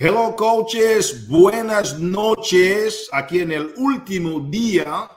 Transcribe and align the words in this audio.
Hello 0.00 0.36
coaches, 0.36 1.26
buenas 1.26 1.98
noches. 1.98 3.08
Aquí 3.10 3.40
en 3.40 3.50
el 3.50 3.74
último 3.78 4.38
día 4.48 5.10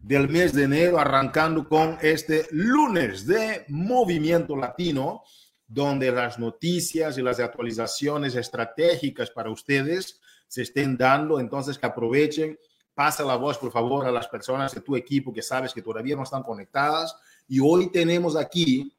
del 0.00 0.28
mes 0.28 0.52
de 0.52 0.64
enero, 0.64 0.98
arrancando 0.98 1.68
con 1.68 1.98
este 2.02 2.48
lunes 2.50 3.28
de 3.28 3.64
Movimiento 3.68 4.56
Latino, 4.56 5.22
donde 5.68 6.10
las 6.10 6.40
noticias 6.40 7.16
y 7.16 7.22
las 7.22 7.38
actualizaciones 7.38 8.34
estratégicas 8.34 9.30
para 9.30 9.50
ustedes 9.50 10.20
se 10.48 10.62
estén 10.62 10.96
dando. 10.96 11.38
Entonces, 11.38 11.78
que 11.78 11.86
aprovechen, 11.86 12.58
pasa 12.92 13.22
la 13.22 13.36
voz, 13.36 13.56
por 13.56 13.70
favor, 13.70 14.04
a 14.04 14.10
las 14.10 14.26
personas 14.26 14.74
de 14.74 14.80
tu 14.80 14.96
equipo 14.96 15.32
que 15.32 15.42
sabes 15.42 15.72
que 15.72 15.80
todavía 15.80 16.16
no 16.16 16.24
están 16.24 16.42
conectadas. 16.42 17.14
Y 17.46 17.60
hoy 17.60 17.88
tenemos 17.92 18.34
aquí 18.34 18.92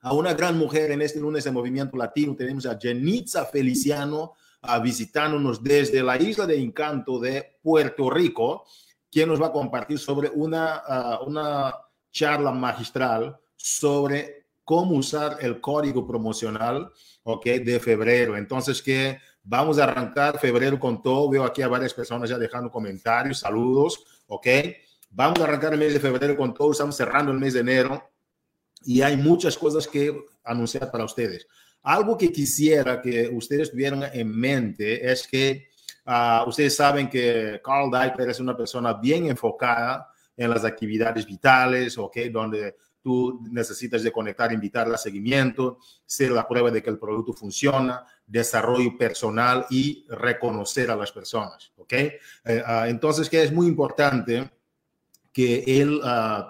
a 0.00 0.12
una 0.12 0.32
gran 0.32 0.56
mujer 0.56 0.92
en 0.92 1.02
este 1.02 1.18
lunes 1.18 1.42
de 1.42 1.50
Movimiento 1.50 1.96
Latino. 1.96 2.36
Tenemos 2.36 2.66
a 2.66 2.78
Jenitza 2.78 3.44
Feliciano 3.46 4.34
visitándonos 4.82 5.62
desde 5.62 6.02
la 6.02 6.16
isla 6.16 6.46
de 6.46 6.60
encanto 6.60 7.18
de 7.18 7.58
Puerto 7.62 8.10
Rico, 8.10 8.64
quien 9.10 9.28
nos 9.28 9.40
va 9.40 9.46
a 9.46 9.52
compartir 9.52 9.98
sobre 9.98 10.30
una, 10.30 10.82
ah, 10.86 11.20
una 11.26 11.74
charla 12.10 12.52
magistral 12.52 13.38
sobre 13.56 14.46
cómo 14.64 14.96
usar 14.96 15.38
el 15.40 15.60
código 15.60 16.06
promocional 16.06 16.92
okay, 17.24 17.58
de 17.58 17.80
febrero. 17.80 18.36
Entonces, 18.36 18.82
que 18.82 19.18
vamos 19.42 19.78
a 19.78 19.84
arrancar 19.84 20.38
febrero 20.38 20.78
con 20.78 21.02
todo. 21.02 21.28
Veo 21.28 21.44
aquí 21.44 21.62
a 21.62 21.68
varias 21.68 21.94
personas 21.94 22.30
ya 22.30 22.38
dejando 22.38 22.70
comentarios, 22.70 23.40
saludos, 23.40 24.04
¿ok? 24.26 24.46
Vamos 25.10 25.40
a 25.40 25.44
arrancar 25.44 25.72
el 25.72 25.80
mes 25.80 25.92
de 25.92 26.00
febrero 26.00 26.36
con 26.36 26.54
todo. 26.54 26.70
Estamos 26.70 26.96
cerrando 26.96 27.32
el 27.32 27.38
mes 27.38 27.54
de 27.54 27.60
enero 27.60 28.10
y 28.84 29.02
hay 29.02 29.16
muchas 29.16 29.58
cosas 29.58 29.88
que 29.88 30.16
anunciar 30.44 30.90
para 30.90 31.04
ustedes. 31.04 31.46
Algo 31.82 32.16
que 32.16 32.30
quisiera 32.30 33.00
que 33.00 33.28
ustedes 33.32 33.70
tuvieran 33.70 34.04
en 34.12 34.36
mente 34.36 35.10
es 35.10 35.26
que 35.26 35.68
uh, 36.06 36.48
ustedes 36.48 36.76
saben 36.76 37.08
que 37.08 37.60
Carl 37.64 37.90
Diper 37.90 38.28
es 38.28 38.40
una 38.40 38.56
persona 38.56 38.94
bien 38.94 39.26
enfocada 39.26 40.08
en 40.36 40.50
las 40.50 40.64
actividades 40.64 41.26
vitales, 41.26 41.96
¿ok? 41.96 42.16
Donde 42.30 42.76
tú 43.02 43.40
necesitas 43.50 44.02
de 44.02 44.12
conectar, 44.12 44.52
invitar 44.52 44.92
a 44.92 44.98
seguimiento, 44.98 45.78
ser 46.04 46.32
la 46.32 46.46
prueba 46.46 46.70
de 46.70 46.82
que 46.82 46.90
el 46.90 46.98
producto 46.98 47.32
funciona, 47.32 48.04
desarrollo 48.26 48.96
personal 48.98 49.64
y 49.70 50.04
reconocer 50.08 50.90
a 50.90 50.96
las 50.96 51.10
personas, 51.12 51.72
¿ok? 51.76 51.94
Uh, 52.44 52.84
entonces, 52.86 53.28
que 53.28 53.42
es 53.42 53.52
muy 53.52 53.66
importante 53.66 54.50
que 55.32 55.64
él, 55.66 56.00
uh, 56.02 56.44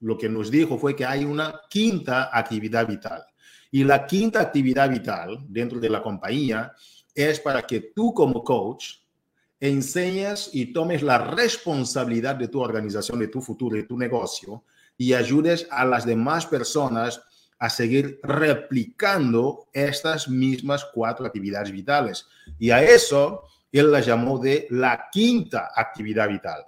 lo 0.00 0.16
que 0.16 0.28
nos 0.28 0.50
dijo 0.50 0.78
fue 0.78 0.94
que 0.94 1.04
hay 1.04 1.24
una 1.24 1.60
quinta 1.68 2.30
actividad 2.32 2.86
vital. 2.86 3.24
Y 3.70 3.84
la 3.84 4.06
quinta 4.06 4.40
actividad 4.40 4.90
vital 4.90 5.38
dentro 5.48 5.78
de 5.78 5.88
la 5.88 6.02
compañía 6.02 6.72
es 7.14 7.40
para 7.40 7.62
que 7.62 7.92
tú 7.94 8.12
como 8.12 8.42
coach 8.42 8.96
enseñes 9.60 10.50
y 10.52 10.72
tomes 10.72 11.02
la 11.02 11.18
responsabilidad 11.18 12.36
de 12.36 12.48
tu 12.48 12.60
organización, 12.60 13.18
de 13.18 13.28
tu 13.28 13.40
futuro, 13.40 13.76
de 13.76 13.82
tu 13.84 13.96
negocio 13.96 14.64
y 14.96 15.14
ayudes 15.14 15.66
a 15.70 15.84
las 15.84 16.04
demás 16.04 16.46
personas 16.46 17.22
a 17.58 17.68
seguir 17.68 18.18
replicando 18.22 19.68
estas 19.72 20.28
mismas 20.28 20.86
cuatro 20.92 21.26
actividades 21.26 21.70
vitales. 21.70 22.26
Y 22.58 22.70
a 22.70 22.82
eso 22.82 23.44
él 23.70 23.92
la 23.92 24.00
llamó 24.00 24.38
de 24.38 24.66
la 24.70 25.08
quinta 25.12 25.70
actividad 25.76 26.28
vital. 26.28 26.66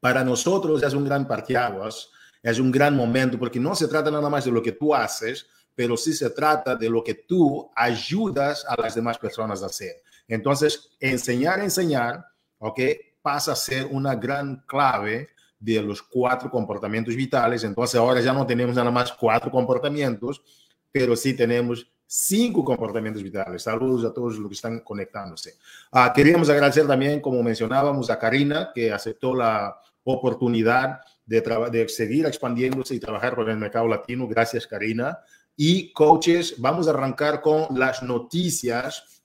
Para 0.00 0.22
nosotros 0.22 0.82
es 0.82 0.94
un 0.94 1.04
gran 1.04 1.26
parteaguas, 1.26 2.10
es 2.42 2.60
un 2.60 2.70
gran 2.70 2.94
momento, 2.96 3.38
porque 3.38 3.58
no 3.58 3.74
se 3.74 3.88
trata 3.88 4.10
nada 4.10 4.30
más 4.30 4.44
de 4.44 4.52
lo 4.52 4.62
que 4.62 4.72
tú 4.72 4.94
haces, 4.94 5.46
pero 5.78 5.96
sí 5.96 6.12
se 6.12 6.30
trata 6.30 6.74
de 6.74 6.90
lo 6.90 7.04
que 7.04 7.14
tú 7.14 7.70
ayudas 7.76 8.66
a 8.68 8.82
las 8.82 8.96
demás 8.96 9.16
personas 9.16 9.62
a 9.62 9.66
hacer. 9.66 10.02
Entonces, 10.26 10.90
enseñar, 10.98 11.60
enseñar, 11.60 12.24
¿ok? 12.58 12.80
Pasa 13.22 13.52
a 13.52 13.54
ser 13.54 13.86
una 13.92 14.16
gran 14.16 14.64
clave 14.66 15.28
de 15.56 15.80
los 15.80 16.02
cuatro 16.02 16.50
comportamientos 16.50 17.14
vitales. 17.14 17.62
Entonces, 17.62 17.94
ahora 17.94 18.20
ya 18.20 18.32
no 18.32 18.44
tenemos 18.44 18.74
nada 18.74 18.90
más 18.90 19.12
cuatro 19.12 19.52
comportamientos, 19.52 20.42
pero 20.90 21.14
sí 21.14 21.34
tenemos 21.34 21.88
cinco 22.04 22.64
comportamientos 22.64 23.22
vitales. 23.22 23.62
Saludos 23.62 24.04
a 24.04 24.12
todos 24.12 24.36
los 24.36 24.48
que 24.48 24.54
están 24.54 24.80
conectándose. 24.80 25.58
Ah, 25.92 26.12
queríamos 26.12 26.50
agradecer 26.50 26.88
también, 26.88 27.20
como 27.20 27.40
mencionábamos, 27.40 28.10
a 28.10 28.18
Karina, 28.18 28.72
que 28.74 28.90
aceptó 28.92 29.32
la 29.32 29.78
oportunidad 30.02 31.02
de, 31.24 31.40
de 31.70 31.88
seguir 31.88 32.26
expandiéndose 32.26 32.96
y 32.96 32.98
trabajar 32.98 33.36
con 33.36 33.48
el 33.48 33.58
mercado 33.58 33.86
latino. 33.86 34.26
Gracias, 34.26 34.66
Karina. 34.66 35.20
Y 35.60 35.92
coaches, 35.92 36.54
vamos 36.58 36.86
a 36.86 36.90
arrancar 36.90 37.42
con 37.42 37.76
las 37.76 38.04
noticias 38.04 39.24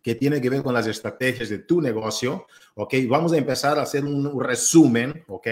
que 0.00 0.14
tienen 0.14 0.40
que 0.40 0.48
ver 0.48 0.62
con 0.62 0.72
las 0.72 0.86
estrategias 0.86 1.48
de 1.48 1.58
tu 1.58 1.80
negocio, 1.80 2.46
¿ok? 2.76 2.94
Vamos 3.08 3.32
a 3.32 3.38
empezar 3.38 3.76
a 3.76 3.82
hacer 3.82 4.04
un 4.04 4.40
resumen, 4.40 5.24
¿ok? 5.26 5.48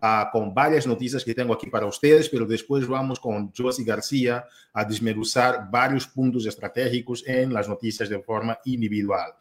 Uh, 0.00 0.30
con 0.30 0.54
varias 0.54 0.86
noticias 0.86 1.24
que 1.24 1.34
tengo 1.34 1.54
aquí 1.54 1.66
para 1.66 1.86
ustedes, 1.86 2.28
pero 2.28 2.46
después 2.46 2.86
vamos 2.86 3.18
con 3.18 3.50
Josie 3.52 3.84
García 3.84 4.44
a 4.72 4.84
desmenuzar 4.84 5.68
varios 5.68 6.06
puntos 6.06 6.46
estratégicos 6.46 7.26
en 7.26 7.52
las 7.52 7.68
noticias 7.68 8.08
de 8.08 8.22
forma 8.22 8.56
individual. 8.66 9.32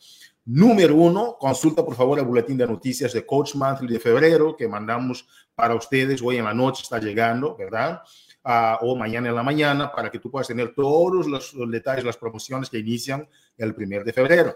Número 0.45 0.95
uno, 0.95 1.37
consulta 1.39 1.85
por 1.85 1.93
favor 1.93 2.17
el 2.17 2.25
boletín 2.25 2.57
de 2.57 2.65
noticias 2.65 3.13
de 3.13 3.23
Coach 3.23 3.53
Monthly 3.53 3.93
de 3.93 3.99
febrero 3.99 4.57
que 4.57 4.67
mandamos 4.67 5.27
para 5.53 5.75
ustedes. 5.75 6.23
Hoy 6.23 6.37
en 6.37 6.45
la 6.45 6.55
noche 6.55 6.81
está 6.81 6.97
llegando, 6.97 7.55
¿verdad? 7.55 8.01
O 8.43 8.95
mañana 8.95 9.29
en 9.29 9.35
la 9.35 9.43
mañana 9.43 9.91
para 9.91 10.11
que 10.11 10.19
tú 10.19 10.29
puedas 10.29 10.47
tener 10.47 10.73
todos 10.73 11.27
los, 11.27 11.55
detalles, 11.69 12.03
las 12.03 12.17
promociones 12.17 12.69
que 12.69 12.79
inician 12.79 13.27
el 13.57 13.73
primer 13.73 14.03
de 14.03 14.13
febrero. 14.13 14.55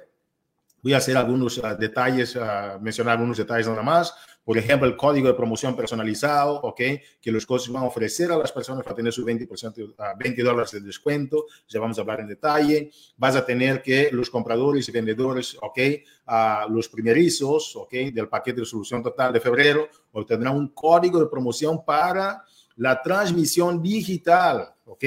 Voy 0.84 0.94
a 0.94 0.98
hacer 0.98 1.18
algunos 1.18 1.59
ah, 1.64 1.75
detalles, 1.75 2.36
uh, 2.36 2.80
mencionar 2.80 3.16
algunos 3.16 3.38
detalles 3.38 3.68
nada 3.68 3.81
más. 3.81 4.14
Por 4.44 4.58
ejemplo, 4.58 4.88
el 4.88 4.96
código 4.96 5.28
de 5.28 5.34
promoción 5.34 5.75
personalizado, 5.75 6.62
¿ok? 6.62 6.81
Que 7.20 7.31
los 7.31 7.46
coaches 7.46 7.70
van 7.70 7.84
a 7.84 7.88
ofrecer 7.88 8.31
a 8.31 8.38
las 8.38 8.52
personas 8.52 8.84
para 8.84 8.96
tener 8.96 9.12
su 9.12 9.25
20%, 9.25 9.96
a 9.98 10.14
20 10.14 10.44
dólares 10.44 10.72
de 10.72 10.80
descuento. 10.80 11.46
Ya 11.68 11.81
vamos 11.81 11.98
a 11.98 12.02
hablar 12.02 12.22
en 12.22 12.28
detalle. 12.28 12.92
Vas 13.18 13.36
a 13.36 13.46
tener 13.46 13.81
que 13.81 14.09
los 14.14 14.30
compradores 14.30 14.88
y 14.88 14.92
vendedores, 14.92 15.58
¿ok? 15.62 15.80
Uh, 16.28 16.72
los 16.72 16.88
primerizos, 16.88 17.75
¿ok? 17.75 17.92
Del 18.14 18.30
paquete 18.30 18.62
de 18.62 18.66
solución 18.66 19.04
total 19.04 19.34
de 19.34 19.42
febrero 19.42 19.90
obtendrán 20.14 20.56
un 20.56 20.69
código 20.69 21.19
de 21.19 21.25
promoción 21.25 21.84
para 21.84 22.46
la 22.78 23.02
transmisión 23.02 23.82
digital, 23.82 24.74
¿ok? 24.86 25.04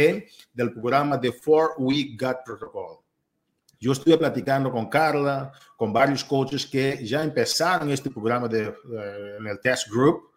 Del 0.52 0.72
programa 0.72 1.16
de 1.16 1.32
Four 1.32 1.76
Week 1.78 2.20
Gut 2.20 2.38
Protocol. 2.44 2.98
Yo 3.78 3.92
estuve 3.92 4.18
platicando 4.18 4.70
con 4.70 4.88
Carla, 4.88 5.50
con 5.76 5.92
varios 5.92 6.24
coaches 6.24 6.66
que 6.66 7.06
ya 7.06 7.22
empezaron 7.22 7.90
este 7.90 8.10
programa 8.10 8.46
de, 8.46 8.68
uh, 8.68 9.38
en 9.38 9.46
el 9.46 9.58
test 9.60 9.88
group. 9.88 10.32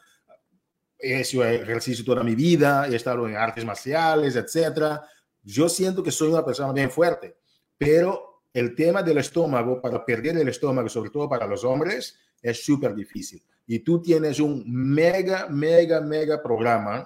he 0.99 1.21
hecho 1.21 1.43
ejercicio 1.45 2.05
toda 2.05 2.23
mi 2.23 2.35
vida, 2.35 2.87
he 2.89 2.97
estado 2.97 3.27
en 3.29 3.37
artes 3.37 3.65
marciales, 3.65 4.37
etcétera. 4.37 5.03
Yo 5.43 5.69
siento 5.69 6.03
que 6.03 6.11
soy 6.11 6.29
una 6.29 6.45
persona 6.45 6.73
bien 6.73 6.91
fuerte 6.91 7.42
pero 7.85 8.43
el 8.55 8.77
tema 8.77 9.03
del 9.03 9.19
estómago, 9.19 9.81
para 9.81 10.05
perder 10.05 10.37
el 10.39 10.49
estómago, 10.49 10.89
sobre 10.89 11.11
todo 11.11 11.29
para 11.29 11.47
los 11.47 11.65
hombres, 11.65 12.17
es 12.41 12.65
súper 12.65 12.95
difícil. 12.95 13.43
Y 13.67 13.81
tú 13.81 14.01
tienes 14.01 14.39
un 14.39 14.63
mega, 14.67 15.49
mega, 15.49 16.01
mega 16.01 16.41
programa 16.41 17.05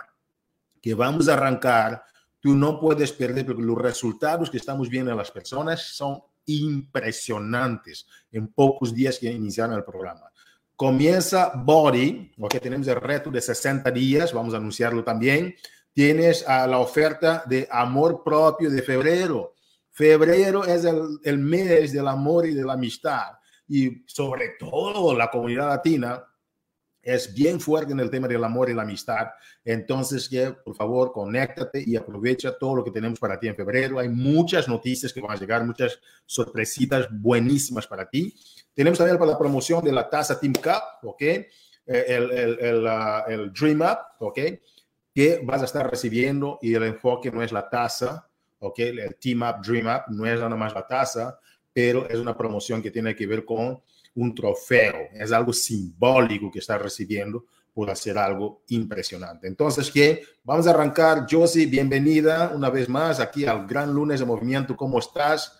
que 0.83 0.93
vamos 0.93 1.29
a 1.29 1.35
arrancar. 1.35 2.03
Tú 2.41 2.55
no 2.55 2.79
puedes 2.79 3.13
perder 3.13 3.47
porque 3.47 3.63
los 3.63 3.79
resultados 3.79 4.51
que 4.51 4.59
estamos 4.59 4.91
viendo 4.91 5.11
en 5.11 5.17
las 5.17 5.31
personas 5.31 5.83
son 5.83 6.21
impresionantes 6.45 8.07
en 8.31 8.49
pocos 8.49 8.95
días 8.95 9.19
que 9.19 9.33
iniciaron 9.33 9.77
el 9.77 9.85
programa. 9.85 10.31
Comienza 10.75 11.53
Body, 11.57 12.33
porque 12.39 12.61
tenemos 12.61 12.87
el 12.89 13.01
reto 13.01 13.31
de 13.31 13.41
60 13.41 13.91
días, 13.93 14.33
vamos 14.35 14.53
a 14.53 14.59
anunciarlo 14.59 15.03
también. 15.03 15.55
Tienes 15.95 16.47
a 16.47 16.67
la 16.67 16.79
oferta 16.81 17.43
de 17.47 17.67
amor 17.71 18.23
propio 18.23 18.69
de 18.69 18.83
febrero 18.83 19.56
Febrero 19.97 20.63
es 20.67 20.85
el, 20.85 21.39
mes 21.39 21.91
del 21.91 22.07
amor 22.07 22.45
y 22.47 22.53
de 22.53 22.63
la 22.63 22.75
amistad. 22.75 23.33
Y 23.67 24.05
sobre 24.07 24.51
todo 24.59 25.17
la 25.17 25.31
comunidad 25.31 25.71
latina 25.71 26.23
es 27.01 27.33
bien 27.33 27.59
fuerte 27.59 27.95
en 27.95 28.01
el 28.01 28.11
tema 28.11 28.29
del 28.29 28.45
amor 28.45 28.69
y 28.69 28.75
la 28.75 28.83
amistad. 28.83 29.29
Entonces, 29.65 30.29
que, 30.29 30.51
por 30.51 30.77
favor, 30.77 31.13
conéctate 31.13 31.83
y 31.87 31.97
aprovecha 31.97 32.59
todo 32.59 32.77
lo 32.77 32.85
que 32.85 32.91
tenemos 32.91 33.19
para 33.19 33.41
ti 33.41 33.49
en 33.49 33.57
febrero. 33.57 33.99
Hay 33.99 34.11
muchas 34.11 34.69
noticias 34.69 35.15
que 35.15 35.23
van 35.23 35.31
a 35.31 35.41
llegar, 35.41 35.65
muchas 35.65 35.99
sorpresitas 36.27 37.09
buenísimas 37.11 37.87
para 37.87 38.07
ti. 38.07 38.37
Tenemos 38.75 38.99
también 38.99 39.17
para 39.17 39.31
la 39.31 39.39
promoción 39.39 39.83
de 39.83 39.93
la 39.93 40.11
taza 40.11 40.39
Team 40.39 40.53
Cup, 40.53 41.09
¿ok? 41.09 41.23
Eh, 41.23 41.47
el, 41.87 42.31
el, 42.33 42.59
el, 42.61 42.85
uh, 42.85 43.31
el 43.31 43.51
Dream 43.51 43.81
Up, 43.81 43.99
¿ok? 44.19 44.41
Que 45.15 45.41
vas 45.43 45.63
a 45.63 45.65
estar 45.65 45.91
recibiendo 45.91 46.59
y 46.61 46.75
el 46.75 46.83
enfoque 46.83 47.33
no 47.33 47.43
es 47.43 47.51
la 47.51 47.71
taza, 47.71 48.29
¿ok? 48.61 48.79
El 48.79 49.17
Team 49.17 49.43
Up, 49.43 49.63
Dream 49.67 49.87
Up 49.87 50.15
no 50.15 50.27
es 50.27 50.39
nada 50.39 50.57
más 50.57 50.75
la 50.75 50.87
tasa, 50.87 51.39
pero 51.73 52.09
es 52.09 52.19
una 52.19 52.37
promoción 52.37 52.83
que 52.83 52.91
tiene 52.91 53.15
que 53.15 53.27
ver 53.27 53.45
con 53.45 53.81
un 54.15 54.35
trofeo, 54.35 55.09
es 55.13 55.31
algo 55.33 55.53
simbólico 55.53 56.51
que 56.51 56.61
estás 56.61 56.81
recibiendo 56.81 57.45
por 57.77 57.91
hacer 57.91 58.17
algo 58.17 58.63
impresionante. 58.69 59.47
Entonces, 59.47 59.91
¿qué? 59.91 60.23
Vamos 60.43 60.67
a 60.67 60.71
arrancar. 60.71 61.27
Josie, 61.31 61.67
bienvenida 61.67 62.51
una 62.55 62.71
vez 62.71 62.89
más 62.89 63.21
aquí 63.21 63.45
al 63.45 63.67
Gran 63.67 63.93
Lunes 63.93 64.21
de 64.21 64.25
Movimiento. 64.25 64.75
¿Cómo 64.75 64.99
estás? 64.99 65.59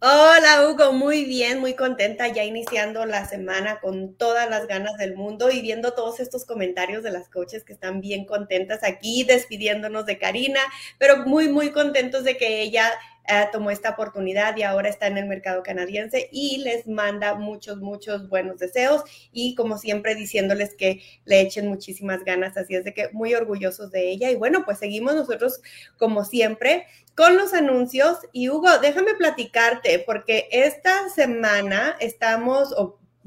Hola 0.00 0.68
Hugo, 0.68 0.92
muy 0.92 1.24
bien, 1.24 1.58
muy 1.58 1.74
contenta 1.74 2.28
ya 2.28 2.44
iniciando 2.44 3.04
la 3.04 3.26
semana 3.26 3.80
con 3.80 4.14
todas 4.14 4.48
las 4.48 4.68
ganas 4.68 4.96
del 4.96 5.16
mundo 5.16 5.50
y 5.50 5.60
viendo 5.60 5.92
todos 5.92 6.20
estos 6.20 6.44
comentarios 6.44 7.02
de 7.02 7.10
las 7.10 7.28
coaches 7.28 7.64
que 7.64 7.72
están 7.72 8.00
bien 8.00 8.24
contentas 8.24 8.84
aquí, 8.84 9.24
despidiéndonos 9.24 10.06
de 10.06 10.16
Karina, 10.16 10.60
pero 10.98 11.26
muy, 11.26 11.48
muy 11.48 11.72
contentos 11.72 12.22
de 12.22 12.36
que 12.36 12.62
ella 12.62 12.92
eh, 13.28 13.48
tomó 13.52 13.70
esta 13.70 13.90
oportunidad 13.90 14.56
y 14.56 14.62
ahora 14.62 14.88
está 14.88 15.06
en 15.06 15.18
el 15.18 15.26
mercado 15.26 15.62
canadiense 15.62 16.28
y 16.32 16.58
les 16.58 16.86
manda 16.86 17.34
muchos, 17.34 17.78
muchos 17.78 18.28
buenos 18.28 18.58
deseos 18.58 19.02
y 19.32 19.54
como 19.54 19.78
siempre 19.78 20.14
diciéndoles 20.14 20.74
que 20.74 21.02
le 21.24 21.40
echen 21.40 21.68
muchísimas 21.68 22.24
ganas, 22.24 22.56
así 22.56 22.74
es 22.74 22.84
de 22.84 22.94
que 22.94 23.10
muy 23.12 23.34
orgullosos 23.34 23.90
de 23.90 24.10
ella. 24.10 24.30
Y 24.30 24.36
bueno, 24.36 24.64
pues 24.64 24.78
seguimos 24.78 25.14
nosotros 25.14 25.60
como 25.96 26.24
siempre 26.24 26.86
con 27.14 27.36
los 27.36 27.52
anuncios. 27.52 28.18
Y 28.32 28.48
Hugo, 28.48 28.78
déjame 28.80 29.14
platicarte 29.14 29.98
porque 30.06 30.48
esta 30.52 31.08
semana 31.10 31.96
estamos, 32.00 32.74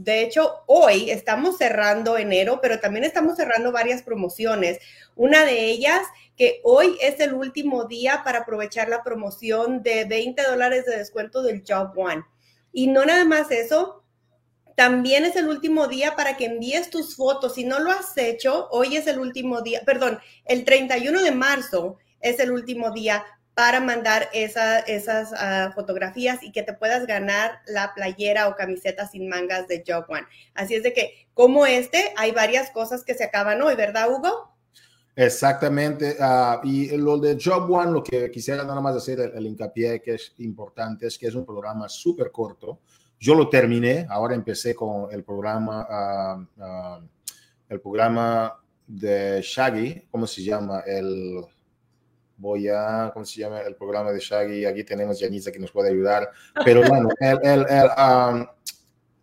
de 0.03 0.23
hecho, 0.23 0.63
hoy 0.65 1.11
estamos 1.11 1.59
cerrando 1.59 2.17
enero, 2.17 2.59
pero 2.59 2.79
también 2.79 3.05
estamos 3.05 3.35
cerrando 3.35 3.71
varias 3.71 4.01
promociones. 4.01 4.79
Una 5.15 5.45
de 5.45 5.65
ellas, 5.65 6.01
que 6.35 6.59
hoy 6.63 6.97
es 7.01 7.19
el 7.19 7.35
último 7.35 7.85
día 7.85 8.23
para 8.25 8.39
aprovechar 8.39 8.89
la 8.89 9.03
promoción 9.03 9.83
de 9.83 10.05
20 10.05 10.41
dólares 10.41 10.85
de 10.87 10.97
descuento 10.97 11.43
del 11.43 11.63
Job 11.67 11.91
One. 11.95 12.23
Y 12.73 12.87
no 12.87 13.05
nada 13.05 13.25
más 13.25 13.51
eso, 13.51 14.03
también 14.75 15.23
es 15.23 15.35
el 15.35 15.47
último 15.47 15.87
día 15.87 16.15
para 16.15 16.35
que 16.35 16.45
envíes 16.45 16.89
tus 16.89 17.15
fotos. 17.15 17.53
Si 17.53 17.63
no 17.63 17.77
lo 17.77 17.91
has 17.91 18.17
hecho, 18.17 18.69
hoy 18.71 18.97
es 18.97 19.05
el 19.05 19.19
último 19.19 19.61
día, 19.61 19.83
perdón, 19.85 20.19
el 20.45 20.65
31 20.65 21.21
de 21.21 21.31
marzo 21.31 21.99
es 22.21 22.39
el 22.39 22.51
último 22.51 22.89
día 22.89 23.23
para 23.61 23.79
mandar 23.79 24.27
esas 24.33 25.33
ah, 25.37 25.71
fotografías 25.75 26.41
y 26.41 26.51
que 26.51 26.63
te 26.63 26.73
puedas 26.73 27.05
ganar 27.05 27.59
la 27.67 27.93
playera 27.93 28.47
o 28.47 28.55
camiseta 28.55 29.07
sin 29.07 29.29
mangas 29.29 29.67
de 29.67 29.83
Job 29.87 30.05
One. 30.09 30.25
Así 30.55 30.73
es 30.73 30.81
de 30.81 30.93
que, 30.93 31.27
como 31.35 31.67
este, 31.67 32.11
hay 32.17 32.31
varias 32.31 32.71
cosas 32.71 33.03
que 33.03 33.13
se 33.13 33.23
acaban 33.23 33.61
hoy, 33.61 33.75
¿verdad, 33.75 34.09
Hugo? 34.09 34.51
Exactamente. 35.15 36.15
Ah, 36.19 36.59
y 36.63 36.97
lo 36.97 37.19
de 37.19 37.37
Job 37.39 37.69
One, 37.69 37.91
lo 37.91 38.03
que 38.03 38.31
quisiera 38.31 38.63
nada 38.63 38.81
más 38.81 38.95
hacer 38.95 39.19
el, 39.19 39.45
hincapié 39.45 40.01
que 40.01 40.15
es 40.15 40.33
importante 40.39 41.05
es 41.05 41.15
que 41.15 41.27
es 41.27 41.35
un 41.35 41.45
programa 41.45 41.87
súper 41.87 42.31
corto. 42.31 42.79
Yo 43.19 43.35
lo 43.35 43.47
terminé, 43.47 44.07
ahora 44.09 44.33
empecé 44.33 44.73
con 44.73 45.13
el 45.13 45.23
programa, 45.23 45.85
ah, 45.87 46.99
el 47.69 47.79
programa 47.79 48.59
de 48.87 49.39
Shaggy, 49.43 50.07
¿cómo 50.09 50.25
se 50.25 50.43
llama? 50.43 50.79
El 50.79 51.45
voy 52.41 52.67
a, 52.67 53.11
¿cómo 53.13 53.23
se 53.23 53.39
llama 53.39 53.61
el 53.61 53.75
programa 53.75 54.11
de 54.11 54.19
Shaggy? 54.19 54.65
Aquí 54.65 54.83
tenemos 54.83 55.19
Yanisa 55.19 55.51
que 55.51 55.59
nos 55.59 55.71
puede 55.71 55.89
ayudar. 55.89 56.29
Pero 56.65 56.81
bueno, 56.87 57.09
el, 57.19 57.39
el, 57.43 57.65
el 57.69 57.85
um, 57.85 58.47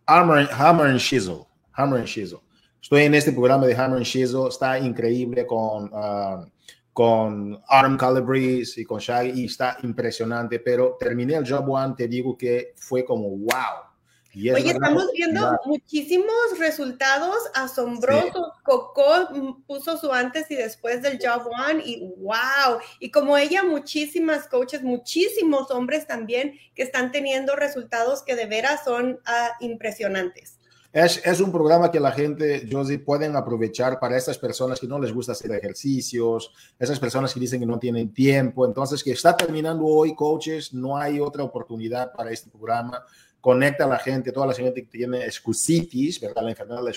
Hammer, 0.07 0.49
Hammer 0.51 0.87
and 0.87 0.99
Shizzle, 0.99 1.45
Hammer 1.73 1.99
and 1.99 2.07
Shizzle. 2.07 2.39
Estoy 2.81 3.03
en 3.03 3.15
este 3.15 3.33
programa 3.33 3.67
de 3.67 3.75
Hammer 3.75 3.97
and 3.97 4.05
Shizzle, 4.05 4.47
está 4.47 4.79
increíble 4.79 5.45
con, 5.45 5.93
uh, 5.93 6.49
con 6.93 7.61
Arm 7.67 7.97
Calabrese 7.97 8.81
y 8.81 8.85
con 8.85 8.99
Shaggy 8.99 9.41
y 9.41 9.45
está 9.45 9.77
impresionante, 9.83 10.59
pero 10.59 10.95
terminé 10.97 11.35
el 11.35 11.47
Job 11.47 11.69
One, 11.69 11.95
te 11.97 12.07
digo 12.07 12.37
que 12.37 12.73
fue 12.77 13.03
como 13.03 13.29
wow 13.29 13.88
Oye, 14.35 14.71
estamos 14.71 15.11
viendo 15.13 15.59
muchísimos 15.65 16.59
resultados 16.59 17.35
asombrosos. 17.55 18.53
Coco 18.63 19.27
puso 19.65 19.97
su 19.97 20.11
antes 20.11 20.51
y 20.51 20.55
después 20.55 21.01
del 21.01 21.19
Job 21.19 21.47
One 21.47 21.81
y 21.83 21.99
wow. 22.17 22.79
Y 22.99 23.09
como 23.09 23.37
ella, 23.37 23.63
muchísimas 23.63 24.47
coaches, 24.47 24.83
muchísimos 24.83 25.71
hombres 25.71 26.05
también 26.05 26.53
que 26.75 26.83
están 26.83 27.11
teniendo 27.11 27.55
resultados 27.55 28.21
que 28.21 28.35
de 28.35 28.45
veras 28.45 28.83
son 28.83 29.19
ah, 29.25 29.49
impresionantes. 29.61 30.59
Es, 30.91 31.21
es, 31.23 31.39
un 31.39 31.51
programa 31.51 31.91
que 31.91 31.99
la 31.99 32.11
gente, 32.11 32.67
Josie, 32.71 32.97
pueden 32.97 33.35
aprovechar 33.35 33.99
para 33.99 34.17
esas 34.17 34.39
personas 34.39 34.79
que 34.79 34.87
no 34.87 34.97
les 34.99 35.13
gusta 35.13 35.33
hacer 35.33 35.51
ejercicios, 35.51 36.51
esas 36.79 36.99
personas 36.99 37.31
que 37.31 37.39
dicen 37.39 37.59
que 37.59 37.65
no 37.67 37.77
tienen 37.77 38.11
tiempo. 38.11 38.65
Entonces, 38.65 39.03
que 39.03 39.11
está 39.11 39.37
terminando 39.37 39.85
hoy, 39.85 40.15
coaches, 40.15 40.73
no 40.73 40.97
hay 40.97 41.19
otra 41.19 41.43
oportunidad 41.43 42.11
para 42.13 42.31
este 42.31 42.49
programa 42.49 43.03
conecta 43.41 43.85
a 43.85 43.87
la 43.87 43.99
gente, 43.99 44.31
toda 44.31 44.47
la 44.47 44.53
gente 44.53 44.81
que 44.83 44.89
tiene 44.89 45.23
excusitis, 45.25 46.19
¿verdad? 46.19 46.43
La 46.43 46.49
enfermedad 46.49 46.81
de 46.81 46.83
la 46.83 46.91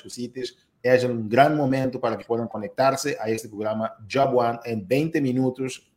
es 0.83 1.05
un 1.05 1.29
gran 1.29 1.56
momento 1.56 2.00
para 2.00 2.19
que 2.19 2.25
puedan 2.25 2.49
conectarse 2.49 3.17
a 3.21 3.29
este 3.29 3.49
programa 3.49 3.94
Job 4.11 4.37
One 4.37 4.59
en 4.65 4.87
20 4.87 5.21
minutos. 5.21 5.89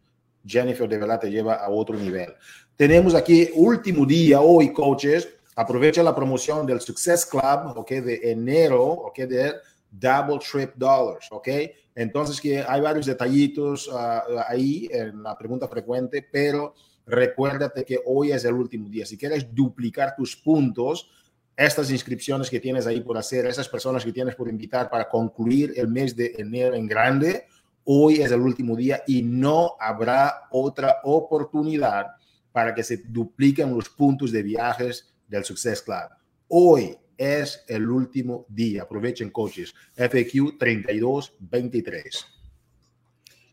Jennifer 0.45 0.87
de 0.87 0.97
verdad 0.97 1.19
te 1.19 1.31
lleva 1.31 1.55
a 1.55 1.69
otro 1.69 1.97
nivel. 1.97 2.33
Tenemos 2.75 3.15
aquí 3.15 3.49
último 3.55 4.05
día 4.05 4.41
hoy, 4.41 4.71
coaches. 4.71 5.27
Aprovecha 5.55 6.03
la 6.03 6.13
promoción 6.13 6.67
del 6.67 6.81
Success 6.81 7.25
Club, 7.25 7.77
¿ok? 7.77 7.89
De 7.91 8.31
enero, 8.31 8.83
¿ok? 8.83 9.19
De 9.19 9.53
Double 9.89 10.39
Trip 10.39 10.73
Dollars, 10.75 11.27
¿ok? 11.31 11.47
Entonces, 11.95 12.41
que 12.41 12.61
hay 12.61 12.81
varios 12.81 13.05
detallitos 13.05 13.87
uh, 13.87 14.39
ahí 14.47 14.87
en 14.91 15.23
la 15.23 15.37
pregunta 15.37 15.67
frecuente, 15.67 16.27
pero 16.29 16.75
recuérdate 17.05 17.85
que 17.85 17.99
hoy 18.05 18.31
es 18.31 18.45
el 18.45 18.53
último 18.53 18.89
día. 18.89 19.05
Si 19.05 19.17
quieres 19.17 19.53
duplicar 19.53 20.15
tus 20.15 20.35
puntos, 20.35 21.09
estas 21.55 21.89
inscripciones 21.91 22.49
que 22.49 22.59
tienes 22.59 22.85
ahí 22.87 23.01
por 23.01 23.17
hacer, 23.17 23.45
esas 23.45 23.69
personas 23.69 24.03
que 24.03 24.11
tienes 24.11 24.35
por 24.35 24.49
invitar 24.49 24.89
para 24.89 25.07
concluir 25.07 25.73
el 25.75 25.87
mes 25.87 26.15
de 26.15 26.33
enero 26.37 26.75
en 26.75 26.87
grande, 26.87 27.45
hoy 27.85 28.21
es 28.21 28.31
el 28.31 28.41
último 28.41 28.75
día 28.75 29.03
y 29.07 29.21
no 29.21 29.75
habrá 29.79 30.47
otra 30.51 30.97
oportunidad 31.03 32.07
para 32.51 32.73
que 32.73 32.83
se 32.83 32.97
dupliquen 32.97 33.73
los 33.73 33.89
puntos 33.89 34.31
de 34.31 34.43
viajes 34.43 35.13
del 35.27 35.43
Success 35.43 35.81
Club. 35.81 36.09
Hoy 36.47 36.97
es 37.17 37.63
el 37.67 37.89
último 37.89 38.45
día. 38.49 38.83
Aprovechen 38.83 39.29
coaches. 39.29 39.73
FAQ 39.95 40.57
3223. 40.57 42.25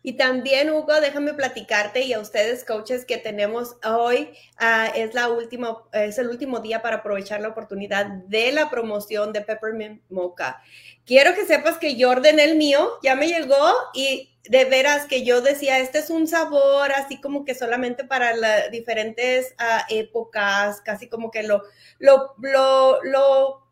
Y 0.02 0.14
también, 0.14 0.70
Hugo, 0.70 1.00
déjame 1.00 1.32
platicarte 1.34 2.02
y 2.02 2.12
a 2.12 2.18
ustedes, 2.18 2.64
coaches, 2.64 3.04
que 3.04 3.18
tenemos 3.18 3.76
hoy, 3.84 4.30
uh, 4.60 4.90
es, 4.96 5.14
la 5.14 5.28
última, 5.28 5.84
es 5.92 6.18
el 6.18 6.28
último 6.28 6.58
día 6.58 6.82
para 6.82 6.96
aprovechar 6.96 7.40
la 7.40 7.48
oportunidad 7.48 8.06
de 8.06 8.50
la 8.50 8.68
promoción 8.68 9.32
de 9.32 9.42
Peppermint 9.42 10.02
Mocha. 10.10 10.60
Quiero 11.06 11.34
que 11.34 11.46
sepas 11.46 11.78
que 11.78 11.94
yo 11.94 12.10
ordené 12.10 12.44
el 12.44 12.56
mío, 12.56 12.98
ya 13.02 13.14
me 13.14 13.28
llegó 13.28 13.72
y 13.94 14.36
de 14.44 14.64
veras 14.64 15.06
que 15.06 15.24
yo 15.24 15.40
decía, 15.40 15.78
este 15.78 16.00
es 16.00 16.10
un 16.10 16.26
sabor 16.26 16.90
así 16.92 17.20
como 17.20 17.44
que 17.44 17.54
solamente 17.54 18.02
para 18.04 18.34
las 18.34 18.72
diferentes 18.72 19.54
uh, 19.60 19.84
épocas, 19.88 20.80
casi 20.80 21.08
como 21.08 21.30
que 21.30 21.44
lo, 21.44 21.62
lo, 22.00 22.34
lo, 22.40 23.02
lo 23.04 23.62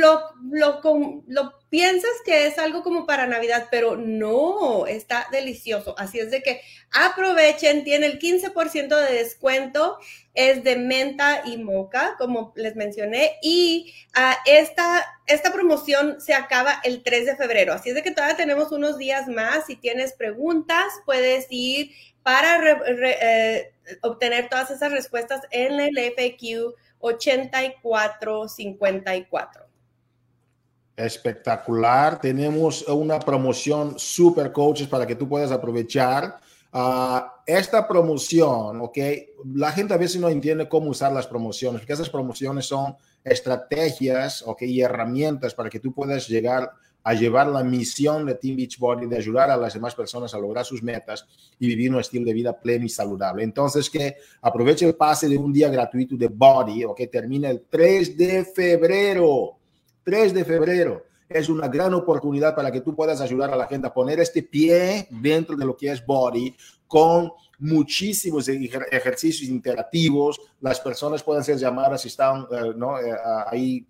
lo, 0.00 1.60
piensas 1.68 2.10
que 2.24 2.46
es 2.46 2.58
algo 2.58 2.82
como 2.82 3.04
para 3.04 3.26
Navidad, 3.26 3.68
pero 3.70 3.94
no, 3.96 4.86
está 4.86 5.26
delicioso. 5.30 5.94
Así 5.98 6.18
es 6.18 6.30
de 6.30 6.42
que 6.42 6.62
aprovechen, 6.92 7.84
tiene 7.84 8.06
el 8.06 8.18
15% 8.18 8.88
de 8.88 9.12
descuento, 9.14 9.98
es 10.34 10.64
de 10.64 10.76
menta 10.76 11.42
y 11.44 11.58
moca, 11.58 12.14
como 12.18 12.54
les 12.56 12.74
mencioné, 12.74 13.32
y 13.42 13.92
esta, 14.46 15.04
esta 15.26 15.52
promoción 15.52 16.18
se 16.20 16.32
acaba 16.32 16.80
el 16.84 17.02
3 17.02 17.26
de 17.26 17.36
febrero. 17.36 17.74
Así 17.74 17.90
es 17.90 17.94
de 17.94 18.02
que 18.02 18.12
todavía 18.12 18.36
tenemos 18.36 18.72
unos 18.72 18.96
días 18.98 19.28
más. 19.28 19.66
Si 19.66 19.76
tienes 19.76 20.14
preguntas, 20.14 20.86
puedes 21.04 21.46
ir 21.50 21.90
para 22.22 22.80
eh, 22.86 23.72
obtener 24.00 24.48
todas 24.48 24.70
esas 24.70 24.90
respuestas 24.92 25.42
en 25.50 25.80
el 25.80 25.98
FAQ 25.98 26.74
8454. 27.00 29.71
Espectacular. 30.96 32.20
Tenemos 32.20 32.86
una 32.88 33.18
promoción 33.18 33.98
super 33.98 34.52
coaches 34.52 34.86
para 34.88 35.06
que 35.06 35.14
tú 35.14 35.28
puedas 35.28 35.50
aprovechar. 35.50 36.38
Ah, 36.72 37.42
esta 37.46 37.86
promoción, 37.86 38.80
ok, 38.80 38.98
la 39.54 39.72
gente 39.72 39.92
a 39.94 39.98
veces 39.98 40.20
no 40.20 40.28
entiende 40.28 40.68
cómo 40.68 40.90
usar 40.90 41.12
las 41.12 41.26
promociones, 41.26 41.80
porque 41.80 41.92
esas 41.92 42.08
promociones 42.08 42.66
son 42.66 42.96
estrategias, 43.24 44.42
ok, 44.46 44.62
y 44.62 44.80
herramientas 44.80 45.54
para 45.54 45.68
que 45.68 45.80
tú 45.80 45.92
puedas 45.92 46.28
llegar 46.28 46.70
a 47.04 47.14
llevar 47.14 47.48
la 47.48 47.64
misión 47.64 48.24
de 48.26 48.36
Team 48.36 48.56
Beachbody 48.56 49.06
de 49.06 49.16
ayudar 49.16 49.50
a 49.50 49.56
las 49.56 49.74
demás 49.74 49.94
personas 49.94 50.32
a 50.34 50.38
lograr 50.38 50.64
sus 50.64 50.82
metas 50.82 51.26
y 51.58 51.66
vivir 51.66 51.92
un 51.92 52.00
estilo 52.00 52.24
de 52.24 52.32
vida 52.32 52.58
pleno 52.58 52.84
y 52.84 52.88
saludable. 52.88 53.42
Entonces, 53.42 53.90
que 53.90 54.16
aproveche 54.40 54.86
el 54.86 54.94
pase 54.94 55.28
de 55.28 55.36
un 55.36 55.52
día 55.52 55.68
gratuito 55.68 56.16
de 56.16 56.28
Body, 56.28 56.84
ok, 56.84 57.00
termina 57.10 57.50
el 57.50 57.64
3 57.68 58.16
de 58.16 58.44
febrero. 58.44 59.58
3 60.04 60.34
de 60.34 60.44
febrero. 60.44 61.04
Es 61.28 61.48
una 61.48 61.68
gran 61.68 61.94
oportunidad 61.94 62.54
para 62.54 62.70
que 62.70 62.80
tú 62.80 62.94
puedas 62.94 63.20
ayudar 63.20 63.50
a 63.50 63.56
la 63.56 63.66
gente 63.66 63.86
a 63.86 63.94
poner 63.94 64.20
este 64.20 64.42
pie 64.42 65.08
dentro 65.10 65.56
de 65.56 65.64
lo 65.64 65.76
que 65.76 65.90
es 65.90 66.04
body 66.04 66.54
con 66.86 67.32
muchísimos 67.58 68.48
ejercicios 68.48 69.48
interactivos, 69.48 70.40
las 70.60 70.80
personas 70.80 71.22
pueden 71.22 71.44
ser 71.44 71.56
llamadas 71.56 72.02
si 72.02 72.08
están 72.08 72.46
eh, 72.50 72.72
¿no? 72.76 72.98
Eh, 72.98 73.14
ahí 73.46 73.86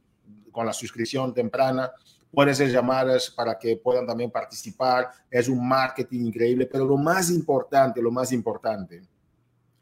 con 0.53 0.67
la 0.67 0.73
suscripción 0.73 1.33
temprana, 1.33 1.91
pueden 2.31 2.55
ser 2.55 2.71
llamadas 2.71 3.31
para 3.31 3.59
que 3.59 3.79
puedan 3.79 4.07
también 4.07 4.31
participar, 4.31 5.11
es 5.31 5.49
un 5.49 5.67
marketing 5.67 6.27
increíble, 6.27 6.67
pero 6.67 6.85
lo 6.85 6.99
más 6.99 7.31
importante, 7.31 8.03
lo 8.03 8.11
más 8.11 8.31
importante 8.31 9.03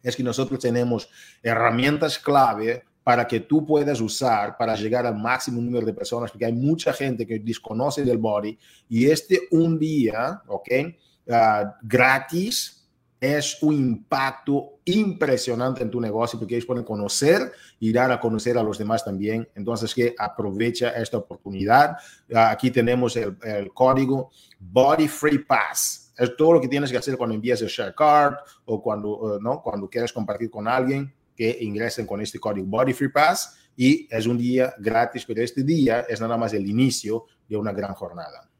es 0.02 0.16
que 0.16 0.22
nosotros 0.22 0.58
tenemos 0.60 1.10
herramientas 1.42 2.18
clave 2.18 2.84
para 3.02 3.26
que 3.26 3.40
tú 3.40 3.64
puedas 3.64 4.00
usar 4.00 4.56
para 4.56 4.74
llegar 4.74 5.06
al 5.06 5.16
máximo 5.16 5.60
número 5.60 5.86
de 5.86 5.92
personas, 5.92 6.30
porque 6.30 6.46
hay 6.46 6.52
mucha 6.52 6.92
gente 6.92 7.26
que 7.26 7.38
desconoce 7.38 8.04
del 8.04 8.18
body 8.18 8.58
y 8.88 9.06
este 9.06 9.48
un 9.50 9.78
día, 9.78 10.42
¿ok? 10.46 10.68
Ah, 11.28 11.76
gratis 11.82 12.76
es 13.20 13.62
un 13.62 13.74
impacto 13.74 14.80
impresionante 14.86 15.82
en 15.82 15.90
tu 15.90 16.00
negocio 16.00 16.38
porque 16.38 16.54
ellos 16.54 16.66
pueden 16.66 16.84
conocer 16.84 17.52
y 17.78 17.92
dar 17.92 18.10
a 18.10 18.18
conocer 18.18 18.56
a 18.56 18.62
los 18.62 18.78
demás 18.78 19.04
también. 19.04 19.46
Entonces, 19.54 19.94
que 19.94 20.14
aprovecha 20.18 20.90
esta 20.90 21.18
oportunidad. 21.18 21.96
Ah, 22.34 22.50
aquí 22.50 22.70
tenemos 22.70 23.16
el, 23.16 23.36
código 23.74 24.30
Body 24.58 25.06
Free 25.06 25.38
Pass. 25.38 26.12
Es 26.16 26.34
todo 26.36 26.54
lo 26.54 26.60
que 26.60 26.68
tienes 26.68 26.90
que 26.90 26.96
hacer 26.96 27.16
cuando 27.16 27.34
envías 27.34 27.60
el 27.60 27.68
share 27.68 27.94
card 27.94 28.34
o 28.64 28.82
cuando, 28.82 29.18
uh, 29.18 29.40
¿no? 29.40 29.62
cuando 29.62 29.88
quieres 29.88 30.12
compartir 30.12 30.50
con 30.50 30.66
alguien 30.66 31.12
que 31.40 31.56
ingresen 31.62 32.06
con 32.06 32.20
este 32.20 32.38
código 32.38 32.66
Body 32.66 32.92
Free 32.92 33.08
Pass 33.08 33.56
y 33.74 34.06
es 34.10 34.26
un 34.26 34.36
día 34.36 34.74
gratis, 34.78 35.24
pero 35.26 35.42
este 35.42 35.62
día 35.62 36.04
es 36.06 36.20
nada 36.20 36.36
más 36.36 36.52
el 36.52 36.68
inicio 36.68 37.24
de 37.48 37.56
una 37.56 37.72
gran 37.72 37.94
jornada. 37.94 38.50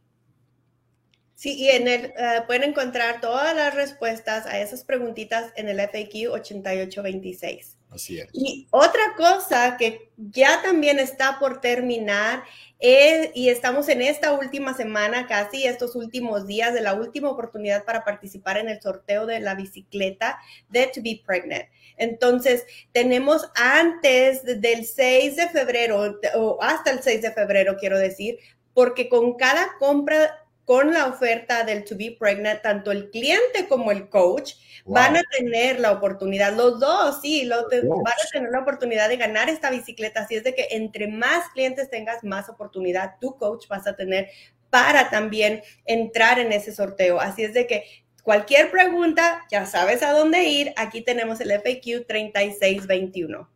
Sí, 1.35 1.57
y 1.59 1.69
en 1.69 1.89
el, 1.89 2.07
uh, 2.07 2.47
pueden 2.47 2.71
encontrar 2.71 3.21
todas 3.21 3.55
las 3.55 3.75
respuestas 3.75 4.47
a 4.47 4.59
esas 4.59 4.83
preguntitas 4.83 5.53
en 5.57 5.69
el 5.69 5.79
FAQ 5.79 6.33
8826. 6.33 7.77
Así 7.91 8.19
es. 8.19 8.31
Y 8.33 8.67
otra 8.71 9.15
cosa 9.15 9.77
que 9.77 10.11
ya 10.17 10.63
también 10.63 10.99
está 10.99 11.39
por 11.39 11.61
terminar 11.61 12.45
y 12.83 13.51
estamos 13.51 13.89
en 13.91 14.01
esta 14.01 14.33
última 14.33 14.75
semana, 14.75 15.27
casi 15.27 15.67
estos 15.67 15.95
últimos 15.95 16.47
días 16.47 16.73
de 16.73 16.81
la 16.81 16.95
última 16.95 17.29
oportunidad 17.29 17.85
para 17.85 18.05
participar 18.05 18.57
en 18.57 18.71
el 18.71 18.81
sorteo 18.81 19.27
de 19.27 19.41
la 19.41 19.55
bicicleta 19.55 20.39
de 20.71 20.87
To 20.87 21.03
Be 21.03 21.21
Pregnant. 21.25 21.67
Entonces, 21.99 22.65
tenemos 22.93 23.51
antes 23.55 24.45
del 24.63 24.87
6 24.87 25.37
de 25.37 25.49
febrero, 25.51 26.19
o 26.37 26.59
hasta 26.63 26.91
el 26.91 27.03
6 27.03 27.21
de 27.21 27.33
febrero, 27.33 27.77
quiero 27.79 27.99
decir, 27.99 28.39
porque 28.73 29.11
con 29.11 29.35
cada 29.35 29.73
compra 29.79 30.47
con 30.65 30.93
la 30.93 31.07
oferta 31.07 31.65
del 31.65 31.85
To 31.85 31.97
Be 31.97 32.17
Pregnant, 32.19 32.63
tanto 32.63 32.93
el 32.93 33.11
cliente 33.11 33.67
como 33.69 33.91
el 33.91 34.09
coach 34.09 34.55
van 34.85 35.17
a 35.17 35.23
tener 35.37 35.81
la 35.81 35.93
oportunidad, 35.93 36.57
los 36.57 36.79
dos, 36.79 37.21
sí, 37.21 37.45
los 37.45 37.65
van 37.69 38.13
a 38.13 38.31
tener 38.33 38.51
la 38.51 38.61
oportunidad 38.61 39.09
de 39.09 39.17
ganar 39.17 39.49
esta 39.49 39.71
bicicleta. 39.71 40.21
Así 40.21 40.37
es 40.37 40.45
de 40.45 40.55
que 40.55 40.69
entre 40.71 41.09
más 41.09 41.49
clientes 41.53 41.91
tengas, 41.91 42.23
más 42.25 42.49
oportunidad 42.49 43.17
tu 43.21 43.37
coach 43.37 43.67
vas 43.69 43.87
a 43.87 43.97
tener 43.97 44.29
para 44.71 45.11
también 45.11 45.63
entrar 45.85 46.39
en 46.39 46.53
ese 46.53 46.73
sorteo. 46.73 47.21
Así 47.21 47.43
es 47.43 47.53
de 47.53 47.67
que 47.67 47.85
cualquier 48.23 48.71
pregunta, 48.71 49.45
ya 49.51 49.67
sabes 49.67 50.03
a 50.03 50.13
dónde 50.13 50.45
ir. 50.45 50.73
Aquí 50.77 51.03
tenemos 51.03 51.41
el 51.41 51.51
FAQ 51.51 52.07
3621. 52.07 53.49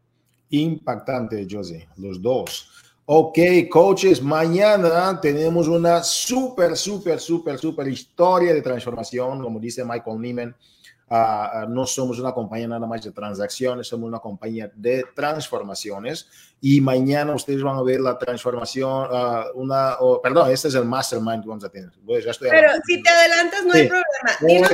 Impactante, 0.50 1.46
José, 1.50 1.88
los 1.96 2.20
dos. 2.20 2.83
Ok, 3.06 3.38
coaches, 3.70 4.22
mañana 4.22 5.20
tenemos 5.20 5.68
una 5.68 6.02
súper, 6.02 6.74
súper, 6.74 7.20
súper, 7.20 7.58
súper 7.58 7.88
historia 7.88 8.54
de 8.54 8.62
transformación, 8.62 9.42
como 9.42 9.60
dice 9.60 9.84
Michael 9.84 10.20
Neiman. 10.20 10.56
Uh, 11.10 11.68
no 11.68 11.86
somos 11.86 12.18
una 12.18 12.32
compañía 12.32 12.66
nada 12.66 12.86
más 12.86 13.04
de 13.04 13.12
transacciones, 13.12 13.86
somos 13.86 14.08
una 14.08 14.20
compañía 14.20 14.72
de 14.74 15.04
transformaciones. 15.14 16.26
Y 16.62 16.80
mañana 16.80 17.34
ustedes 17.34 17.62
van 17.62 17.76
a 17.76 17.82
ver 17.82 18.00
la 18.00 18.16
transformación, 18.16 19.10
uh, 19.12 19.60
una, 19.60 19.96
oh, 20.00 20.22
perdón, 20.22 20.50
este 20.50 20.68
es 20.68 20.74
el 20.74 20.86
mastermind 20.86 21.42
que 21.42 21.48
vamos 21.48 21.64
a 21.64 21.68
tener. 21.68 21.90
Pues 22.06 22.24
Pero 22.38 22.70
si 22.86 23.02
te 23.02 23.10
adelantas, 23.10 23.66
no 23.66 23.72
sí. 23.72 23.80
hay 23.80 23.88
problema. 23.88 24.38
Dinos 24.40 24.70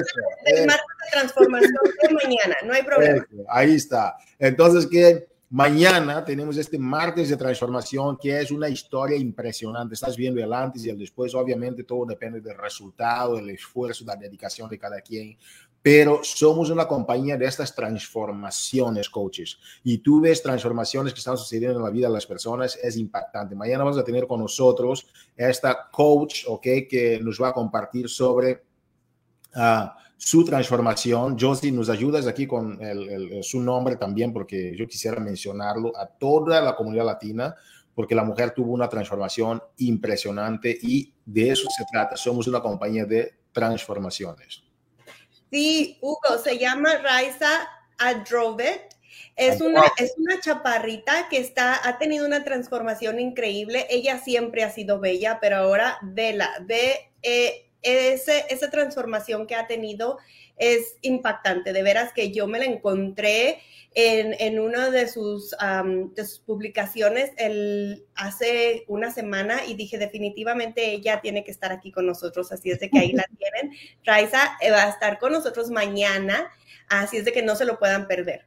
el, 0.47 0.57
el 0.61 0.67
de 0.69 0.75
transformación 1.11 1.73
de 2.01 2.15
mañana, 2.15 2.57
no 2.65 2.75
hay 2.75 2.83
problema. 2.85 3.27
Ahí 3.49 3.75
está. 3.75 4.17
Entonces, 4.39 4.87
¿qué? 4.87 5.30
Mañana 5.53 6.25
tenemos 6.25 6.57
este 6.59 6.79
martes 6.79 7.29
de 7.29 7.37
transformación 7.37 8.17
que 8.17 8.39
es 8.39 8.53
una 8.53 8.69
historia 8.69 9.17
impresionante. 9.17 9.95
Estás 9.95 10.17
viendo 10.17 10.41
el 10.41 10.53
antes 10.53 10.85
y 10.85 10.91
el 10.91 10.97
después. 10.97 11.35
Obviamente 11.35 11.83
todo 11.83 12.07
depende 12.07 12.41
del 12.41 12.57
resultado, 12.57 13.35
del 13.35 13.51
esfuerzo, 13.51 14.05
la 14.05 14.15
dedicación 14.15 14.71
de 14.71 14.79
cada 14.79 15.01
quien. 15.01 15.37
Pero 15.83 16.21
somos 16.23 16.71
una 16.71 16.87
compañía 16.87 17.37
de 17.37 17.47
estas 17.47 17.75
transformaciones, 17.75 19.11
coaches. 19.11 19.59
Y 19.83 19.99
tú 19.99 20.21
ves 20.21 20.41
transformaciones 20.41 21.13
que 21.13 21.19
están 21.19 21.37
sucediendo 21.37 21.79
en 21.79 21.85
la 21.85 21.91
vida 21.91 22.07
de 22.07 22.15
las 22.15 22.27
personas. 22.27 22.79
Es 22.81 22.97
impactante. 22.97 23.57
Mañana 23.57 23.83
vamos 23.83 23.99
a 23.99 24.05
tener 24.05 24.29
con 24.29 24.39
nosotros 24.39 25.09
esta 25.37 25.91
coach, 25.91 26.45
¿ok? 26.47 26.63
Que 26.89 27.19
nos 27.21 27.43
va 27.43 27.49
a 27.49 27.53
compartir 27.53 28.09
sobre... 28.09 28.63
Uh, 29.57 29.89
su 30.21 30.45
transformación. 30.45 31.39
Josie, 31.41 31.73
nos 31.73 31.89
ayudas 31.89 32.27
aquí 32.27 32.47
con 32.47 32.79
el, 32.83 33.43
su 33.43 33.59
nombre 33.61 33.97
también, 33.97 34.35
porque 34.35 34.77
yo 34.77 34.87
quisiera 34.87 35.19
mencionarlo 35.19 35.97
a 35.97 36.07
toda 36.07 36.61
la 36.61 36.77
comunidad 36.77 37.07
latina, 37.07 37.55
porque 37.95 38.15
la 38.15 38.23
mujer 38.23 38.51
tuvo 38.51 38.73
una 38.73 38.89
transformación 38.89 39.63
impresionante 39.79 40.77
y 40.81 41.15
de 41.25 41.51
eso 41.51 41.69
se 41.75 41.85
trata. 41.91 42.17
Somos 42.17 42.47
una 42.47 42.61
compañía 42.61 43.07
de 43.07 43.35
transformaciones. 43.51 44.63
Sí, 45.51 45.99
Hugo, 46.03 46.39
se 46.45 46.59
llama 46.59 46.99
Raiza 46.99 47.67
Adrovet. 47.99 48.95
Es 49.37 49.63
una, 49.63 49.83
es 49.97 50.15
una 50.19 50.39
chaparrita 50.39 51.29
que 51.31 51.39
está, 51.39 51.89
ha 51.89 51.97
tenido 51.97 52.27
una 52.27 52.45
transformación 52.45 53.19
increíble. 53.19 53.87
Ella 53.89 54.19
siempre 54.19 54.65
ha 54.65 54.71
sido 54.71 55.01
bella, 55.01 55.39
pero 55.41 55.57
ahora 55.57 55.99
vela, 56.03 56.51
ve 56.67 57.11
ese, 57.83 58.45
esa 58.51 58.71
transformación 58.71 59.47
que 59.47 59.55
ha 59.55 59.67
tenido 59.67 60.19
es 60.57 60.97
impactante. 61.03 61.73
De 61.73 61.83
veras 61.83 62.13
que 62.13 62.31
yo 62.31 62.47
me 62.47 62.59
la 62.59 62.67
encontré 62.67 63.61
en, 63.95 64.37
en 64.39 64.61
una 64.61 64.91
de 64.91 65.09
sus, 65.09 65.55
de 66.15 66.25
sus 66.25 66.39
publicaciones 66.41 67.33
el, 67.37 68.05
hace 68.15 68.85
una 68.87 69.11
semana 69.11 69.65
y 69.67 69.75
dije 69.75 69.99
definitivamente 69.99 70.93
ella 70.93 71.21
tiene 71.21 71.43
que 71.43 71.51
estar 71.51 71.73
aquí 71.73 71.91
con 71.91 72.07
nosotros. 72.07 72.53
Así 72.53 72.71
es 72.71 72.79
de 72.79 72.91
que 72.91 73.01
ahí 73.01 73.13
la 73.13 73.25
tienen. 73.39 73.77
Raiza 74.05 74.57
eh, 74.61 74.71
va 74.71 74.85
a 74.85 74.91
estar 74.91 75.19
con 75.19 75.33
nosotros 75.33 75.71
mañana, 75.71 76.51
así 76.89 77.17
es 77.17 77.25
de 77.25 77.33
que 77.33 77.43
no 77.43 77.57
se 77.57 77.65
lo 77.65 77.79
puedan 77.79 78.07
perder. 78.07 78.47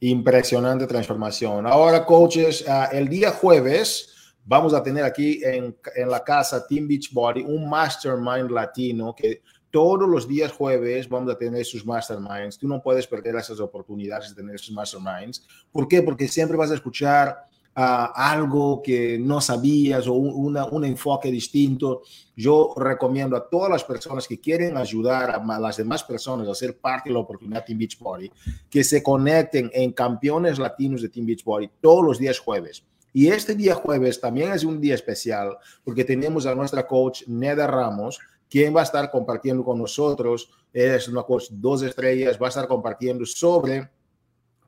Impresionante 0.00 0.86
transformación. 0.86 1.66
Ahora, 1.66 2.04
coaches, 2.04 2.66
ah, 2.68 2.90
el 2.92 3.08
día 3.08 3.30
jueves 3.30 4.15
vamos 4.46 4.72
a 4.72 4.82
tener 4.82 5.04
aquí 5.04 5.40
en, 5.44 5.76
en 5.94 6.08
la 6.08 6.22
casa 6.22 6.66
Team 6.66 6.86
Beachbody 6.88 7.42
un 7.42 7.68
mastermind 7.68 8.50
latino 8.50 9.14
que 9.14 9.42
todos 9.70 10.08
los 10.08 10.26
días 10.26 10.52
jueves 10.52 11.06
vamos 11.06 11.30
a 11.34 11.36
tener 11.36 11.64
sus 11.64 11.84
masterminds. 11.84 12.56
Tú 12.56 12.66
no 12.66 12.80
puedes 12.82 13.06
perder 13.06 13.36
esas 13.36 13.60
oportunidades 13.60 14.30
de 14.30 14.36
tener 14.36 14.54
esos 14.54 14.72
masterminds. 14.72 15.46
¿Por 15.70 15.86
qué? 15.86 16.00
Porque 16.00 16.28
siempre 16.28 16.56
vas 16.56 16.70
a 16.70 16.74
escuchar 16.76 17.46
uh, 17.76 18.08
algo 18.14 18.80
que 18.82 19.18
no 19.18 19.40
sabías 19.40 20.06
o 20.06 20.14
una, 20.14 20.64
un 20.64 20.84
enfoque 20.86 21.30
distinto. 21.30 22.02
Yo 22.34 22.72
recomiendo 22.76 23.36
a 23.36 23.46
todas 23.46 23.70
las 23.70 23.84
personas 23.84 24.26
que 24.26 24.40
quieren 24.40 24.78
ayudar 24.78 25.30
a 25.30 25.58
las 25.58 25.76
demás 25.76 26.02
personas 26.04 26.48
a 26.48 26.54
ser 26.54 26.78
parte 26.78 27.10
de 27.10 27.14
la 27.14 27.20
oportunidad 27.20 27.64
Team 27.64 27.80
Beachbody 27.80 28.32
que 28.70 28.82
se 28.82 29.02
conecten 29.02 29.70
en 29.74 29.92
campeones 29.92 30.58
latinos 30.58 31.02
de 31.02 31.10
Team 31.10 31.26
Beachbody 31.26 31.68
todos 31.82 32.02
los 32.02 32.18
días 32.18 32.38
jueves. 32.38 32.82
Y 33.12 33.28
este 33.28 33.54
día 33.54 33.74
jueves 33.74 34.20
también 34.20 34.52
es 34.52 34.64
un 34.64 34.80
día 34.80 34.94
especial 34.94 35.56
porque 35.84 36.04
tenemos 36.04 36.46
a 36.46 36.54
nuestra 36.54 36.86
coach 36.86 37.22
Neda 37.26 37.66
Ramos, 37.66 38.18
quien 38.48 38.74
va 38.74 38.80
a 38.80 38.84
estar 38.84 39.10
compartiendo 39.10 39.64
con 39.64 39.78
nosotros, 39.78 40.50
es 40.72 41.08
una 41.08 41.22
coach 41.22 41.46
dos 41.50 41.82
estrellas, 41.82 42.38
va 42.40 42.46
a 42.46 42.50
estar 42.50 42.68
compartiendo 42.68 43.24
sobre 43.24 43.90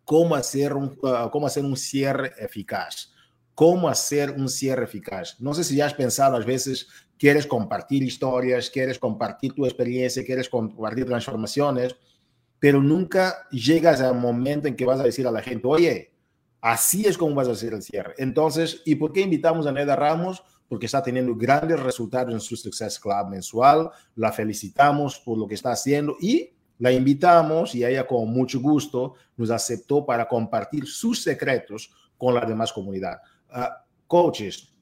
cómo 0.04 0.34
hacer 0.34 0.72
un, 0.72 0.98
uh, 1.02 1.28
cómo 1.30 1.46
hacer 1.46 1.64
un 1.64 1.76
cierre 1.76 2.32
eficaz. 2.38 3.12
Cómo 3.54 3.88
hacer 3.88 4.30
un 4.30 4.48
cierre 4.48 4.84
eficaz. 4.84 5.36
No 5.40 5.52
sé 5.52 5.64
si 5.64 5.80
has 5.80 5.92
pensado, 5.92 6.36
a 6.36 6.40
veces 6.40 6.88
quieres 7.18 7.46
compartir 7.46 8.02
historias, 8.02 8.70
quieres 8.70 8.98
compartir 8.98 9.52
tu 9.52 9.66
experiencia, 9.66 10.24
quieres 10.24 10.48
compartir 10.48 11.04
transformaciones, 11.04 11.96
pero 12.58 12.80
nunca 12.80 13.46
llegas 13.50 14.00
al 14.00 14.14
momento 14.14 14.68
en 14.68 14.76
que 14.76 14.86
vas 14.86 15.00
a 15.00 15.04
decir 15.04 15.26
a 15.26 15.32
la 15.32 15.42
gente, 15.42 15.66
oye, 15.66 16.12
Así 16.60 17.06
es 17.06 17.16
como 17.16 17.34
vas 17.34 17.48
a 17.48 17.52
hacer 17.52 17.72
el 17.72 17.82
cierre. 17.82 18.14
Entonces, 18.18 18.82
¿y 18.84 18.96
por 18.96 19.12
qué 19.12 19.20
invitamos 19.20 19.66
a 19.66 19.72
Neda 19.72 19.96
Ramos? 19.96 20.42
Porque 20.68 20.86
está 20.86 21.02
teniendo 21.02 21.34
grandes 21.34 21.80
resultados 21.80 22.32
en 22.32 22.40
su 22.40 22.56
Success 22.56 22.98
Club 22.98 23.28
mensual. 23.30 23.90
La 24.16 24.32
felicitamos 24.32 25.18
por 25.18 25.38
lo 25.38 25.46
que 25.46 25.54
está 25.54 25.72
haciendo 25.72 26.16
y 26.20 26.50
la 26.78 26.92
invitamos 26.92 27.74
y 27.74 27.84
ella 27.84 28.06
con 28.06 28.28
mucho 28.32 28.60
gusto 28.60 29.14
nos 29.36 29.50
aceptó 29.50 30.04
para 30.04 30.28
compartir 30.28 30.86
sus 30.86 31.22
secretos 31.22 31.90
con 32.16 32.34
la 32.34 32.44
demás 32.44 32.72
comunidad. 32.72 33.18
Uh, 33.50 33.72
coaches, 34.06 34.72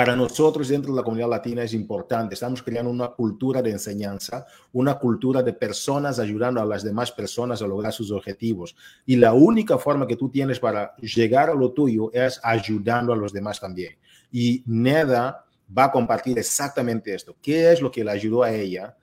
para 0.00 0.16
nosotros 0.16 0.68
dentro 0.68 0.92
de 0.92 0.96
la 0.96 1.02
comunidad 1.02 1.28
latina 1.28 1.62
es 1.62 1.74
importante. 1.74 2.32
Estamos 2.32 2.62
creando 2.62 2.90
una 2.90 3.08
cultura 3.08 3.60
de 3.60 3.72
enseñanza, 3.72 4.46
una 4.72 4.94
cultura 4.94 5.42
de 5.42 5.52
personas 5.52 6.18
ayudando 6.18 6.58
a 6.58 6.64
las 6.64 6.82
demás 6.82 7.12
personas 7.12 7.60
a 7.60 7.66
lograr 7.66 7.92
sus 7.92 8.10
objetivos. 8.10 8.74
Y 9.04 9.16
la 9.16 9.34
única 9.34 9.76
forma 9.76 10.06
que 10.06 10.16
tú 10.16 10.30
tienes 10.30 10.58
para 10.58 10.96
llegar 10.96 11.50
a 11.50 11.54
lo 11.54 11.72
tuyo 11.72 12.10
es 12.14 12.40
ayudando 12.42 13.12
a 13.12 13.16
los 13.16 13.30
demás 13.30 13.60
también. 13.60 13.98
Y 14.32 14.62
Neda 14.64 15.44
va 15.76 15.84
a 15.84 15.92
compartir 15.92 16.38
exactamente 16.38 17.14
esto. 17.14 17.36
¿Qué 17.42 17.70
es 17.70 17.82
lo 17.82 17.90
que 17.90 18.02
le 18.02 18.10
ayudó 18.10 18.42
a 18.42 18.50
ella 18.50 18.96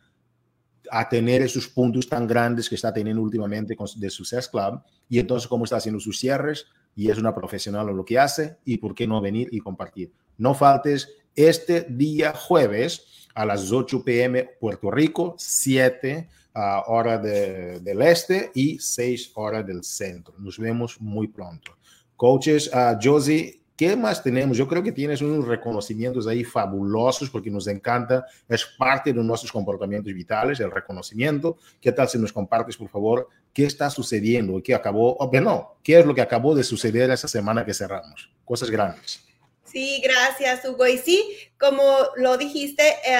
a 0.89 1.07
tener 1.07 1.43
esos 1.43 1.67
puntos 1.67 2.09
tan 2.09 2.25
grandes 2.25 2.67
que 2.67 2.73
está 2.73 2.91
teniendo 2.91 3.21
últimamente 3.21 3.77
de 3.97 4.09
Success 4.09 4.47
Club? 4.47 4.81
Y 5.07 5.19
entonces 5.19 5.47
cómo 5.47 5.65
está 5.65 5.75
haciendo 5.75 5.99
sus 5.99 6.17
cierres 6.17 6.65
y 6.97 7.11
es 7.11 7.19
una 7.19 7.33
profesional 7.33 7.85
lo 7.95 8.03
que 8.03 8.17
hace 8.17 8.57
y 8.65 8.77
por 8.77 8.95
qué 8.95 9.07
no 9.07 9.21
venir 9.21 9.47
y 9.51 9.59
compartir. 9.59 10.11
No 10.39 10.55
faltes 10.55 11.07
este 11.35 11.85
día 11.87 12.33
jueves 12.33 13.27
a 13.35 13.45
las 13.45 13.71
8 13.71 14.03
pm 14.03 14.49
Puerto 14.59 14.89
Rico, 14.89 15.35
7 15.37 16.27
uh, 16.55 16.59
hora 16.91 17.19
del 17.19 18.01
este 18.01 18.49
y 18.55 18.79
6 18.79 19.31
horas 19.35 19.65
del 19.65 19.83
centro. 19.83 20.33
Nos 20.39 20.57
vemos 20.57 20.99
muy 20.99 21.27
pronto. 21.27 21.77
Coaches, 22.15 22.71
uh, 22.73 22.97
Josie, 23.01 23.61
¿Qué 23.77 23.95
más 23.95 24.23
tenemos? 24.23 24.57
Yo 24.57 24.67
creo 24.67 24.81
que 24.81 24.91
tienes 24.91 25.21
unos 25.21 25.47
reconocimientos 25.47 26.25
ahí 26.25 26.43
fabulosos 26.43 27.29
porque 27.29 27.51
nos 27.51 27.67
encanta, 27.67 28.25
es 28.49 28.65
parte 28.75 29.13
de 29.13 29.23
nuestros 29.23 29.51
comportamientos 29.51 30.11
vitales, 30.11 30.59
el 30.59 30.71
reconocimiento. 30.71 31.57
¿Qué 31.79 31.91
tal 31.91 32.09
si 32.09 32.17
nos 32.17 32.33
compartes, 32.33 32.75
por 32.75 32.89
favor, 32.89 33.27
qué 33.57 33.65
está 33.65 33.89
sucediendo? 33.89 34.61
¿Qué 34.61 34.75
acabó? 34.75 35.17
O 35.17 35.31
no, 35.41 35.79
¿qué 35.83 35.97
es 35.97 36.05
lo 36.05 36.13
que 36.13 36.21
acabó 36.21 36.53
de 36.53 36.63
suceder 36.63 37.09
esa 37.09 37.27
semana 37.27 37.65
que 37.65 37.73
cerramos? 37.73 38.29
Cosas 38.45 38.69
grandes. 38.69 39.25
Sí, 39.65 39.99
gracias, 40.03 40.63
Hugo. 40.63 40.85
Y 40.85 40.99
sí, 40.99 41.27
como 41.59 41.81
lo 42.17 42.37
dijiste, 42.37 42.87
eh, 42.87 43.17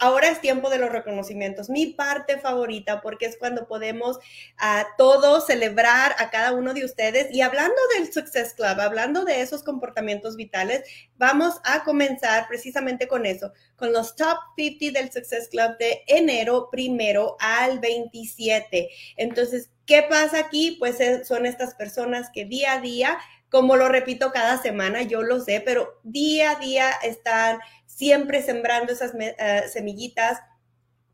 ahora 0.00 0.28
es 0.28 0.40
tiempo 0.40 0.70
de 0.70 0.78
los 0.78 0.90
reconocimientos. 0.90 1.70
Mi 1.70 1.86
parte 1.86 2.38
favorita, 2.38 3.00
porque 3.00 3.26
es 3.26 3.36
cuando 3.36 3.68
podemos 3.68 4.18
a 4.58 4.86
todos 4.98 5.46
celebrar 5.46 6.16
a 6.18 6.30
cada 6.30 6.52
uno 6.52 6.74
de 6.74 6.84
ustedes. 6.84 7.32
Y 7.32 7.42
hablando 7.42 7.76
del 7.94 8.12
Success 8.12 8.54
Club, 8.54 8.80
hablando 8.80 9.24
de 9.24 9.42
esos 9.42 9.62
comportamientos 9.62 10.36
vitales, 10.36 10.82
vamos 11.16 11.60
a 11.64 11.84
comenzar 11.84 12.48
precisamente 12.48 13.06
con 13.06 13.26
eso, 13.26 13.52
con 13.76 13.92
los 13.92 14.16
top 14.16 14.38
50 14.56 14.98
del 14.98 15.12
Success 15.12 15.48
Club 15.48 15.76
de 15.78 16.02
enero 16.06 16.68
primero 16.72 17.36
al 17.38 17.78
27. 17.78 18.88
Entonces, 19.16 19.70
¿qué 19.84 20.02
pasa 20.08 20.38
aquí? 20.38 20.76
Pues 20.78 20.98
eh, 21.00 21.24
son 21.24 21.44
estas 21.44 21.74
personas 21.74 22.30
que 22.32 22.46
día 22.46 22.72
a 22.72 22.80
día 22.80 23.18
como 23.50 23.76
lo 23.76 23.88
repito 23.88 24.30
cada 24.30 24.62
semana, 24.62 25.02
yo 25.02 25.22
lo 25.22 25.40
sé, 25.40 25.60
pero 25.60 25.98
día 26.04 26.52
a 26.52 26.54
día 26.54 26.90
están 27.02 27.58
siempre 28.00 28.40
sembrando 28.40 28.94
esas 28.94 29.12
eh, 29.14 29.64
semillitas, 29.70 30.38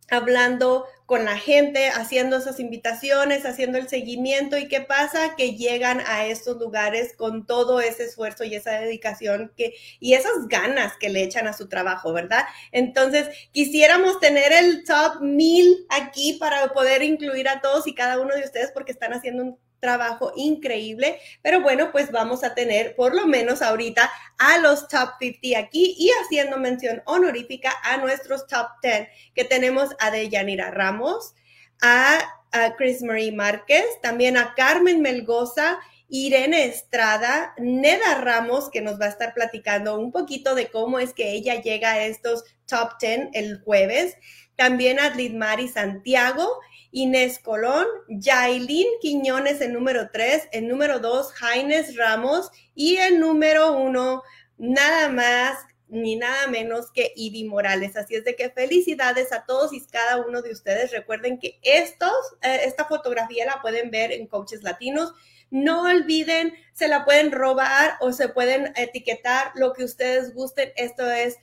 hablando 0.08 0.86
con 1.04 1.24
la 1.24 1.36
gente, 1.36 1.88
haciendo 1.88 2.36
esas 2.36 2.60
invitaciones, 2.60 3.44
haciendo 3.44 3.76
el 3.76 3.88
seguimiento 3.88 4.56
y 4.56 4.68
qué 4.68 4.82
pasa 4.82 5.34
que 5.36 5.56
llegan 5.56 6.00
a 6.06 6.26
estos 6.26 6.58
lugares 6.58 7.16
con 7.16 7.44
todo 7.44 7.80
ese 7.80 8.04
esfuerzo 8.04 8.44
y 8.44 8.54
esa 8.54 8.78
dedicación 8.78 9.52
que 9.56 9.74
y 9.98 10.14
esas 10.14 10.46
ganas 10.46 10.92
que 11.00 11.08
le 11.08 11.24
echan 11.24 11.48
a 11.48 11.54
su 11.54 11.68
trabajo, 11.68 12.12
¿verdad? 12.12 12.44
Entonces, 12.70 13.30
quisiéramos 13.50 14.20
tener 14.20 14.52
el 14.52 14.84
top 14.84 15.22
mil 15.22 15.86
aquí 15.88 16.34
para 16.34 16.72
poder 16.72 17.02
incluir 17.02 17.48
a 17.48 17.60
todos 17.60 17.88
y 17.88 17.96
cada 17.96 18.20
uno 18.20 18.32
de 18.32 18.44
ustedes 18.44 18.70
porque 18.70 18.92
están 18.92 19.12
haciendo 19.12 19.42
un 19.42 19.65
trabajo 19.80 20.32
increíble, 20.36 21.18
pero 21.42 21.60
bueno, 21.60 21.90
pues 21.92 22.10
vamos 22.10 22.44
a 22.44 22.54
tener 22.54 22.96
por 22.96 23.14
lo 23.14 23.26
menos 23.26 23.62
ahorita 23.62 24.10
a 24.38 24.58
los 24.58 24.88
top 24.88 25.10
50 25.20 25.58
aquí 25.58 25.94
y 25.98 26.10
haciendo 26.22 26.58
mención 26.58 27.02
honorífica 27.06 27.72
a 27.82 27.96
nuestros 27.98 28.46
top 28.46 28.68
10 28.82 29.08
que 29.34 29.44
tenemos 29.44 29.90
a 30.00 30.10
Deyanira 30.10 30.70
Ramos, 30.70 31.34
a, 31.82 32.32
Chris 32.78 33.02
Marie 33.02 33.32
Márquez, 33.32 33.84
también 34.00 34.38
a 34.38 34.54
Carmen 34.54 35.02
Melgoza, 35.02 35.78
Irene 36.08 36.64
Estrada, 36.64 37.52
Neda 37.58 38.14
Ramos, 38.14 38.70
que 38.70 38.80
nos 38.80 38.98
va 38.98 39.06
a 39.06 39.10
estar 39.10 39.34
platicando 39.34 39.98
un 39.98 40.10
poquito 40.10 40.54
de 40.54 40.70
cómo 40.70 40.98
es 40.98 41.12
que 41.12 41.32
ella 41.32 41.60
llega 41.60 41.92
a 41.92 42.06
estos 42.06 42.44
top 42.64 42.92
10 42.98 43.28
el 43.34 43.60
jueves, 43.60 44.16
también 44.56 44.98
a 44.98 45.10
Lidmari 45.10 45.68
Santiago 45.68 46.48
Inés 46.92 47.38
Colón, 47.38 47.86
Yailin 48.08 48.86
Quiñones 49.00 49.60
en 49.60 49.72
número 49.72 50.10
3, 50.12 50.48
en 50.52 50.68
número 50.68 50.98
2 50.98 51.32
Jaines 51.32 51.96
Ramos 51.96 52.50
y 52.74 52.96
en 52.96 53.20
número 53.20 53.72
1 53.72 54.22
nada 54.58 55.08
más 55.08 55.58
ni 55.88 56.16
nada 56.16 56.48
menos 56.48 56.90
que 56.90 57.12
Ivy 57.14 57.44
Morales. 57.44 57.96
Así 57.96 58.14
es 58.16 58.24
de 58.24 58.34
que 58.34 58.50
felicidades 58.50 59.32
a 59.32 59.44
todos 59.46 59.72
y 59.72 59.84
cada 59.86 60.16
uno 60.18 60.42
de 60.42 60.50
ustedes. 60.50 60.90
Recuerden 60.90 61.38
que 61.38 61.58
estos, 61.62 62.12
eh, 62.42 62.60
esta 62.64 62.86
fotografía 62.86 63.46
la 63.46 63.62
pueden 63.62 63.90
ver 63.90 64.12
en 64.12 64.26
Coaches 64.26 64.62
Latinos. 64.62 65.14
No 65.50 65.82
olviden, 65.82 66.54
se 66.72 66.88
la 66.88 67.04
pueden 67.04 67.30
robar 67.30 67.96
o 68.00 68.12
se 68.12 68.28
pueden 68.28 68.72
etiquetar 68.76 69.52
lo 69.54 69.72
que 69.72 69.84
ustedes 69.84 70.34
gusten. 70.34 70.72
Esto 70.76 71.08
es 71.08 71.38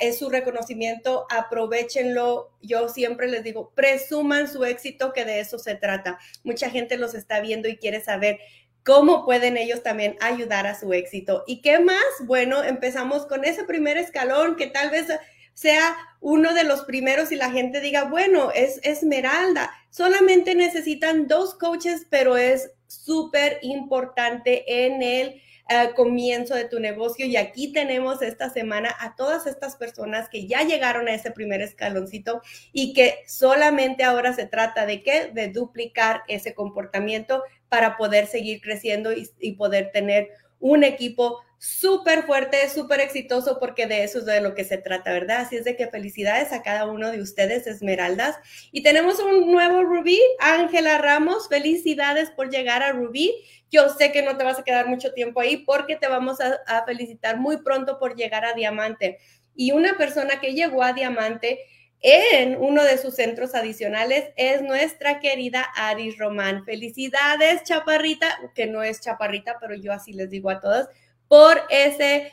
es 0.00 0.18
su 0.18 0.28
reconocimiento, 0.28 1.26
aprovechenlo. 1.30 2.50
Yo 2.60 2.88
siempre 2.88 3.28
les 3.28 3.44
digo, 3.44 3.72
presuman 3.74 4.48
su 4.48 4.64
éxito, 4.64 5.12
que 5.12 5.24
de 5.24 5.40
eso 5.40 5.58
se 5.58 5.74
trata. 5.74 6.18
Mucha 6.42 6.70
gente 6.70 6.96
los 6.96 7.14
está 7.14 7.40
viendo 7.40 7.68
y 7.68 7.76
quiere 7.76 8.02
saber 8.02 8.38
cómo 8.84 9.24
pueden 9.24 9.56
ellos 9.56 9.82
también 9.82 10.16
ayudar 10.20 10.66
a 10.66 10.78
su 10.78 10.92
éxito. 10.92 11.44
¿Y 11.46 11.62
qué 11.62 11.78
más? 11.78 12.02
Bueno, 12.24 12.62
empezamos 12.64 13.26
con 13.26 13.44
ese 13.44 13.64
primer 13.64 13.96
escalón 13.96 14.56
que 14.56 14.66
tal 14.66 14.90
vez 14.90 15.06
sea 15.54 15.96
uno 16.20 16.54
de 16.54 16.64
los 16.64 16.82
primeros 16.82 17.30
y 17.30 17.36
la 17.36 17.50
gente 17.50 17.80
diga, 17.80 18.04
bueno, 18.04 18.50
es 18.52 18.80
Esmeralda. 18.82 19.70
Solamente 19.90 20.54
necesitan 20.54 21.28
dos 21.28 21.54
coaches, 21.54 22.06
pero 22.10 22.36
es 22.36 22.70
súper 22.86 23.58
importante 23.62 24.86
en 24.86 25.02
el 25.02 25.42
comienzo 25.94 26.54
de 26.54 26.64
tu 26.64 26.80
negocio. 26.80 27.26
Y 27.26 27.36
aquí 27.36 27.72
tenemos 27.72 28.22
esta 28.22 28.50
semana 28.50 28.94
a 29.00 29.16
todas 29.16 29.46
estas 29.46 29.76
personas 29.76 30.28
que 30.28 30.46
ya 30.46 30.62
llegaron 30.62 31.08
a 31.08 31.14
ese 31.14 31.30
primer 31.30 31.60
escaloncito 31.60 32.42
y 32.72 32.92
que 32.94 33.18
solamente 33.26 34.04
ahora 34.04 34.32
se 34.32 34.46
trata 34.46 34.86
de 34.86 35.02
qué? 35.02 35.30
De 35.32 35.48
duplicar 35.48 36.22
ese 36.28 36.54
comportamiento 36.54 37.42
para 37.68 37.96
poder 37.96 38.26
seguir 38.26 38.60
creciendo 38.60 39.12
y, 39.12 39.28
y 39.38 39.52
poder 39.52 39.90
tener 39.92 40.28
un 40.60 40.84
equipo 40.84 41.40
súper 41.62 42.24
fuerte, 42.24 42.68
súper 42.68 42.98
exitoso, 42.98 43.60
porque 43.60 43.86
de 43.86 44.02
eso 44.02 44.18
es 44.18 44.24
de 44.24 44.40
lo 44.40 44.52
que 44.52 44.64
se 44.64 44.78
trata, 44.78 45.12
¿verdad? 45.12 45.42
Así 45.42 45.54
es 45.54 45.64
de 45.64 45.76
que 45.76 45.86
felicidades 45.86 46.52
a 46.52 46.60
cada 46.60 46.86
uno 46.86 47.12
de 47.12 47.22
ustedes, 47.22 47.68
Esmeraldas. 47.68 48.36
Y 48.72 48.82
tenemos 48.82 49.20
un 49.20 49.52
nuevo 49.52 49.84
Rubí, 49.84 50.20
Ángela 50.40 50.98
Ramos, 50.98 51.48
felicidades 51.48 52.30
por 52.30 52.50
llegar 52.50 52.82
a 52.82 52.90
Rubí. 52.90 53.32
Yo 53.70 53.90
sé 53.90 54.10
que 54.10 54.22
no 54.22 54.36
te 54.36 54.42
vas 54.42 54.58
a 54.58 54.64
quedar 54.64 54.88
mucho 54.88 55.12
tiempo 55.12 55.38
ahí 55.38 55.58
porque 55.58 55.94
te 55.94 56.08
vamos 56.08 56.38
a, 56.40 56.84
felicitar 56.84 57.38
muy 57.38 57.58
pronto 57.58 58.00
por 58.00 58.16
llegar 58.16 58.44
a 58.44 58.54
Diamante. 58.54 59.20
Y 59.54 59.70
una 59.70 59.96
persona 59.96 60.40
que 60.40 60.54
llegó 60.54 60.82
a 60.82 60.94
Diamante 60.94 61.60
en 62.00 62.56
uno 62.56 62.82
de 62.82 62.98
sus 62.98 63.14
centros 63.14 63.54
adicionales 63.54 64.32
es 64.34 64.62
nuestra 64.62 65.20
querida 65.20 65.62
Aris 65.76 66.18
Román. 66.18 66.64
Felicidades, 66.64 67.62
chaparrita, 67.62 68.36
que 68.52 68.66
no 68.66 68.82
es 68.82 69.00
chaparrita, 69.00 69.58
pero 69.60 69.76
yo 69.76 69.92
así 69.92 70.12
les 70.12 70.28
digo 70.28 70.50
a 70.50 70.58
todos, 70.58 70.88
por 71.32 71.62
ese, 71.70 72.30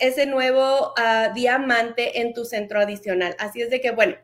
ese 0.00 0.26
nuevo 0.26 0.92
ah, 0.96 1.30
diamante 1.32 2.20
en 2.20 2.34
tu 2.34 2.44
centro 2.44 2.80
adicional. 2.80 3.36
Así 3.38 3.62
es 3.62 3.70
de 3.70 3.80
que, 3.80 3.92
bueno, 3.92 4.16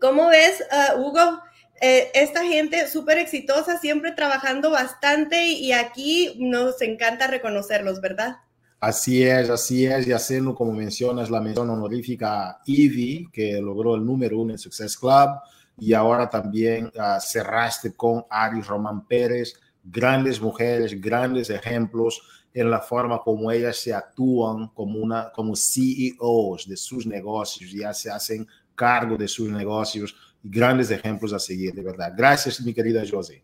¿cómo 0.00 0.28
ves, 0.28 0.62
ah, 0.70 0.94
Hugo? 0.96 1.42
Eh, 1.80 2.12
esta 2.14 2.44
gente 2.44 2.86
súper 2.86 3.18
exitosa, 3.18 3.80
siempre 3.80 4.12
trabajando 4.12 4.70
bastante 4.70 5.44
y 5.48 5.72
aquí 5.72 6.36
nos 6.38 6.80
encanta 6.82 7.26
reconocerlos, 7.26 8.00
¿verdad? 8.00 8.36
Así 8.78 9.24
es, 9.24 9.50
así 9.50 9.86
es, 9.86 10.06
y 10.06 10.12
haciendo 10.12 10.54
como 10.54 10.70
mencionas 10.70 11.30
la 11.30 11.40
mención 11.40 11.68
honorífica 11.68 12.60
Ivy, 12.64 13.28
que 13.32 13.60
logró 13.60 13.96
el 13.96 14.06
número 14.06 14.38
uno 14.38 14.52
en 14.52 14.58
Success 14.58 14.96
Club, 14.96 15.30
y 15.76 15.94
ahora 15.94 16.30
también 16.30 16.92
uh, 16.94 17.20
cerraste 17.20 17.92
con 17.92 18.24
Ari 18.30 18.60
Román 18.60 19.04
Pérez, 19.08 19.54
grandes 19.82 20.40
mujeres, 20.40 21.00
grandes 21.00 21.50
ejemplos 21.50 22.22
en 22.52 22.70
la 22.70 22.80
forma 22.80 23.20
como 23.20 23.50
ellas 23.50 23.76
se 23.76 23.94
actúan 23.94 24.68
como, 24.68 24.98
una, 24.98 25.30
como 25.32 25.54
CEOs 25.54 26.68
de 26.68 26.76
sus 26.76 27.06
negocios, 27.06 27.72
ya 27.72 27.94
se 27.94 28.10
hacen 28.10 28.46
cargo 28.74 29.16
de 29.16 29.28
sus 29.28 29.50
negocios, 29.50 30.14
grandes 30.42 30.90
ejemplos 30.90 31.32
a 31.32 31.38
seguir, 31.38 31.74
de 31.74 31.82
verdad. 31.82 32.12
Gracias, 32.16 32.60
mi 32.60 32.72
querida 32.72 33.02
Josie. 33.08 33.42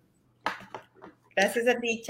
Gracias 1.36 1.68
a 1.68 1.78
ti, 1.78 2.02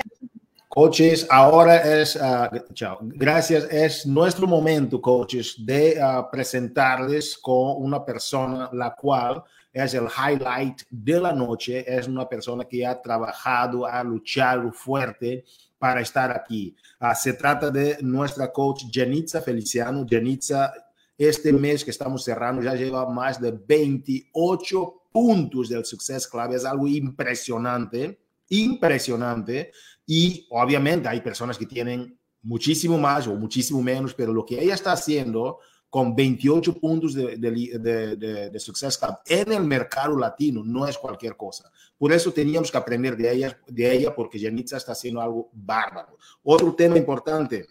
Coaches, 0.69 1.27
ahora 1.31 2.01
es, 2.01 2.17
uh, 2.17 2.73
chao, 2.75 2.99
gracias, 3.01 3.65
es 3.71 4.05
nuestro 4.05 4.47
momento, 4.47 5.01
coaches, 5.01 5.55
de 5.59 5.99
uh, 5.99 6.31
presentarles 6.31 7.39
con 7.39 7.83
una 7.83 8.05
persona 8.05 8.69
la 8.75 8.95
cual 8.95 9.43
es 9.73 9.95
el 9.95 10.05
highlight 10.05 10.83
de 10.91 11.21
la 11.21 11.33
noche, 11.33 11.83
es 11.87 12.07
una 12.07 12.29
persona 12.29 12.65
que 12.65 12.87
ha 12.87 13.01
trabajado, 13.01 13.87
ha 13.87 14.05
luchado 14.05 14.71
fuerte 14.71 15.45
para 15.79 16.01
estar 16.01 16.31
aquí. 16.31 16.77
Ah, 16.99 17.15
se 17.15 17.33
trata 17.35 17.71
de 17.71 17.99
nuestra 18.03 18.53
coach 18.53 18.85
Janitza 18.93 19.41
Feliciano. 19.41 20.07
Janitza, 20.09 20.73
este 21.19 21.53
mes 21.53 21.85
que 21.85 21.91
estamos 21.91 22.25
cerrando 22.25 22.63
ya 22.63 22.75
lleva 22.75 23.09
más 23.09 23.41
de 23.41 23.53
28 23.53 25.03
puntos 25.13 25.69
del 25.69 25.85
Success 25.85 26.27
Club. 26.27 26.53
Es 26.53 26.65
algo 26.65 26.87
impresionante, 26.87 28.21
impresionante. 28.49 29.73
Y 30.07 30.47
obviamente 30.51 31.09
hay 31.09 31.21
personas 31.21 31.59
que 31.59 31.67
tienen 31.67 32.19
muchísimo 32.43 32.99
más 32.99 33.27
o 33.27 33.35
muchísimo 33.35 33.83
menos, 33.83 34.15
pero 34.15 34.33
lo 34.33 34.45
que 34.47 34.63
ella 34.63 34.75
está 34.75 34.93
haciendo 34.93 35.59
con 35.91 36.15
28 36.15 36.79
puntos 36.79 37.15
de, 37.15 37.37
de, 37.37 38.17
de, 38.51 38.61
Success 38.61 38.99
Club 38.99 39.17
en 39.27 39.53
el 39.53 39.65
mercado 39.65 40.17
latino 40.19 40.63
no 40.65 40.87
es 40.87 40.99
cualquier 40.99 41.37
cosa. 41.37 41.71
Por 41.97 42.13
eso 42.13 42.33
teníamos 42.33 42.71
que 42.71 42.79
aprender 42.79 43.17
de 43.17 43.33
ella, 43.33 43.59
de 43.67 43.93
ella 43.95 44.15
porque 44.15 44.39
Janitza 44.39 44.77
está 44.77 44.93
haciendo 44.93 45.21
algo 45.21 45.49
bárbaro. 45.53 46.19
Otro 46.43 46.75
tema 46.75 46.99
importante, 46.99 47.67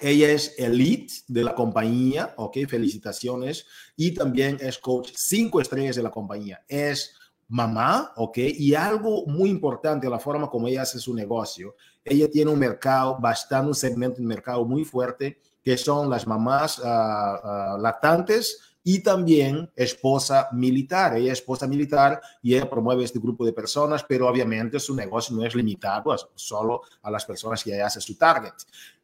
ella 0.00 0.30
es 0.30 0.54
elite 0.58 1.14
de 1.28 1.44
la 1.44 1.54
compañía, 1.54 2.34
ok, 2.36 2.58
felicitaciones, 2.68 3.66
y 3.96 4.12
también 4.12 4.58
es 4.60 4.78
coach 4.78 5.10
cinco 5.14 5.60
estrellas 5.60 5.96
de 5.96 6.02
la 6.02 6.10
compañía. 6.10 6.64
Es 6.68 7.14
mamá, 7.48 8.12
ok, 8.16 8.38
y 8.38 8.74
algo 8.74 9.26
muy 9.26 9.50
importante, 9.50 10.08
la 10.08 10.18
forma 10.18 10.48
como 10.48 10.68
ella 10.68 10.82
hace 10.82 10.98
su 10.98 11.14
negocio. 11.14 11.74
Ella 12.04 12.30
tiene 12.30 12.50
un 12.50 12.58
mercado, 12.58 13.18
bastante, 13.20 13.68
un 13.68 13.74
segmento 13.74 14.20
de 14.20 14.26
mercado 14.26 14.64
muy 14.64 14.84
fuerte 14.84 15.40
que 15.70 15.78
son 15.78 16.10
las 16.10 16.26
mamás 16.26 16.82
ah, 16.84 17.40
ah, 17.44 17.78
lactantes 17.80 18.58
y 18.82 19.04
también 19.04 19.70
esposa 19.76 20.48
militar. 20.50 21.16
Ella 21.16 21.32
es 21.32 21.38
esposa 21.38 21.68
militar 21.68 22.20
y 22.42 22.56
ella 22.56 22.68
promueve 22.68 23.04
este 23.04 23.20
grupo 23.20 23.46
de 23.46 23.52
personas, 23.52 24.02
pero 24.02 24.26
obviamente 24.26 24.80
su 24.80 24.96
negocio 24.96 25.36
no 25.36 25.46
es 25.46 25.54
limitado 25.54 26.12
solo 26.34 26.82
a 27.02 27.08
las 27.08 27.24
personas 27.24 27.62
que 27.62 27.72
ella 27.72 27.86
hace 27.86 28.00
su 28.00 28.18
target. 28.18 28.54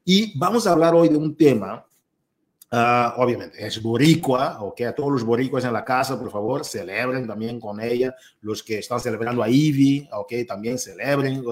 Y 0.04 0.36
vamos 0.36 0.66
a 0.66 0.72
hablar 0.72 0.92
hoy 0.92 1.08
de 1.08 1.16
un 1.16 1.36
tema 1.36 1.86
Uh, 2.72 3.22
obviamente 3.22 3.64
es 3.64 3.80
boricua, 3.80 4.60
ok, 4.60 4.80
a 4.80 4.92
todos 4.92 5.12
los 5.12 5.22
boricuas 5.22 5.64
en 5.64 5.72
la 5.72 5.84
casa, 5.84 6.18
por 6.18 6.32
favor, 6.32 6.64
celebren 6.64 7.24
también 7.24 7.60
con 7.60 7.80
ella, 7.80 8.12
los 8.40 8.60
que 8.60 8.80
están 8.80 8.98
celebrando 8.98 9.40
a 9.40 9.48
Ivy, 9.48 10.08
ok, 10.12 10.32
también 10.48 10.76
celebren 10.76 11.44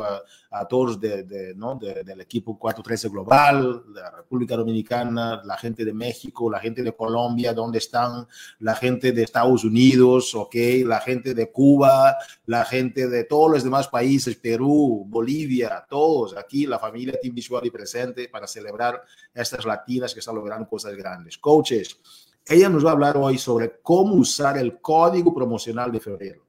a 0.55 0.67
todos 0.67 1.01
de, 1.01 1.53
¿no? 1.57 1.77
del 1.77 2.21
equipo 2.21 2.57
413 2.57 3.09
Global, 3.09 3.83
la 3.93 4.11
República 4.12 4.57
Dominicana, 4.57 5.43
la 5.45 5.57
gente 5.57 5.85
de 5.85 5.93
México, 5.93 6.49
la 6.49 6.61
gente 6.61 6.83
de 6.83 6.95
Colombia, 6.95 7.53
¿dónde 7.53 7.79
están? 7.79 8.27
La 8.61 8.77
gente 8.77 9.11
de 9.11 9.25
Estados 9.25 9.64
Unidos, 9.64 10.33
ok, 10.33 10.55
la 10.87 11.01
gente 11.01 11.35
de 11.35 11.51
Cuba, 11.51 12.17
la 12.47 12.64
gente 12.64 13.09
de 13.09 13.25
todos 13.25 13.51
los 13.51 13.64
demás 13.64 13.88
países, 13.88 14.37
Perú, 14.37 15.05
Bolivia, 15.09 15.85
todos 15.88 16.37
aquí, 16.37 16.67
la 16.67 16.79
familia 16.79 17.19
Team 17.21 17.35
Visual 17.35 17.67
y 17.67 17.71
presente 17.71 18.29
para 18.29 18.47
celebrar 18.47 19.03
estas 19.35 19.64
latinas 19.64 20.14
que 20.14 20.21
están 20.21 20.37
logrando 20.37 20.69
cosas 20.69 20.95
grandes. 20.95 21.37
Coaches, 21.37 21.99
ella 22.47 22.69
nos 22.69 22.85
va 22.85 22.90
a 22.90 22.93
hablar 22.93 23.17
hoy 23.17 23.38
sobre 23.38 23.81
cómo 23.83 24.14
usar 24.14 24.57
el 24.57 24.81
código 24.81 25.35
promocional 25.35 25.90
de 25.90 25.99
febrero. 25.99 26.45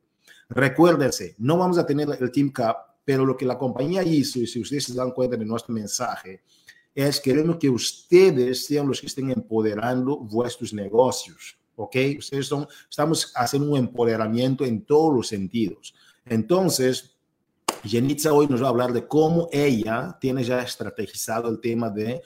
Recuérdense, 0.48 1.34
no 1.40 1.58
vamos 1.58 1.80
a 1.80 1.86
tener 1.88 2.08
el 2.20 2.32
Team 2.32 2.54
Cup 2.54 2.95
pero 3.06 3.26
lo 3.26 3.38
que 3.38 3.46
la 3.46 3.58
compañía 3.58 4.04
hizo, 4.04 4.40
y 4.40 4.48
si 4.48 4.60
ustedes 4.60 4.86
se 4.86 4.94
dan 4.96 5.12
cuenta 5.12 5.38
de 5.38 5.46
nuestro 5.46 5.74
mensaje, 5.74 6.42
es 6.94 7.22
queremos 7.22 7.58
que 7.58 7.70
ustedes 7.70 8.66
sean 8.66 8.88
los 8.88 9.00
que 9.00 9.08
estén 9.08 9.30
empoderando 9.30 10.18
vuestros 10.18 10.74
negocios. 10.74 11.58
¿Ok? 11.78 11.96
Ustedes 12.18 12.48
son, 12.48 12.66
estamos 12.90 13.34
haciendo 13.36 13.72
un 13.72 13.78
empoderamiento 13.78 14.64
en 14.64 14.86
todos 14.86 15.14
los 15.14 15.28
sentidos. 15.28 15.94
Entonces, 16.26 17.18
Jenitza 17.84 18.34
hoy 18.34 18.48
nos 18.48 18.64
va 18.64 18.68
a 18.68 18.70
hablar 18.70 18.94
de 18.94 19.06
cómo 19.08 19.50
ella 19.52 20.18
tiene 20.20 20.44
ya 20.44 20.62
estrategizado 20.62 21.50
el 21.50 21.60
tema 21.60 21.90
de 21.90 22.22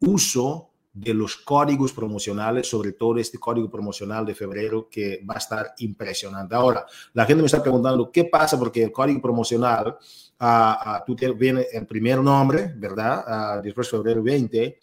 uso 0.00 0.69
de 0.92 1.14
los 1.14 1.36
códigos 1.36 1.92
promocionales, 1.92 2.68
sobre 2.68 2.92
todo 2.92 3.18
este 3.18 3.38
código 3.38 3.70
promocional 3.70 4.26
de 4.26 4.34
febrero 4.34 4.88
que 4.90 5.24
va 5.28 5.34
a 5.34 5.38
estar 5.38 5.74
impresionante. 5.78 6.54
Ahora, 6.54 6.84
la 7.12 7.24
gente 7.24 7.42
me 7.42 7.46
está 7.46 7.62
preguntando 7.62 8.10
qué 8.10 8.24
pasa 8.24 8.58
porque 8.58 8.82
el 8.82 8.92
código 8.92 9.22
promocional, 9.22 9.96
uh, 10.40 11.04
tú 11.06 11.14
tienes, 11.14 11.38
viene 11.38 11.66
el 11.72 11.86
primer 11.86 12.18
nombre, 12.20 12.72
¿verdad? 12.76 13.58
Uh, 13.58 13.62
después 13.62 13.88
febrero 13.88 14.22
20. 14.22 14.78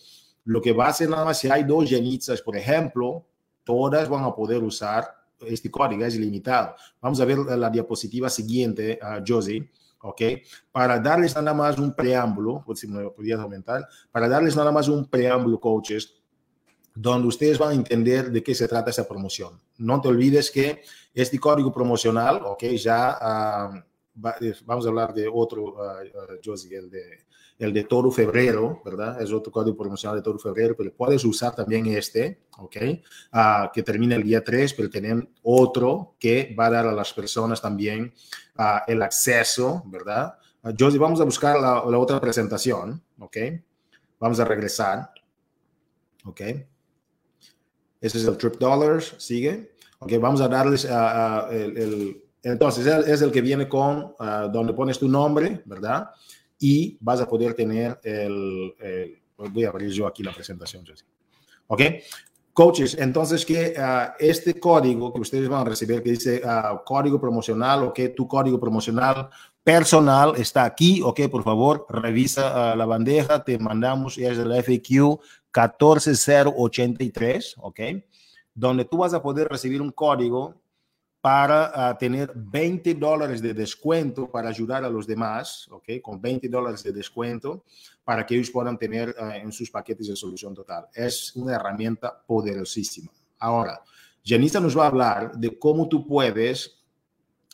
Lo 0.45 0.61
que 0.61 0.71
va 0.71 0.85
a 0.85 0.89
hacer 0.89 1.09
nada 1.09 1.25
más 1.25 1.39
si 1.39 1.49
hay 1.49 1.63
dos 1.63 1.89
llenizas, 1.89 2.41
por 2.41 2.55
ejemplo, 2.55 3.25
todas 3.65 4.07
van 4.07 4.23
a 4.23 4.33
poder 4.33 4.63
usar 4.63 5.13
este 5.41 5.69
código, 5.69 6.05
es 6.05 6.15
ilimitado. 6.15 6.73
Vamos 7.01 7.19
a 7.19 7.25
ver 7.25 7.39
la 7.39 7.69
diapositiva 7.69 8.29
siguiente, 8.29 8.97
uh, 9.03 9.21
Josie. 9.27 9.69
¿Ok? 10.01 10.21
Para 10.71 10.99
darles 10.99 11.35
nada 11.35 11.53
más 11.53 11.77
un 11.77 11.93
preámbulo, 11.93 12.63
si 12.75 12.87
me 12.87 13.09
podías 13.09 13.39
aumentar, 13.39 13.87
para 14.11 14.27
darles 14.27 14.55
nada 14.55 14.71
más 14.71 14.87
un 14.87 15.05
preámbulo, 15.05 15.59
coaches, 15.59 16.15
donde 16.93 17.27
ustedes 17.27 17.57
van 17.57 17.69
a 17.69 17.75
entender 17.75 18.31
de 18.31 18.41
qué 18.41 18.55
se 18.55 18.67
trata 18.67 18.89
esa 18.89 19.07
promoción. 19.07 19.61
No 19.77 20.01
te 20.01 20.07
olvides 20.07 20.49
que 20.49 20.81
este 21.13 21.39
código 21.39 21.71
promocional, 21.71 22.41
ok, 22.43 22.63
ya 22.75 23.17
uh, 23.21 24.21
vamos 24.65 24.85
a 24.85 24.89
hablar 24.89 25.13
de 25.13 25.29
otro, 25.31 25.75
uh, 25.75 26.39
Josie, 26.43 26.75
el 26.75 26.89
de 26.89 27.26
el 27.59 27.73
de 27.73 27.83
Toro 27.85 28.11
Febrero, 28.11 28.81
¿verdad? 28.85 29.21
Es 29.21 29.31
otro 29.31 29.51
código 29.51 29.75
promocional 29.75 30.17
de 30.17 30.23
Toro 30.23 30.37
Febrero, 30.37 30.75
pero 30.77 30.93
puedes 30.93 31.23
usar 31.25 31.55
también 31.55 31.87
este, 31.87 32.43
¿ok? 32.57 32.75
Uh, 33.33 33.71
que 33.73 33.81
termina 33.81 34.15
el 34.15 34.23
día 34.23 34.43
3, 34.43 34.73
pero 34.73 34.89
tienen 34.89 35.27
otro 35.41 36.15
que 36.19 36.55
va 36.57 36.67
a 36.67 36.71
dar 36.71 36.87
a 36.87 36.91
las 36.91 37.13
personas 37.13 37.61
también 37.61 38.13
uh, 38.57 38.79
el 38.87 39.01
acceso, 39.01 39.83
¿verdad? 39.87 40.37
Uh, 40.61 40.71
Josie, 40.77 40.99
vamos 40.99 41.19
a 41.19 41.23
buscar 41.23 41.59
la, 41.59 41.83
la, 41.89 41.97
otra 41.97 42.21
presentación, 42.21 43.01
¿ok? 43.19 43.37
Vamos 44.19 44.39
a 44.39 44.45
regresar, 44.45 45.11
¿ok? 46.25 46.41
Ese 47.99 48.17
es 48.19 48.25
el 48.25 48.37
Trip 48.37 48.55
Dollars, 48.57 49.15
sigue. 49.17 49.75
Ok, 49.99 50.13
vamos 50.19 50.41
a 50.41 50.47
darles 50.47 50.85
el, 50.85 51.77
el, 51.77 52.23
entonces 52.43 52.85
es 52.85 53.21
el 53.23 53.31
que 53.31 53.41
viene 53.41 53.67
con 53.67 54.13
donde 54.53 54.73
pones 54.73 54.99
tu 54.99 55.09
nombre, 55.09 55.63
¿verdad? 55.65 56.11
Y 56.59 56.97
vas 56.99 57.21
a 57.21 57.27
poder 57.27 57.53
tener 57.53 57.99
el, 58.03 58.73
voy 59.37 59.65
a 59.65 59.69
abrir 59.69 59.91
yo 59.91 60.07
aquí 60.07 60.23
la 60.23 60.33
presentación, 60.33 60.83
¿ok? 61.67 61.81
Coaches, 62.57 62.97
entonces 62.99 63.45
que 63.45 63.75
uh, 63.77 64.13
este 64.17 64.59
código 64.59 65.13
que 65.13 65.21
ustedes 65.21 65.47
van 65.47 65.61
a 65.61 65.65
recibir 65.65 66.01
que 66.01 66.09
dice 66.09 66.41
uh, 66.43 66.83
código 66.83 67.21
promocional, 67.21 67.83
ok, 67.83 67.99
tu 68.15 68.27
código 68.27 68.59
promocional 68.59 69.29
personal 69.63 70.33
está 70.37 70.63
aquí, 70.63 70.99
ok, 71.03 71.27
por 71.29 71.43
favor, 71.43 71.85
revisa 71.87 72.73
uh, 72.73 72.75
la 72.75 72.87
bandeja, 72.87 73.43
te 73.43 73.59
mandamos, 73.59 74.17
es 74.17 74.39
el 74.39 74.51
FAQ 74.63 75.19
14083, 75.51 77.57
ok, 77.59 77.79
donde 78.55 78.85
tú 78.85 78.97
vas 78.97 79.13
a 79.13 79.21
poder 79.21 79.49
recibir 79.49 79.79
un 79.79 79.91
código 79.91 80.55
para 81.27 81.91
uh, 81.91 81.97
tener 81.97 82.31
20 82.33 82.93
dólares 82.93 83.41
de 83.41 83.53
descuento 83.53 84.31
para 84.31 84.47
ayudar 84.47 84.85
a 84.85 84.89
los 84.89 85.05
demás, 85.05 85.67
¿ok? 85.69 85.99
Con 86.01 86.21
20 86.21 86.47
dólares 86.47 86.83
de 86.83 86.93
descuento 86.93 87.65
para 88.05 88.25
que 88.25 88.35
ellos 88.35 88.49
puedan 88.49 88.77
tener 88.77 89.09
uh, 89.09 89.31
en 89.31 89.51
sus 89.51 89.69
paquetes 89.69 90.07
de 90.07 90.15
solución 90.15 90.53
total. 90.53 90.85
Es 90.93 91.35
una 91.35 91.55
herramienta 91.55 92.17
poderosísima. 92.25 93.11
Ahora, 93.39 93.81
Janissa 94.25 94.61
nos 94.61 94.77
va 94.77 94.85
a 94.85 94.87
hablar 94.87 95.31
de 95.33 95.59
cómo 95.59 95.89
tú 95.89 96.07
puedes 96.07 96.77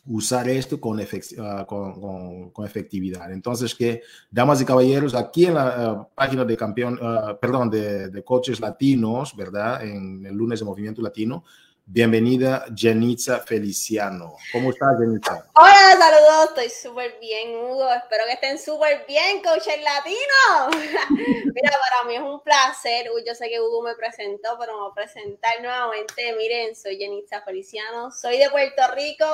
usar 0.05 0.47
esto 0.49 0.79
con, 0.79 0.99
efect 0.99 1.31
uh, 1.39 1.65
con, 1.65 1.99
con, 1.99 2.49
con, 2.51 2.65
efectividad. 2.67 3.31
Entonces, 3.31 3.73
que, 3.73 4.03
damas 4.29 4.61
y 4.61 4.65
caballeros, 4.65 5.15
aquí 5.15 5.47
en 5.47 5.55
la 5.55 6.07
página 6.13 6.45
de 6.45 6.55
campeón, 6.55 6.99
perdón, 7.41 7.71
de, 7.71 8.09
de 8.09 8.23
latinos, 8.61 9.35
¿verdad? 9.35 9.83
En 9.83 10.23
el 10.27 10.35
lunes 10.35 10.59
de 10.59 10.65
Movimiento 10.65 11.01
Latino, 11.01 11.43
Bienvenida, 11.85 12.65
Janitza 12.73 13.41
Feliciano. 13.41 14.37
¿Cómo 14.53 14.69
estás, 14.69 14.97
Janitza? 14.97 15.45
Hola, 15.53 15.97
saludos. 15.99 16.49
Estoy 16.49 16.69
súper 16.69 17.19
bien, 17.19 17.57
Hugo. 17.57 17.91
Espero 17.93 18.23
que 18.25 18.31
estén 18.31 18.57
súper 18.57 19.05
bien, 19.05 19.43
coach 19.43 19.67
latino. 19.67 20.79
Mira, 21.09 21.71
para 21.71 22.07
mí 22.07 22.15
es 22.15 22.21
un 22.21 22.41
placer. 22.41 23.07
yo 23.27 23.35
sé 23.35 23.49
que 23.49 23.59
Hugo 23.59 23.81
me 23.81 23.95
presentó, 23.95 24.57
pero 24.57 24.75
me 24.75 24.79
voy 24.79 24.91
a 24.91 24.95
presentar 24.95 25.61
nuevamente. 25.61 26.33
Miren, 26.37 26.73
soy 26.73 26.97
Janitza 26.97 27.41
Feliciano. 27.41 28.11
Soy 28.11 28.37
de 28.37 28.49
Puerto 28.49 28.81
Rico. 28.95 29.25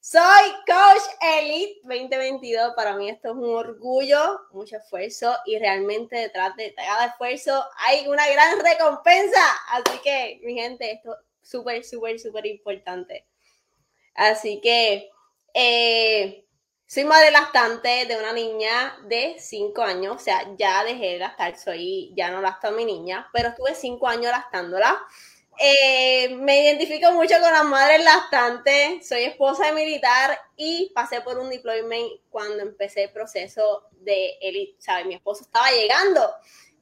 Soy 0.00 0.50
Coach 0.66 1.02
Elite 1.38 1.78
2022. 1.84 2.74
Para 2.74 2.96
mí 2.96 3.08
esto 3.08 3.28
es 3.28 3.34
un 3.36 3.54
orgullo, 3.54 4.40
mucho 4.50 4.78
esfuerzo 4.78 5.32
y 5.46 5.60
realmente 5.60 6.16
detrás 6.16 6.56
de 6.56 6.74
cada 6.74 7.06
esfuerzo 7.06 7.64
hay 7.86 8.08
una 8.08 8.28
gran 8.30 8.58
recompensa. 8.58 9.40
Así 9.70 9.96
que, 10.02 10.40
mi 10.42 10.54
gente, 10.54 10.90
esto 10.90 11.16
súper, 11.44 11.84
súper, 11.84 12.18
súper 12.18 12.46
importante. 12.46 13.26
Así 14.14 14.60
que 14.60 15.10
eh, 15.52 16.44
soy 16.86 17.04
madre 17.04 17.30
lactante 17.30 18.06
de 18.06 18.16
una 18.16 18.32
niña 18.32 18.98
de 19.06 19.36
5 19.38 19.82
años, 19.82 20.16
o 20.16 20.18
sea, 20.18 20.54
ya 20.56 20.84
dejé 20.84 21.12
de 21.12 21.18
lactar, 21.18 21.58
soy, 21.58 22.12
ya 22.16 22.30
no 22.30 22.40
lacto 22.40 22.68
a 22.68 22.72
mi 22.72 22.84
niña, 22.84 23.28
pero 23.32 23.50
estuve 23.50 23.74
5 23.74 24.06
años 24.08 24.32
lactándola. 24.32 25.00
Eh, 25.58 26.34
me 26.34 26.64
identifico 26.64 27.12
mucho 27.12 27.34
con 27.40 27.52
las 27.52 27.64
madres 27.64 28.04
lactantes, 28.04 29.06
soy 29.06 29.22
esposa 29.22 29.66
de 29.66 29.72
militar 29.72 30.36
y 30.56 30.90
pasé 30.94 31.20
por 31.20 31.38
un 31.38 31.48
deployment 31.48 32.10
cuando 32.28 32.62
empecé 32.62 33.04
el 33.04 33.12
proceso 33.12 33.84
de 33.92 34.36
elite, 34.40 34.76
¿sabes? 34.80 35.06
Mi 35.06 35.14
esposo 35.14 35.44
estaba 35.44 35.70
llegando 35.70 36.28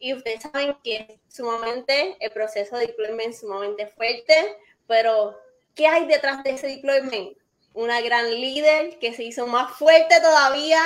y 0.02 0.14
ustedes 0.14 0.42
saben 0.42 0.76
que 0.82 1.20
sumamente 1.28 2.16
el 2.18 2.32
proceso 2.32 2.76
de 2.76 2.88
deployment 2.88 3.30
es 3.30 3.38
sumamente 3.38 3.86
fuerte, 3.86 4.58
pero 4.88 5.38
¿qué 5.76 5.86
hay 5.86 6.06
detrás 6.06 6.42
de 6.42 6.50
ese 6.50 6.66
deployment? 6.66 7.38
Una 7.72 8.00
gran 8.00 8.28
líder 8.28 8.98
que 8.98 9.14
se 9.14 9.22
hizo 9.22 9.46
más 9.46 9.78
fuerte 9.78 10.20
todavía 10.20 10.80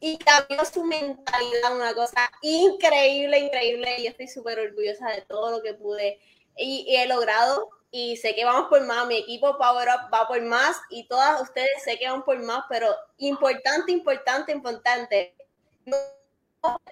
y 0.00 0.18
cambió 0.18 0.62
su 0.66 0.84
mentalidad, 0.84 1.74
una 1.74 1.94
cosa 1.94 2.30
increíble, 2.42 3.38
increíble. 3.38 4.00
Y 4.00 4.06
estoy 4.06 4.28
súper 4.28 4.60
orgullosa 4.60 5.08
de 5.12 5.22
todo 5.22 5.50
lo 5.50 5.62
que 5.62 5.72
pude 5.72 6.20
y, 6.54 6.94
he 6.94 7.06
logrado. 7.06 7.70
Y 7.90 8.18
sé 8.18 8.34
que 8.34 8.44
vamos 8.44 8.68
por 8.68 8.82
más, 8.84 9.06
mi 9.06 9.16
equipo 9.16 9.56
Power 9.56 9.88
Up 9.88 10.12
va 10.12 10.28
por 10.28 10.42
más 10.42 10.76
y 10.90 11.08
todas 11.08 11.40
ustedes 11.40 11.82
sé 11.82 11.98
que 11.98 12.10
van 12.10 12.22
por 12.22 12.38
más, 12.42 12.64
pero 12.68 12.94
importante, 13.16 13.92
importante, 13.92 14.52
importante. 14.52 15.34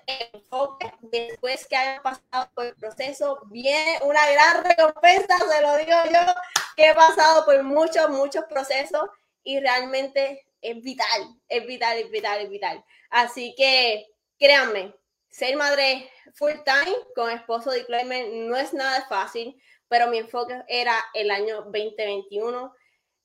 Enfoque 0.06 0.92
después 1.00 1.66
que 1.66 1.76
hayan 1.76 2.02
pasado 2.02 2.50
por 2.54 2.66
el 2.66 2.76
proceso, 2.76 3.40
viene 3.46 3.98
una 4.02 4.24
gran 4.30 4.64
recompensa, 4.64 5.36
se 5.38 5.62
lo 5.62 5.76
digo 5.76 5.96
yo, 6.12 6.34
que 6.76 6.90
he 6.90 6.94
pasado 6.94 7.44
por 7.44 7.62
muchos, 7.64 8.08
muchos 8.10 8.44
procesos 8.44 9.08
y 9.42 9.58
realmente 9.58 10.46
es 10.60 10.82
vital, 10.82 11.36
es 11.48 11.66
vital, 11.66 11.98
es 11.98 12.10
vital, 12.10 12.40
es 12.40 12.50
vital. 12.50 12.84
Así 13.10 13.54
que 13.56 14.06
créanme, 14.38 14.94
ser 15.28 15.56
madre 15.56 16.10
full 16.34 16.52
time 16.64 16.96
con 17.14 17.30
esposo 17.30 17.70
de 17.70 17.78
deployment 17.78 18.32
no 18.48 18.56
es 18.56 18.72
nada 18.72 19.06
fácil, 19.06 19.60
pero 19.88 20.08
mi 20.08 20.18
enfoque 20.18 20.62
era 20.68 20.94
el 21.14 21.30
año 21.30 21.62
2021, 21.62 22.74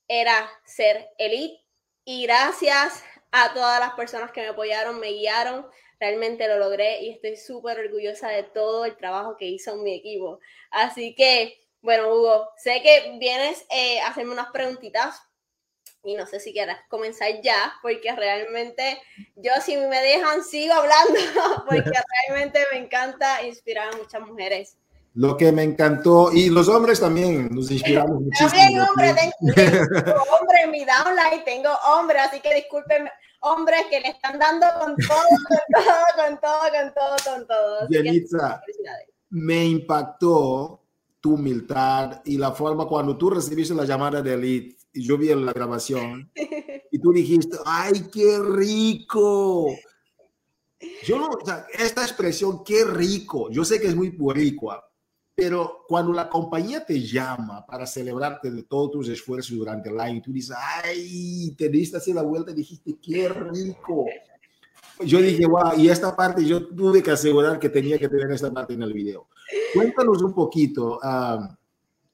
era 0.08 0.50
ser 0.64 1.10
elite 1.18 1.62
y 2.04 2.26
gracias 2.26 3.04
a 3.30 3.52
todas 3.54 3.80
las 3.80 3.94
personas 3.94 4.30
que 4.30 4.42
me 4.42 4.48
apoyaron, 4.48 5.00
me 5.00 5.08
guiaron, 5.08 5.66
realmente 6.02 6.48
lo 6.48 6.58
logré 6.58 7.00
y 7.02 7.10
estoy 7.10 7.36
súper 7.36 7.78
orgullosa 7.78 8.28
de 8.28 8.42
todo 8.42 8.84
el 8.84 8.96
trabajo 8.96 9.36
que 9.36 9.46
hizo 9.46 9.76
mi 9.76 9.94
equipo. 9.94 10.40
Así 10.72 11.14
que, 11.14 11.60
bueno, 11.80 12.12
Hugo, 12.12 12.48
sé 12.56 12.82
que 12.82 13.16
vienes 13.20 13.64
eh, 13.70 14.00
a 14.00 14.08
hacerme 14.08 14.32
unas 14.32 14.50
preguntitas 14.50 15.22
y 16.02 16.16
no 16.16 16.26
sé 16.26 16.40
si 16.40 16.52
quieras 16.52 16.78
comenzar 16.88 17.40
ya, 17.40 17.74
porque 17.82 18.12
realmente 18.16 19.00
yo 19.36 19.52
si 19.64 19.76
me 19.76 20.00
dejan 20.00 20.42
sigo 20.42 20.74
hablando, 20.74 21.14
porque 21.68 21.92
realmente 22.28 22.58
me 22.72 22.78
encanta 22.80 23.40
inspirar 23.46 23.94
a 23.94 23.96
muchas 23.96 24.22
mujeres. 24.22 24.76
Lo 25.14 25.36
que 25.36 25.52
me 25.52 25.62
encantó, 25.62 26.32
y 26.32 26.48
los 26.48 26.68
hombres 26.68 26.98
también 26.98 27.48
nos 27.54 27.70
inspiramos 27.70 28.22
muchísimo. 28.22 28.50
También 28.50 28.80
hombre, 28.80 29.14
tengo, 29.14 29.32
hombre 30.40 30.58
en 30.64 30.70
mi 30.72 30.84
downline, 30.84 31.44
tengo 31.44 31.68
hombre, 31.86 32.18
así 32.18 32.40
que 32.40 32.54
discúlpenme, 32.54 33.12
hombres 33.42 33.82
que 33.90 34.00
le 34.00 34.08
están 34.08 34.38
dando 34.38 34.66
con 34.80 34.96
todo, 34.96 35.16
con 35.48 35.84
todo, 35.84 36.04
con 36.16 36.40
todo, 36.40 36.60
con 36.70 36.94
todo, 36.94 37.36
con 37.36 37.46
todo. 37.46 37.88
Yenitza, 37.88 38.62
me 39.30 39.64
impactó 39.66 40.80
tu 41.20 41.34
humildad 41.34 42.20
y 42.24 42.36
la 42.36 42.52
forma 42.52 42.86
cuando 42.86 43.16
tú 43.16 43.30
recibiste 43.30 43.74
la 43.74 43.84
llamada 43.84 44.22
de 44.22 44.34
Elite 44.34 44.76
y 44.92 45.06
yo 45.06 45.16
vi 45.16 45.28
la 45.34 45.52
grabación 45.52 46.30
y 46.90 46.98
tú 46.98 47.12
dijiste, 47.12 47.56
¡ay, 47.64 48.08
qué 48.12 48.38
rico! 48.38 49.68
Yo 51.04 51.18
no, 51.18 51.28
o 51.28 51.44
sea, 51.44 51.66
esta 51.72 52.02
expresión, 52.02 52.64
qué 52.64 52.84
rico, 52.84 53.48
yo 53.50 53.64
sé 53.64 53.80
que 53.80 53.86
es 53.86 53.94
muy 53.94 54.10
boricua, 54.10 54.84
pero 55.34 55.84
cuando 55.88 56.12
la 56.12 56.28
compañía 56.28 56.84
te 56.84 57.00
llama 57.00 57.64
para 57.66 57.86
celebrarte 57.86 58.50
de 58.50 58.62
todos 58.64 58.90
tus 58.90 59.08
esfuerzos 59.08 59.56
durante 59.56 59.88
el 59.88 59.98
año, 59.98 60.20
tú 60.22 60.32
dices, 60.32 60.56
¡ay! 60.84 61.54
Te 61.56 61.68
diste 61.68 61.96
así 61.96 62.12
la 62.12 62.22
vuelta 62.22 62.50
y 62.50 62.54
dijiste, 62.54 62.96
qué 63.00 63.28
rico. 63.28 64.06
Yo 65.04 65.20
dije, 65.20 65.46
wow, 65.46 65.72
y 65.76 65.88
esta 65.88 66.14
parte 66.14 66.44
yo 66.44 66.68
tuve 66.68 67.02
que 67.02 67.10
asegurar 67.10 67.58
que 67.58 67.68
tenía 67.68 67.98
que 67.98 68.08
tener 68.08 68.30
esta 68.30 68.52
parte 68.52 68.74
en 68.74 68.82
el 68.82 68.92
video. 68.92 69.28
Cuéntanos 69.74 70.22
un 70.22 70.34
poquito. 70.34 71.00
Uh, 71.02 71.56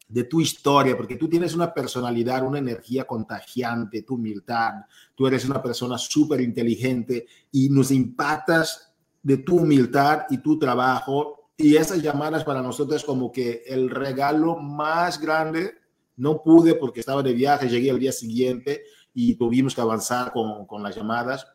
de 0.09 0.24
tu 0.24 0.40
historia, 0.40 0.96
porque 0.96 1.16
tú 1.16 1.28
tienes 1.28 1.54
una 1.54 1.72
personalidad, 1.72 2.46
una 2.46 2.59
energía 2.59 3.04
contagiante, 3.04 4.02
tu 4.02 4.14
humildad, 4.14 4.72
tú 5.14 5.26
eres 5.26 5.44
una 5.44 5.62
persona 5.62 5.98
súper 5.98 6.40
inteligente 6.40 7.26
y 7.52 7.68
nos 7.68 7.90
impactas 7.90 8.90
de 9.22 9.37
tu 9.38 9.57
humildad 9.59 10.22
y 10.31 10.38
tu 10.38 10.59
trabajo. 10.59 11.38
Y 11.59 11.77
esas 11.77 12.01
llamadas 12.01 12.44
para 12.44 12.62
nosotros 12.62 13.05
como 13.05 13.33
que 13.33 13.64
el 13.66 13.90
regalo 13.90 14.57
más 14.57 15.21
grande, 15.21 15.75
no 16.16 16.42
pude 16.42 16.75
porque 16.77 17.01
estaba 17.01 17.23
de 17.23 17.33
viaje, 17.33 17.68
llegué 17.68 17.90
al 17.90 17.99
día 17.99 18.12
siguiente 18.12 18.85
y 19.12 19.35
tuvimos 19.35 19.75
que 19.75 19.81
avanzar 19.81 20.33
con, 20.33 20.66
con 20.66 20.83
las 20.83 20.94
llamadas, 20.94 21.47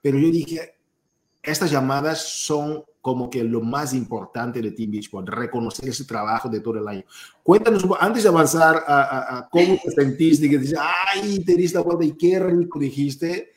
pero 0.00 0.18
yo 0.18 0.30
dije, 0.30 0.76
estas 1.42 1.70
llamadas 1.70 2.22
son 2.22 2.84
como 3.00 3.30
que 3.30 3.42
lo 3.42 3.60
más 3.60 3.94
importante 3.94 4.60
de 4.60 4.72
Team 4.72 4.90
Beachbody, 4.92 5.26
reconocer 5.26 5.88
ese 5.88 6.04
trabajo 6.04 6.48
de 6.48 6.60
todo 6.60 6.78
el 6.78 6.86
año. 6.86 7.04
Cuéntanos, 7.42 7.84
antes 7.98 8.22
de 8.22 8.28
avanzar 8.28 8.84
a, 8.86 9.48
cómo 9.50 9.78
te 9.82 9.90
sentiste, 9.90 10.48
que 10.50 10.58
dices, 10.58 10.78
ay, 10.78 11.42
te 11.42 11.54
diste 11.54 11.78
la 11.78 11.84
vuelta 11.84 12.04
y 12.04 12.12
qué 12.12 12.38
rico 12.38 12.78
dijiste, 12.78 13.52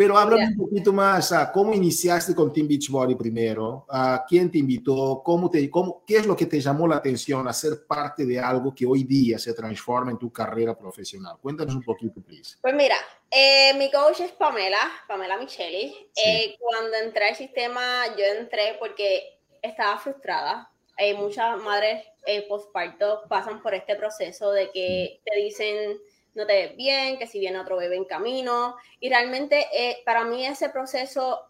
pero 0.00 0.16
háblame 0.16 0.46
un 0.46 0.56
poquito 0.56 0.94
más, 0.94 1.30
¿cómo 1.52 1.74
iniciaste 1.74 2.34
con 2.34 2.50
Team 2.50 2.66
Beachbody 2.66 3.14
primero? 3.16 3.84
¿A 3.86 4.24
¿Quién 4.26 4.50
te 4.50 4.56
invitó? 4.56 5.20
¿Cómo 5.22 5.50
te, 5.50 5.68
cómo, 5.68 6.02
¿Qué 6.06 6.16
es 6.16 6.26
lo 6.26 6.34
que 6.34 6.46
te 6.46 6.58
llamó 6.58 6.88
la 6.88 6.96
atención 6.96 7.46
a 7.46 7.52
ser 7.52 7.86
parte 7.86 8.24
de 8.24 8.40
algo 8.40 8.74
que 8.74 8.86
hoy 8.86 9.04
día 9.04 9.38
se 9.38 9.52
transforma 9.52 10.10
en 10.10 10.18
tu 10.18 10.32
carrera 10.32 10.74
profesional? 10.74 11.36
Cuéntanos 11.42 11.74
un 11.74 11.82
poquito, 11.82 12.22
please. 12.22 12.56
Pues 12.62 12.72
mira, 12.72 12.96
eh, 13.30 13.74
mi 13.74 13.90
coach 13.90 14.20
es 14.20 14.32
Pamela, 14.32 14.80
Pamela 15.06 15.36
Micheli. 15.36 15.94
Eh, 16.16 16.56
cuando 16.58 16.96
entré 16.96 17.28
al 17.28 17.36
sistema, 17.36 18.06
yo 18.16 18.24
entré 18.24 18.78
porque 18.78 19.38
estaba 19.60 19.98
frustrada. 19.98 20.72
Hay 20.96 21.12
muchas 21.12 21.60
madres 21.60 22.06
eh, 22.24 22.46
postparto 22.48 23.24
pasan 23.28 23.62
por 23.62 23.74
este 23.74 23.96
proceso 23.96 24.50
de 24.50 24.70
que 24.70 25.20
te 25.26 25.36
dicen 25.40 26.00
no 26.34 26.46
te 26.46 26.52
ves 26.52 26.76
bien, 26.76 27.18
que 27.18 27.26
si 27.26 27.38
viene 27.38 27.58
otro 27.58 27.76
bebé 27.76 27.96
en 27.96 28.04
camino. 28.04 28.76
Y 29.00 29.08
realmente 29.08 29.66
eh, 29.72 30.02
para 30.04 30.24
mí 30.24 30.46
ese 30.46 30.68
proceso 30.68 31.46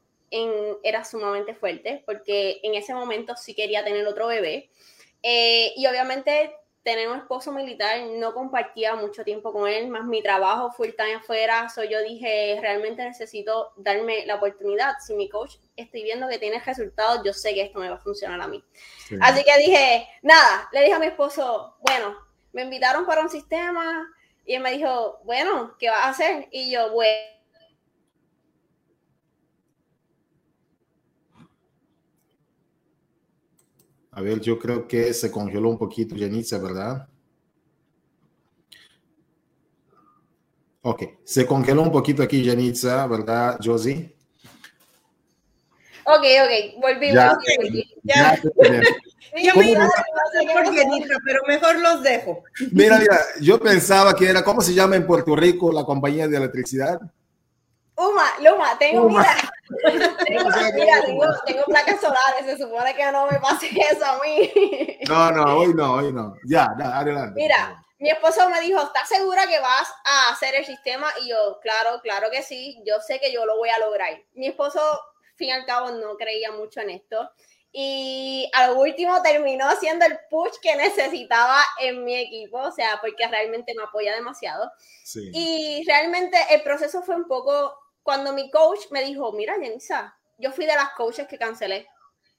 era 0.84 1.04
sumamente 1.04 1.54
fuerte 1.54 2.04
porque 2.06 2.60
en 2.62 2.76
ese 2.76 2.94
momento 2.94 3.34
sí 3.36 3.54
quería 3.54 3.84
tener 3.84 4.06
otro 4.06 4.28
bebé. 4.28 4.70
Eh, 5.22 5.72
y 5.76 5.86
obviamente 5.86 6.54
tener 6.82 7.08
un 7.08 7.18
esposo 7.18 7.52
militar 7.52 8.00
no 8.18 8.32
compartía 8.32 8.94
mucho 8.94 9.22
tiempo 9.22 9.52
con 9.52 9.68
él, 9.68 9.88
más 9.88 10.04
mi 10.04 10.22
trabajo 10.22 10.72
full 10.72 10.90
time 10.96 11.16
afuera. 11.16 11.68
So 11.68 11.84
yo 11.84 12.00
dije, 12.02 12.58
realmente 12.60 13.04
necesito 13.04 13.72
darme 13.76 14.24
la 14.24 14.36
oportunidad. 14.36 14.94
Si 15.04 15.14
mi 15.14 15.28
coach 15.28 15.56
estoy 15.76 16.02
viendo 16.04 16.28
que 16.28 16.38
tiene 16.38 16.58
resultados, 16.60 17.22
yo 17.24 17.32
sé 17.32 17.52
que 17.52 17.62
esto 17.62 17.78
me 17.80 17.90
va 17.90 17.96
a 17.96 18.00
funcionar 18.00 18.40
a 18.40 18.48
mí. 18.48 18.64
Así 19.20 19.44
que 19.44 19.58
dije, 19.58 20.08
nada, 20.22 20.68
le 20.72 20.80
dije 20.82 20.94
a 20.94 20.98
mi 20.98 21.06
esposo, 21.06 21.76
bueno, 21.80 22.16
me 22.52 22.62
invitaron 22.62 23.04
para 23.04 23.20
un 23.20 23.28
sistema, 23.28 24.08
y 24.50 24.54
él 24.54 24.64
me 24.64 24.72
dijo, 24.72 25.20
bueno, 25.24 25.76
¿qué 25.78 25.88
vas 25.88 26.06
a 26.06 26.08
hacer? 26.08 26.48
Y 26.50 26.72
yo, 26.72 26.90
bueno. 26.90 27.08
A 34.10 34.20
ver, 34.20 34.40
yo 34.40 34.58
creo 34.58 34.88
que 34.88 35.14
se 35.14 35.30
congeló 35.30 35.68
un 35.68 35.78
poquito 35.78 36.16
Janice, 36.18 36.58
¿verdad? 36.58 37.08
Ok, 40.82 41.02
se 41.22 41.46
congeló 41.46 41.82
un 41.82 41.92
poquito 41.92 42.24
aquí 42.24 42.44
Janitza, 42.44 43.06
¿verdad, 43.06 43.60
Josie? 43.62 44.16
Ok, 46.06 46.24
ok, 46.24 46.80
volvimos. 46.82 47.14
Ya, 47.14 47.38
ya. 48.02 48.82
Yo 49.36 49.54
me 49.54 49.70
iba 49.70 49.84
a 49.84 49.88
por 49.88 50.74
pero 51.24 51.42
mejor 51.46 51.78
los 51.78 52.02
dejo. 52.02 52.42
Mira, 52.72 52.98
mira, 52.98 53.18
yo 53.40 53.60
pensaba 53.60 54.14
que 54.14 54.28
era, 54.28 54.42
¿cómo 54.42 54.60
se 54.60 54.74
llama 54.74 54.96
en 54.96 55.06
Puerto 55.06 55.36
Rico 55.36 55.72
la 55.72 55.84
compañía 55.84 56.26
de 56.26 56.36
electricidad? 56.36 57.00
Uma, 57.96 58.24
Luma, 58.40 58.78
tengo, 58.78 59.08
mira, 59.08 59.36
tengo, 60.24 60.48
mira, 60.74 61.02
tengo, 61.04 61.24
tengo, 61.44 61.64
placas 61.66 62.00
solares, 62.00 62.46
se 62.46 62.56
supone 62.56 62.94
que 62.94 63.12
no 63.12 63.26
me 63.26 63.38
pase 63.38 63.68
eso 63.90 64.04
a 64.04 64.18
mí. 64.24 64.98
No, 65.06 65.30
no, 65.30 65.58
hoy 65.58 65.74
no, 65.74 65.92
hoy 65.92 66.12
no. 66.12 66.34
Ya, 66.46 66.64
adelante. 66.64 67.34
Mira, 67.34 67.84
mi 67.98 68.10
esposo 68.10 68.48
me 68.48 68.60
dijo, 68.62 68.82
¿estás 68.82 69.06
segura 69.06 69.46
que 69.46 69.60
vas 69.60 69.92
a 70.04 70.32
hacer 70.32 70.54
el 70.54 70.64
sistema? 70.64 71.06
Y 71.22 71.28
yo, 71.28 71.60
claro, 71.60 72.00
claro 72.02 72.28
que 72.32 72.42
sí, 72.42 72.82
yo 72.86 73.00
sé 73.00 73.20
que 73.20 73.32
yo 73.32 73.44
lo 73.44 73.58
voy 73.58 73.68
a 73.68 73.78
lograr. 73.78 74.18
Mi 74.32 74.48
esposo, 74.48 74.80
fin 75.36 75.48
y 75.48 75.52
al 75.52 75.66
cabo, 75.66 75.90
no 75.90 76.16
creía 76.16 76.52
mucho 76.52 76.80
en 76.80 76.90
esto 76.90 77.30
y 77.72 78.50
al 78.52 78.76
último 78.76 79.22
terminó 79.22 79.70
siendo 79.76 80.04
el 80.04 80.18
push 80.28 80.54
que 80.60 80.74
necesitaba 80.74 81.62
en 81.78 82.04
mi 82.04 82.16
equipo, 82.16 82.58
o 82.58 82.72
sea, 82.72 82.98
porque 83.00 83.26
realmente 83.28 83.74
me 83.76 83.84
apoya 83.84 84.14
demasiado. 84.14 84.70
Y 85.14 85.84
realmente 85.86 86.36
el 86.50 86.62
proceso 86.62 87.02
fue 87.02 87.14
un 87.14 87.28
poco, 87.28 87.76
cuando 88.02 88.32
mi 88.32 88.50
coach 88.50 88.80
me 88.90 89.04
dijo, 89.04 89.32
mira, 89.32 89.54
Jenisa, 89.54 90.16
yo 90.38 90.50
fui 90.50 90.66
de 90.66 90.74
las 90.74 90.90
coaches 90.90 91.28
que 91.28 91.38
cancelé. 91.38 91.86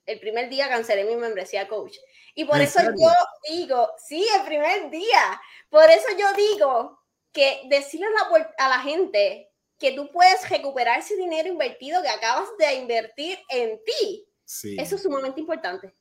El 0.06 0.20
primer 0.20 0.50
día 0.50 0.68
cancelé 0.68 1.06
mi 1.06 1.16
membresía 1.16 1.68
coach. 1.68 1.96
Y 2.34 2.46
por 2.46 2.60
eso 2.60 2.82
yo 2.82 3.12
digo, 3.50 3.90
sí, 3.98 4.26
el 4.38 4.46
primer 4.46 4.90
día. 4.90 5.42
Por 5.70 5.90
eso 5.90 6.08
yo 6.18 6.34
digo 6.34 7.00
que 7.32 7.62
decirle 7.70 8.08
a 8.08 8.66
a 8.66 8.70
la 8.70 8.80
gente 8.80 9.50
que 9.78 9.94
tú 9.94 10.10
puedes 10.12 10.50
recuperar 10.50 11.00
ese 11.00 11.16
dinero 11.16 11.48
invertido 11.48 12.02
que 12.02 12.10
acabas 12.10 12.50
de 12.58 12.74
invertir 12.76 13.40
en 13.50 13.82
ti. 13.84 14.28
Eso 14.78 14.96
es 14.96 15.04
sumamente 15.04 15.40
importante. 15.40 15.94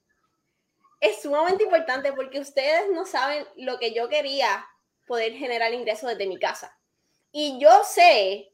Es 1.00 1.22
sumamente 1.22 1.64
importante 1.64 2.12
porque 2.12 2.40
ustedes 2.40 2.90
no 2.92 3.06
saben 3.06 3.46
lo 3.56 3.78
que 3.78 3.92
yo 3.94 4.08
quería 4.08 4.66
poder 5.06 5.32
generar 5.34 5.72
ingresos 5.72 6.10
desde 6.10 6.26
mi 6.26 6.38
casa. 6.38 6.76
Y 7.32 7.58
yo 7.60 7.70
sé 7.84 8.52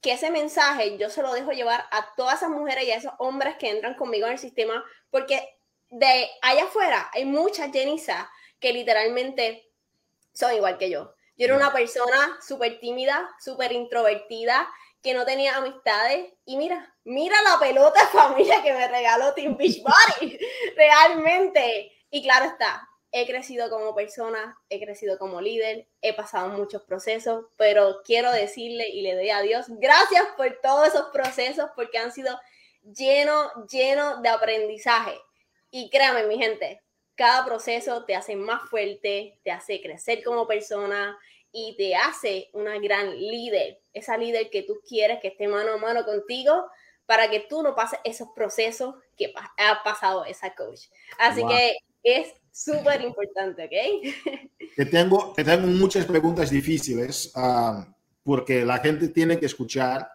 que 0.00 0.12
ese 0.12 0.30
mensaje 0.30 0.98
yo 0.98 1.10
se 1.10 1.22
lo 1.22 1.32
dejo 1.32 1.52
llevar 1.52 1.86
a 1.90 2.14
todas 2.14 2.36
esas 2.36 2.50
mujeres 2.50 2.84
y 2.84 2.92
a 2.92 2.96
esos 2.96 3.12
hombres 3.18 3.56
que 3.56 3.70
entran 3.70 3.94
conmigo 3.94 4.26
en 4.26 4.34
el 4.34 4.38
sistema, 4.38 4.84
porque 5.10 5.58
de 5.90 6.28
allá 6.42 6.64
afuera 6.64 7.10
hay 7.12 7.24
muchas 7.24 7.72
Jenisa 7.72 8.30
que 8.60 8.72
literalmente 8.72 9.70
son 10.32 10.54
igual 10.54 10.78
que 10.78 10.90
yo. 10.90 11.14
Yo 11.38 11.46
era 11.46 11.56
una 11.56 11.72
persona 11.72 12.38
súper 12.46 12.80
tímida, 12.80 13.28
súper 13.40 13.72
introvertida, 13.72 14.68
que 15.06 15.14
no 15.14 15.24
tenía 15.24 15.56
amistades. 15.56 16.32
Y 16.44 16.56
mira, 16.56 16.92
mira 17.04 17.36
la 17.42 17.60
pelota 17.60 18.00
de 18.00 18.06
familia 18.08 18.60
que 18.60 18.72
me 18.72 18.88
regaló 18.88 19.32
Team 19.34 19.56
Beachbody. 19.56 20.36
Realmente. 20.76 21.92
Y 22.10 22.24
claro 22.24 22.46
está, 22.46 22.88
he 23.12 23.24
crecido 23.24 23.70
como 23.70 23.94
persona, 23.94 24.58
he 24.68 24.80
crecido 24.84 25.16
como 25.16 25.40
líder, 25.40 25.88
he 26.02 26.12
pasado 26.12 26.48
muchos 26.48 26.82
procesos, 26.82 27.46
pero 27.56 28.02
quiero 28.04 28.32
decirle 28.32 28.88
y 28.88 29.02
le 29.02 29.14
doy 29.14 29.30
a 29.30 29.42
Dios 29.42 29.66
gracias 29.68 30.24
por 30.36 30.58
todos 30.60 30.88
esos 30.88 31.06
procesos 31.12 31.70
porque 31.76 31.98
han 31.98 32.10
sido 32.10 32.36
llenos, 32.82 33.52
llenos 33.70 34.22
de 34.22 34.28
aprendizaje. 34.28 35.16
Y 35.70 35.88
créame, 35.88 36.24
mi 36.24 36.36
gente, 36.36 36.82
cada 37.14 37.44
proceso 37.44 38.04
te 38.04 38.16
hace 38.16 38.34
más 38.34 38.68
fuerte, 38.68 39.38
te 39.44 39.52
hace 39.52 39.80
crecer 39.80 40.24
como 40.24 40.48
persona 40.48 41.16
y 41.52 41.74
te 41.76 41.94
hace 41.94 42.50
una 42.52 42.78
gran 42.78 43.18
líder, 43.18 43.80
esa 43.92 44.16
líder 44.16 44.50
que 44.50 44.62
tú 44.62 44.80
quieres 44.86 45.20
que 45.20 45.28
esté 45.28 45.48
mano 45.48 45.72
a 45.72 45.78
mano 45.78 46.04
contigo 46.04 46.66
para 47.06 47.30
que 47.30 47.46
tú 47.48 47.62
no 47.62 47.74
pases 47.74 48.00
esos 48.04 48.28
procesos 48.34 48.94
que 49.16 49.32
ha 49.58 49.82
pasado 49.82 50.24
esa 50.24 50.54
coach. 50.54 50.82
Así 51.18 51.42
que 51.46 51.76
es 52.02 52.34
súper 52.52 53.00
importante, 53.02 53.64
¿ok? 53.64 54.50
Te 54.76 54.84
tengo, 54.86 55.32
te 55.34 55.42
tengo 55.42 55.66
muchas 55.68 56.04
preguntas 56.04 56.50
difíciles 56.50 57.32
ah, 57.34 57.86
porque 58.22 58.62
la 58.62 58.76
gente 58.78 59.08
tiene 59.08 59.38
que 59.38 59.46
escuchar 59.46 60.06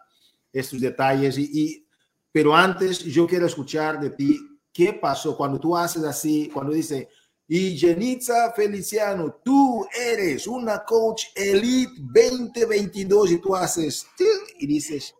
estos 0.52 0.80
detalles, 0.80 1.36
y, 1.36 1.50
y, 1.52 1.88
pero 2.30 2.54
antes 2.54 3.00
yo 3.00 3.26
quiero 3.26 3.46
escuchar 3.46 3.98
de 3.98 4.10
ti 4.10 4.38
qué 4.72 4.92
pasó 4.92 5.36
cuando 5.36 5.58
tú 5.58 5.76
haces 5.76 6.04
así, 6.04 6.48
cuando 6.52 6.72
dice, 6.72 7.08
y 7.54 7.76
Jenitza 7.76 8.50
Feliciano, 8.54 9.38
tú 9.44 9.86
eres 9.94 10.46
una 10.46 10.82
coach 10.86 11.24
elite 11.34 11.92
2022 11.98 13.32
y 13.32 13.38
tú 13.42 13.54
haces 13.54 14.06
y 14.58 14.66
dices, 14.66 15.14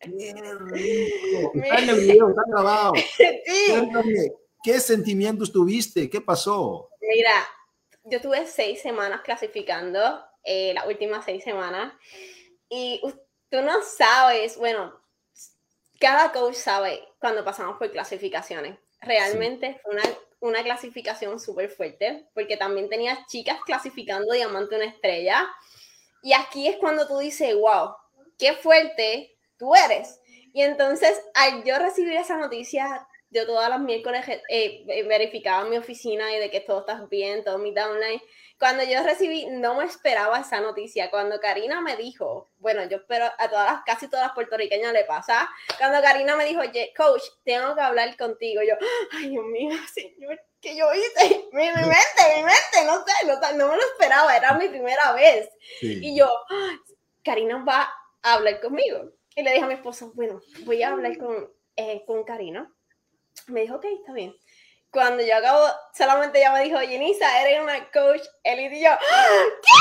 qué 0.00 0.32
rico. 0.60 1.52
Está 1.52 1.78
en 1.80 1.88
el 1.90 2.00
video, 2.00 2.30
está 2.30 2.42
grabado. 2.48 2.94
¿Qué 4.64 4.80
sentimientos 4.80 5.52
tuviste? 5.52 6.08
¿Qué 6.08 6.22
pasó? 6.22 6.88
Mira, 7.02 7.46
yo 8.04 8.18
tuve 8.22 8.46
seis 8.46 8.80
semanas 8.80 9.20
clasificando, 9.20 10.24
eh, 10.44 10.72
las 10.72 10.86
últimas 10.86 11.26
seis 11.26 11.44
semanas, 11.44 11.92
y 12.70 12.98
tú 13.50 13.60
no 13.60 13.82
sabes, 13.82 14.56
bueno, 14.56 14.98
cada 16.00 16.32
coach 16.32 16.54
sabe 16.54 17.06
cuando 17.18 17.44
pasamos 17.44 17.76
por 17.76 17.92
clasificaciones. 17.92 18.78
Realmente 19.02 19.78
fue 19.82 19.92
una, 19.92 20.02
una, 20.40 20.62
clasificación 20.62 21.40
súper 21.40 21.70
fuerte, 21.70 22.28
porque 22.34 22.56
también 22.56 22.88
tenías 22.88 23.26
chicas 23.26 23.58
clasificando 23.64 24.32
diamante 24.32 24.76
una 24.76 24.84
estrella. 24.84 25.48
Y 26.22 26.32
aquí 26.32 26.68
es 26.68 26.76
cuando 26.76 27.06
tú 27.06 27.18
dices, 27.18 27.54
wow, 27.54 27.94
qué 28.38 28.54
fuerte 28.54 29.36
tú 29.58 29.74
eres. 29.74 30.20
Y 30.52 30.62
entonces, 30.62 31.20
al 31.34 31.64
yo 31.64 31.78
recibir 31.78 32.14
esa 32.14 32.36
noticia, 32.36 33.06
yo 33.30 33.46
todas 33.46 33.68
las 33.68 33.80
miércoles 33.80 34.24
eh, 34.48 35.04
verificaba 35.06 35.68
mi 35.68 35.76
oficina 35.76 36.34
y 36.34 36.38
de 36.38 36.50
que 36.50 36.60
todo 36.60 36.80
está 36.80 37.06
bien, 37.10 37.44
todo 37.44 37.58
mi 37.58 37.72
downline. 37.72 38.22
Cuando 38.58 38.82
yo 38.82 39.02
recibí, 39.04 39.46
no 39.46 39.76
me 39.76 39.84
esperaba 39.84 40.40
esa 40.40 40.60
noticia. 40.60 41.10
Cuando 41.10 41.38
Karina 41.38 41.80
me 41.80 41.96
dijo, 41.96 42.50
bueno, 42.58 42.82
yo 42.88 42.96
espero 42.96 43.26
a 43.38 43.48
todas, 43.48 43.82
casi 43.84 44.08
todas 44.08 44.26
las 44.26 44.34
puertorriqueñas 44.34 44.92
le 44.92 45.04
pasa. 45.04 45.48
Cuando 45.78 46.02
Karina 46.02 46.34
me 46.36 46.44
dijo, 46.44 46.62
coach, 46.96 47.22
tengo 47.44 47.74
que 47.76 47.80
hablar 47.80 48.16
contigo. 48.16 48.62
Yo, 48.62 48.74
ay, 49.12 49.30
Dios 49.30 49.44
mío, 49.44 49.70
señor, 49.94 50.40
¿qué 50.60 50.76
yo 50.76 50.86
hice? 50.92 51.46
Mi, 51.52 51.66
mi 51.68 51.74
mente, 51.74 52.36
mi 52.36 52.42
mente, 52.42 52.84
no 52.84 53.04
sé, 53.04 53.26
no, 53.26 53.52
no, 53.56 53.68
me 53.68 53.76
lo 53.76 53.82
esperaba, 53.82 54.36
era 54.36 54.54
mi 54.54 54.68
primera 54.68 55.12
vez. 55.12 55.48
Y 55.80 56.16
yo, 56.16 56.28
Karina 57.22 57.62
va 57.62 57.92
a 58.22 58.34
hablar 58.34 58.60
conmigo. 58.60 59.12
Y 59.36 59.42
le 59.42 59.52
dije 59.52 59.64
a 59.64 59.68
mi 59.68 59.74
esposo, 59.74 60.12
bueno, 60.14 60.40
voy 60.64 60.82
a 60.82 60.88
hablar 60.88 61.16
con, 61.16 61.52
eh, 61.76 62.02
con 62.06 62.24
Karina. 62.24 62.72
Me 63.48 63.62
dijo, 63.62 63.76
ok, 63.76 63.84
está 63.84 64.12
bien. 64.12 64.34
Cuando 64.90 65.22
yo 65.22 65.36
acabo, 65.36 65.66
solamente 65.92 66.38
ella 66.38 66.52
me 66.52 66.64
dijo, 66.64 66.78
Jenisa, 66.78 67.42
eres 67.42 67.60
una 67.62 67.90
coach 67.90 68.22
elite. 68.42 68.76
Y 68.76 68.84
yo, 68.84 68.90
¿qué? 68.98 69.74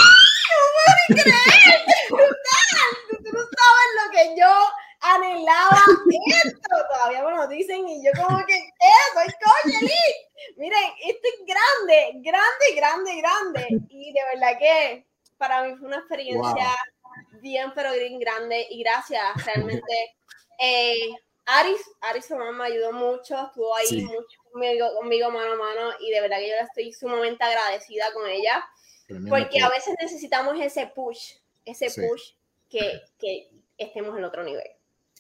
No 0.50 0.64
puedo 0.74 1.24
creer, 1.24 1.86
tú 3.10 3.32
no 3.32 3.40
sabes 3.40 3.90
lo 3.96 4.12
que 4.12 4.40
yo 4.40 4.52
anhelaba 5.02 5.82
esto. 6.44 6.76
Todavía 6.94 7.24
me 7.24 7.36
lo 7.36 7.48
dicen 7.48 7.88
y 7.88 8.04
yo 8.04 8.12
como 8.16 8.38
que, 8.46 8.56
¿qué? 8.56 8.90
Soy 9.14 9.26
coach 9.26 9.74
elite. 9.82 10.28
Miren, 10.58 10.92
esto 11.06 11.28
es 11.28 11.46
grande, 11.46 12.12
grande, 12.16 12.76
grande, 12.76 13.22
grande. 13.22 13.68
Y 13.90 14.14
de 14.14 14.22
verdad 14.34 14.60
que 14.60 15.08
para 15.38 15.64
mí 15.64 15.76
fue 15.78 15.88
una 15.88 15.98
experiencia 15.98 16.76
bien, 17.42 17.72
pero 17.76 17.94
bien 17.94 18.20
grande. 18.20 18.68
Y 18.70 18.84
gracias, 18.84 19.46
realmente. 19.46 20.16
Eh, 20.60 21.12
Aris, 21.48 21.82
Aris 22.02 22.30
me 22.30 22.64
ayudó 22.66 22.92
mucho, 22.92 23.36
estuvo 23.48 23.74
ahí 23.76 24.02
mucho 24.04 24.40
conmigo, 24.52 24.86
conmigo 25.00 25.32
mano 25.32 25.54
a 25.54 25.56
mano 25.56 25.92
y 26.02 26.12
de 26.12 26.20
verdad 26.20 26.38
que 26.40 26.50
yo 26.50 26.56
la 26.56 26.64
estoy 26.64 26.92
sumamente 26.92 27.44
agradecida 27.44 28.12
con 28.14 28.30
ella 28.30 28.66
porque 29.30 29.62
a 29.62 29.70
veces 29.70 29.96
necesitamos 30.02 30.58
ese 30.60 30.92
push, 30.94 31.36
ese 31.64 31.86
push 31.86 32.34
que, 32.70 33.02
que 33.18 33.50
estemos 33.78 34.18
en 34.18 34.26
otro 34.26 34.44
nivel. 34.44 34.68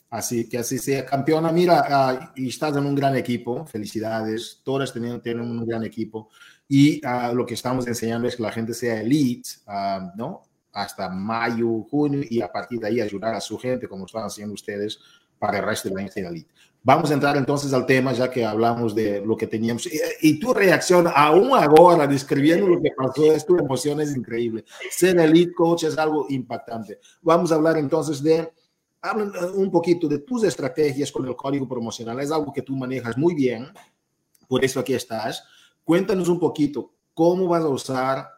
Así 0.09 0.47
que 0.47 0.57
así 0.57 0.77
sea. 0.77 1.05
Campeona, 1.05 1.51
mira, 1.51 2.31
uh, 2.35 2.39
y 2.39 2.49
estás 2.49 2.75
en 2.75 2.85
un 2.85 2.95
gran 2.95 3.15
equipo, 3.15 3.65
felicidades, 3.65 4.61
todas 4.63 4.91
tienen, 4.91 5.21
tienen 5.21 5.43
un 5.43 5.65
gran 5.65 5.83
equipo 5.83 6.29
y 6.67 7.05
uh, 7.05 7.33
lo 7.33 7.45
que 7.45 7.53
estamos 7.53 7.87
enseñando 7.87 8.27
es 8.27 8.35
que 8.35 8.43
la 8.43 8.51
gente 8.51 8.73
sea 8.73 9.01
elite, 9.01 9.49
uh, 9.67 10.11
¿no? 10.15 10.43
Hasta 10.73 11.09
mayo, 11.09 11.83
junio 11.89 12.21
y 12.29 12.41
a 12.41 12.51
partir 12.51 12.79
de 12.79 12.87
ahí 12.87 13.01
ayudar 13.01 13.33
a 13.33 13.41
su 13.41 13.57
gente, 13.57 13.87
como 13.87 14.05
están 14.05 14.25
haciendo 14.25 14.53
ustedes, 14.53 14.99
para 15.39 15.59
el 15.59 15.65
resto 15.65 15.89
de 15.89 15.95
la 15.95 16.29
elite. 16.29 16.49
Vamos 16.83 17.11
a 17.11 17.15
entrar 17.15 17.35
entonces 17.35 17.73
al 17.73 17.85
tema, 17.85 18.13
ya 18.13 18.31
que 18.31 18.45
hablamos 18.45 18.95
de 18.95 19.21
lo 19.25 19.35
que 19.35 19.47
teníamos. 19.47 19.89
Y, 20.21 20.39
tu 20.39 20.53
reacción, 20.53 21.05
aún 21.13 21.49
ahora, 21.51 22.07
describiendo 22.07 22.65
lo 22.65 22.81
que 22.81 22.91
pasó, 22.95 23.33
es 23.33 23.45
tu 23.45 23.57
emoción 23.57 23.99
es 23.99 24.15
increíble. 24.15 24.63
Ser 24.89 25.19
elite 25.19 25.53
coach 25.53 25.83
es 25.83 25.97
algo 25.97 26.27
impactante. 26.29 26.99
Vamos 27.21 27.51
a 27.51 27.55
hablar 27.55 27.77
entonces 27.77 28.23
de, 28.23 28.49
hablen 29.01 29.31
un 29.55 29.69
poquito 29.69 30.07
de 30.07 30.19
tus 30.19 30.45
estrategias 30.45 31.11
con 31.11 31.27
el 31.27 31.35
código 31.35 31.67
promocional. 31.67 32.21
Es 32.21 32.31
algo 32.31 32.53
que 32.53 32.61
tú 32.61 32.73
manejas 32.75 33.17
muy 33.17 33.35
bien, 33.35 33.67
por 34.47 34.63
eso 34.63 34.79
aquí 34.79 34.93
estás. 34.93 35.43
Cuéntanos 35.83 36.29
un 36.29 36.39
poquito 36.39 36.93
cómo 37.13 37.47
vas 37.47 37.63
a 37.63 37.67
usar 37.67 38.36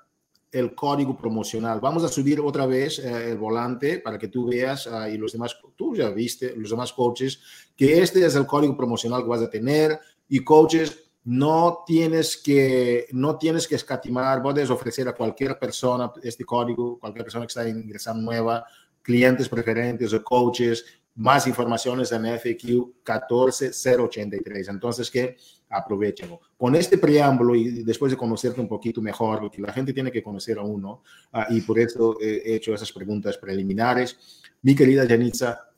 el 0.51 0.73
código 0.73 1.15
promocional. 1.15 1.79
Vamos 1.79 2.03
a 2.03 2.07
subir 2.07 2.39
otra 2.39 2.65
vez 2.65 2.99
eh, 2.99 3.31
el 3.31 3.37
volante 3.37 3.99
para 3.99 4.17
que 4.17 4.27
tú 4.27 4.47
veas 4.47 4.87
uh, 4.87 5.07
y 5.07 5.17
los 5.17 5.31
demás, 5.31 5.57
tú 5.75 5.95
ya 5.95 6.09
viste, 6.09 6.55
los 6.55 6.71
demás 6.71 6.93
coaches, 6.93 7.39
que 7.75 8.01
este 8.01 8.25
es 8.25 8.35
el 8.35 8.45
código 8.45 8.75
promocional 8.75 9.21
que 9.21 9.29
vas 9.29 9.41
a 9.41 9.49
tener 9.49 9.99
y 10.27 10.43
coaches, 10.43 11.09
no 11.25 11.83
tienes 11.85 12.37
que, 12.37 13.07
no 13.11 13.37
tienes 13.37 13.67
que 13.67 13.75
escatimar, 13.75 14.41
puedes 14.41 14.69
ofrecer 14.69 15.07
a 15.07 15.13
cualquier 15.13 15.59
persona 15.59 16.11
este 16.23 16.45
código, 16.45 16.97
cualquier 16.99 17.25
persona 17.25 17.45
que 17.45 17.49
está 17.49 17.67
ingresando 17.67 18.23
nueva, 18.23 18.65
clientes 19.01 19.47
preferentes 19.49 20.13
o 20.13 20.23
coaches, 20.23 20.85
más 21.15 21.45
informaciones 21.47 22.11
en 22.13 22.25
FQ 22.25 23.03
14083. 23.03 24.69
Entonces, 24.69 25.11
que 25.11 25.35
aprovechen. 25.69 26.29
Con 26.57 26.75
este 26.75 26.97
preámbulo 26.97 27.55
y 27.55 27.83
después 27.83 28.11
de 28.11 28.17
conocerte 28.17 28.59
un 28.59 28.67
poquito 28.67 29.01
mejor, 29.01 29.39
porque 29.39 29.61
la 29.61 29.71
gente 29.71 29.93
tiene 29.93 30.11
que 30.11 30.23
conocer 30.23 30.57
a 30.57 30.63
uno, 30.63 31.03
uh, 31.33 31.53
y 31.53 31.61
por 31.61 31.79
eso 31.79 32.17
he 32.19 32.55
hecho 32.55 32.73
esas 32.73 32.91
preguntas 32.91 33.37
preliminares. 33.37 34.41
Mi 34.61 34.75
querida 34.75 35.07
Janitza, 35.07 35.69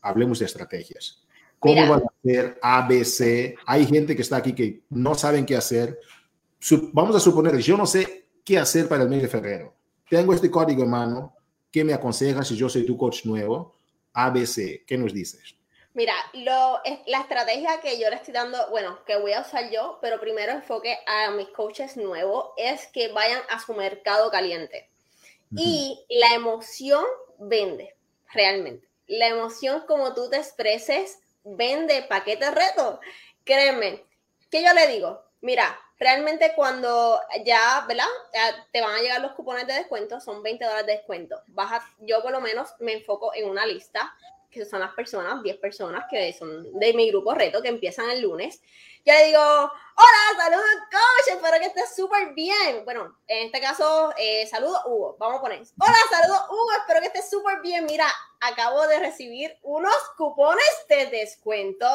hablemos 0.00 0.38
de 0.38 0.46
estrategias. 0.46 1.24
¿Cómo 1.58 1.74
Mira. 1.74 1.88
van 1.88 2.02
a 2.02 2.12
hacer 2.18 2.58
ABC? 2.62 3.56
Hay 3.66 3.86
gente 3.86 4.14
que 4.14 4.22
está 4.22 4.36
aquí 4.36 4.52
que 4.52 4.82
no 4.90 5.14
saben 5.14 5.46
qué 5.46 5.56
hacer. 5.56 5.98
Vamos 6.92 7.16
a 7.16 7.20
suponer, 7.20 7.56
yo 7.58 7.76
no 7.76 7.86
sé 7.86 8.26
qué 8.44 8.58
hacer 8.58 8.86
para 8.86 9.02
el 9.02 9.08
mes 9.08 9.22
de 9.22 9.28
febrero. 9.28 9.74
Tengo 10.08 10.34
este 10.34 10.50
código 10.50 10.82
en 10.82 10.90
mano. 10.90 11.34
¿Qué 11.70 11.82
me 11.82 11.92
aconsejas 11.92 12.46
si 12.46 12.56
yo 12.56 12.68
soy 12.68 12.84
tu 12.86 12.96
coach 12.96 13.24
nuevo? 13.24 13.74
ABC, 14.12 14.84
¿qué 14.86 14.96
nos 14.96 15.12
dices? 15.12 15.56
Mira, 15.94 16.14
lo, 16.32 16.82
la 17.06 17.20
estrategia 17.20 17.80
que 17.80 18.00
yo 18.00 18.10
le 18.10 18.16
estoy 18.16 18.34
dando, 18.34 18.68
bueno, 18.70 19.04
que 19.04 19.16
voy 19.16 19.32
a 19.32 19.42
usar 19.42 19.70
yo, 19.70 19.98
pero 20.02 20.18
primero 20.18 20.50
enfoque 20.50 20.98
a 21.06 21.30
mis 21.30 21.48
coaches 21.50 21.96
nuevos, 21.96 22.50
es 22.56 22.88
que 22.88 23.12
vayan 23.12 23.40
a 23.48 23.60
su 23.60 23.74
mercado 23.74 24.28
caliente. 24.28 24.90
Y 25.56 26.04
la 26.08 26.34
emoción 26.34 27.04
vende, 27.38 27.94
realmente. 28.32 28.88
La 29.06 29.28
emoción 29.28 29.84
como 29.86 30.14
tú 30.14 30.28
te 30.28 30.36
expreses, 30.36 31.20
vende 31.44 32.02
paquete 32.08 32.50
reto. 32.50 32.98
Créeme, 33.44 34.04
que 34.50 34.64
yo 34.64 34.72
le 34.72 34.88
digo, 34.88 35.22
mira, 35.42 35.78
realmente 35.96 36.54
cuando 36.56 37.20
ya, 37.44 37.84
¿verdad? 37.86 38.08
te 38.72 38.80
van 38.80 38.96
a 38.96 39.00
llegar 39.00 39.20
los 39.20 39.32
cupones 39.34 39.68
de 39.68 39.74
descuento, 39.74 40.20
son 40.20 40.42
20 40.42 40.64
dólares 40.64 40.86
de 40.86 40.92
descuento. 40.94 41.40
Baja, 41.46 41.88
yo 42.00 42.20
por 42.20 42.32
lo 42.32 42.40
menos 42.40 42.70
me 42.80 42.94
enfoco 42.94 43.32
en 43.32 43.48
una 43.48 43.64
lista 43.64 44.12
que 44.54 44.64
son 44.64 44.80
las 44.80 44.94
personas, 44.94 45.42
10 45.42 45.58
personas 45.58 46.04
que 46.08 46.32
son 46.32 46.78
de 46.78 46.94
mi 46.94 47.10
grupo 47.10 47.34
reto 47.34 47.60
que 47.60 47.68
empiezan 47.68 48.10
el 48.10 48.22
lunes. 48.22 48.62
Yo 49.06 49.12
digo, 49.26 49.38
hola, 49.38 50.42
saludos 50.42 50.64
coach, 50.90 51.36
espero 51.36 51.58
que 51.58 51.66
estés 51.66 51.94
súper 51.94 52.32
bien. 52.32 52.86
Bueno, 52.86 53.18
en 53.26 53.46
este 53.46 53.60
caso, 53.60 54.14
eh, 54.16 54.46
saludos 54.46 54.80
Hugo, 54.86 55.16
vamos 55.18 55.40
a 55.40 55.40
poner, 55.42 55.62
hola, 55.78 55.96
saludos 56.10 56.46
Hugo, 56.48 56.72
espero 56.78 57.00
que 57.00 57.06
estés 57.08 57.28
súper 57.28 57.60
bien. 57.60 57.84
Mira, 57.84 58.06
acabo 58.40 58.86
de 58.86 59.00
recibir 59.00 59.58
unos 59.62 59.94
cupones 60.16 60.86
de 60.88 61.06
descuento 61.08 61.86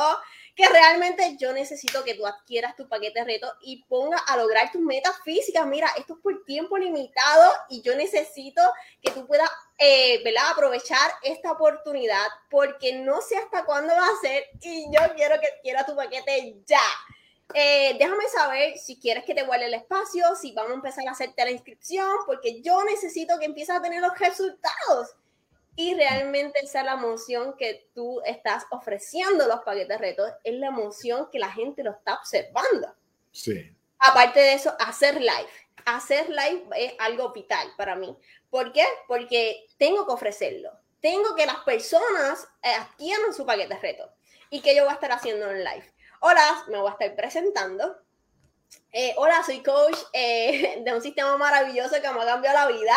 que 0.55 0.67
realmente 0.67 1.37
yo 1.37 1.53
necesito 1.53 2.03
que 2.03 2.15
tú 2.15 2.27
adquieras 2.27 2.75
tu 2.75 2.87
paquete 2.87 3.23
reto 3.23 3.51
y 3.61 3.83
ponga 3.85 4.17
a 4.17 4.37
lograr 4.37 4.71
tus 4.71 4.81
metas 4.81 5.15
físicas. 5.23 5.65
Mira, 5.65 5.87
esto 5.97 6.13
es 6.13 6.19
por 6.19 6.43
tiempo 6.45 6.77
limitado 6.77 7.51
y 7.69 7.81
yo 7.81 7.95
necesito 7.95 8.61
que 9.01 9.11
tú 9.11 9.25
puedas 9.25 9.49
eh, 9.77 10.21
aprovechar 10.51 11.11
esta 11.23 11.53
oportunidad 11.53 12.27
porque 12.49 12.93
no 12.93 13.21
sé 13.21 13.37
hasta 13.37 13.63
cuándo 13.63 13.93
va 13.93 14.05
a 14.05 14.21
ser 14.21 14.43
y 14.61 14.85
yo 14.93 14.99
quiero 15.15 15.39
que 15.39 15.47
quiera 15.61 15.85
tu 15.85 15.95
paquete 15.95 16.57
ya. 16.65 16.81
Eh, 17.53 17.95
déjame 17.97 18.27
saber 18.27 18.77
si 18.77 18.99
quieres 18.99 19.23
que 19.25 19.33
te 19.33 19.43
vuelva 19.43 19.65
el 19.65 19.73
espacio, 19.73 20.35
si 20.35 20.53
vamos 20.53 20.71
a 20.71 20.75
empezar 20.75 21.07
a 21.07 21.11
hacerte 21.11 21.43
la 21.43 21.51
inscripción, 21.51 22.09
porque 22.25 22.61
yo 22.61 22.83
necesito 22.83 23.39
que 23.39 23.45
empieces 23.45 23.75
a 23.75 23.81
tener 23.81 24.01
los 24.01 24.17
resultados 24.19 25.15
y 25.75 25.95
realmente 25.95 26.59
esa 26.61 26.79
es 26.79 26.85
la 26.85 26.93
emoción 26.93 27.55
que 27.57 27.89
tú 27.95 28.21
estás 28.25 28.65
ofreciendo 28.69 29.47
los 29.47 29.61
paquetes 29.61 29.97
retos, 29.97 30.29
es 30.43 30.53
la 30.55 30.67
emoción 30.67 31.29
que 31.31 31.39
la 31.39 31.51
gente 31.51 31.83
lo 31.83 31.91
está 31.91 32.15
observando. 32.15 32.93
Sí. 33.31 33.73
Aparte 33.97 34.41
de 34.41 34.53
eso, 34.55 34.75
hacer 34.77 35.21
live. 35.21 35.49
Hacer 35.85 36.27
live 36.29 36.65
es 36.75 36.93
algo 36.99 37.31
vital 37.31 37.65
para 37.77 37.95
mí. 37.95 38.13
¿Por 38.49 38.73
qué? 38.73 38.85
Porque 39.07 39.67
tengo 39.77 40.05
que 40.05 40.11
ofrecerlo. 40.11 40.69
Tengo 40.99 41.33
que 41.33 41.45
las 41.45 41.59
personas 41.59 42.45
eh, 42.61 42.73
adquieran 42.73 43.33
su 43.33 43.45
paquete 43.45 43.79
reto. 43.79 44.11
¿Y 44.49 44.59
qué 44.59 44.75
yo 44.75 44.83
voy 44.83 44.91
a 44.91 44.95
estar 44.95 45.13
haciendo 45.13 45.49
en 45.49 45.63
live? 45.63 45.93
Hola, 46.21 46.65
me 46.67 46.77
voy 46.77 46.89
a 46.89 46.91
estar 46.91 47.15
presentando. 47.15 47.97
Eh, 48.91 49.13
hola, 49.17 49.41
soy 49.43 49.63
coach 49.63 49.97
eh, 50.13 50.81
de 50.85 50.93
un 50.93 51.01
sistema 51.01 51.37
maravilloso 51.37 51.95
que 52.01 52.09
me 52.11 52.21
ha 52.21 52.25
cambiado 52.25 52.57
la 52.57 52.67
vida 52.67 52.95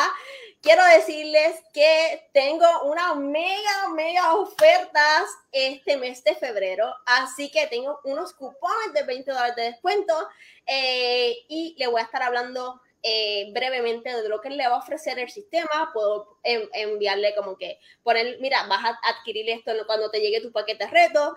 quiero 0.62 0.84
decirles 0.84 1.60
que 1.74 2.28
tengo 2.32 2.64
una 2.84 3.14
mega, 3.14 3.88
mega 3.94 4.34
ofertas 4.34 5.24
este 5.50 5.96
mes 5.96 6.24
de 6.24 6.34
febrero. 6.36 6.94
Así 7.04 7.50
que 7.50 7.66
tengo 7.66 8.00
unos 8.04 8.32
cupones 8.32 8.94
de 8.94 9.02
20 9.02 9.30
dólares 9.30 9.56
de 9.56 9.62
descuento 9.62 10.28
eh, 10.66 11.36
y 11.48 11.74
le 11.78 11.88
voy 11.88 12.00
a 12.00 12.04
estar 12.04 12.22
hablando 12.22 12.80
eh, 13.02 13.50
brevemente 13.52 14.14
de 14.14 14.28
lo 14.28 14.40
que 14.40 14.50
le 14.50 14.68
va 14.68 14.76
a 14.76 14.78
ofrecer 14.78 15.18
el 15.18 15.28
sistema. 15.28 15.90
Puedo 15.92 16.38
enviarle 16.44 17.34
como 17.34 17.56
que 17.58 17.78
poner, 18.02 18.38
mira, 18.40 18.64
vas 18.68 18.84
a 18.84 18.98
adquirir 19.10 19.50
esto 19.50 19.72
cuando 19.86 20.10
te 20.10 20.20
llegue 20.20 20.40
tu 20.40 20.52
paquete 20.52 20.86
reto. 20.86 21.36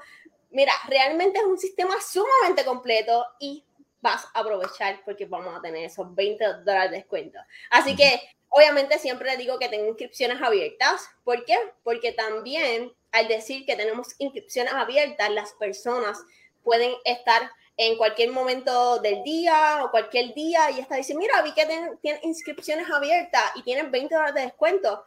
Mira, 0.56 0.74
realmente 0.88 1.39
es 1.39 1.45
un 1.45 1.60
sistema 1.60 1.95
sumamente 2.01 2.66
completo 2.66 3.26
y 3.39 3.64
vas 4.01 4.26
a 4.34 4.39
aprovechar 4.39 5.01
porque 5.06 5.26
vamos 5.26 5.56
a 5.58 5.62
tener 5.62 5.86
esos 5.86 6.14
20 6.16 6.45
dólares 6.64 6.91
de 6.91 6.97
descuento. 6.97 7.39
Así 7.70 7.95
que 7.95 8.20
Obviamente 8.58 8.97
siempre 8.99 9.36
digo 9.36 9.60
que 9.60 9.68
tengo 9.68 9.86
inscripciones 9.86 10.41
abiertas. 10.41 11.10
¿Por 11.26 11.43
qué? 11.43 11.58
Porque 11.84 12.14
también 12.14 12.93
al 13.12 13.28
decir 13.28 13.66
que 13.66 13.76
tenemos 13.76 14.16
inscripciones 14.18 14.74
abiertas, 14.74 15.30
las 15.32 15.51
personas 15.53 16.24
pueden 16.64 16.93
estar 17.03 17.51
en 17.76 17.97
cualquier 17.97 18.32
momento 18.32 18.99
del 18.99 19.24
día 19.24 19.82
o 19.84 19.91
cualquier 19.91 20.34
día 20.34 20.72
y 20.72 20.80
está 20.80 20.95
dice, 20.95 21.16
mira, 21.16 21.41
vi 21.41 21.51
que 21.51 21.66
tienen 22.01 22.24
inscripciones 22.24 22.89
abiertas 22.89 23.43
y 23.56 23.64
tienen 23.64 23.91
20 23.91 24.16
dólares 24.16 24.36
de 24.36 24.41
descuento. 24.43 25.03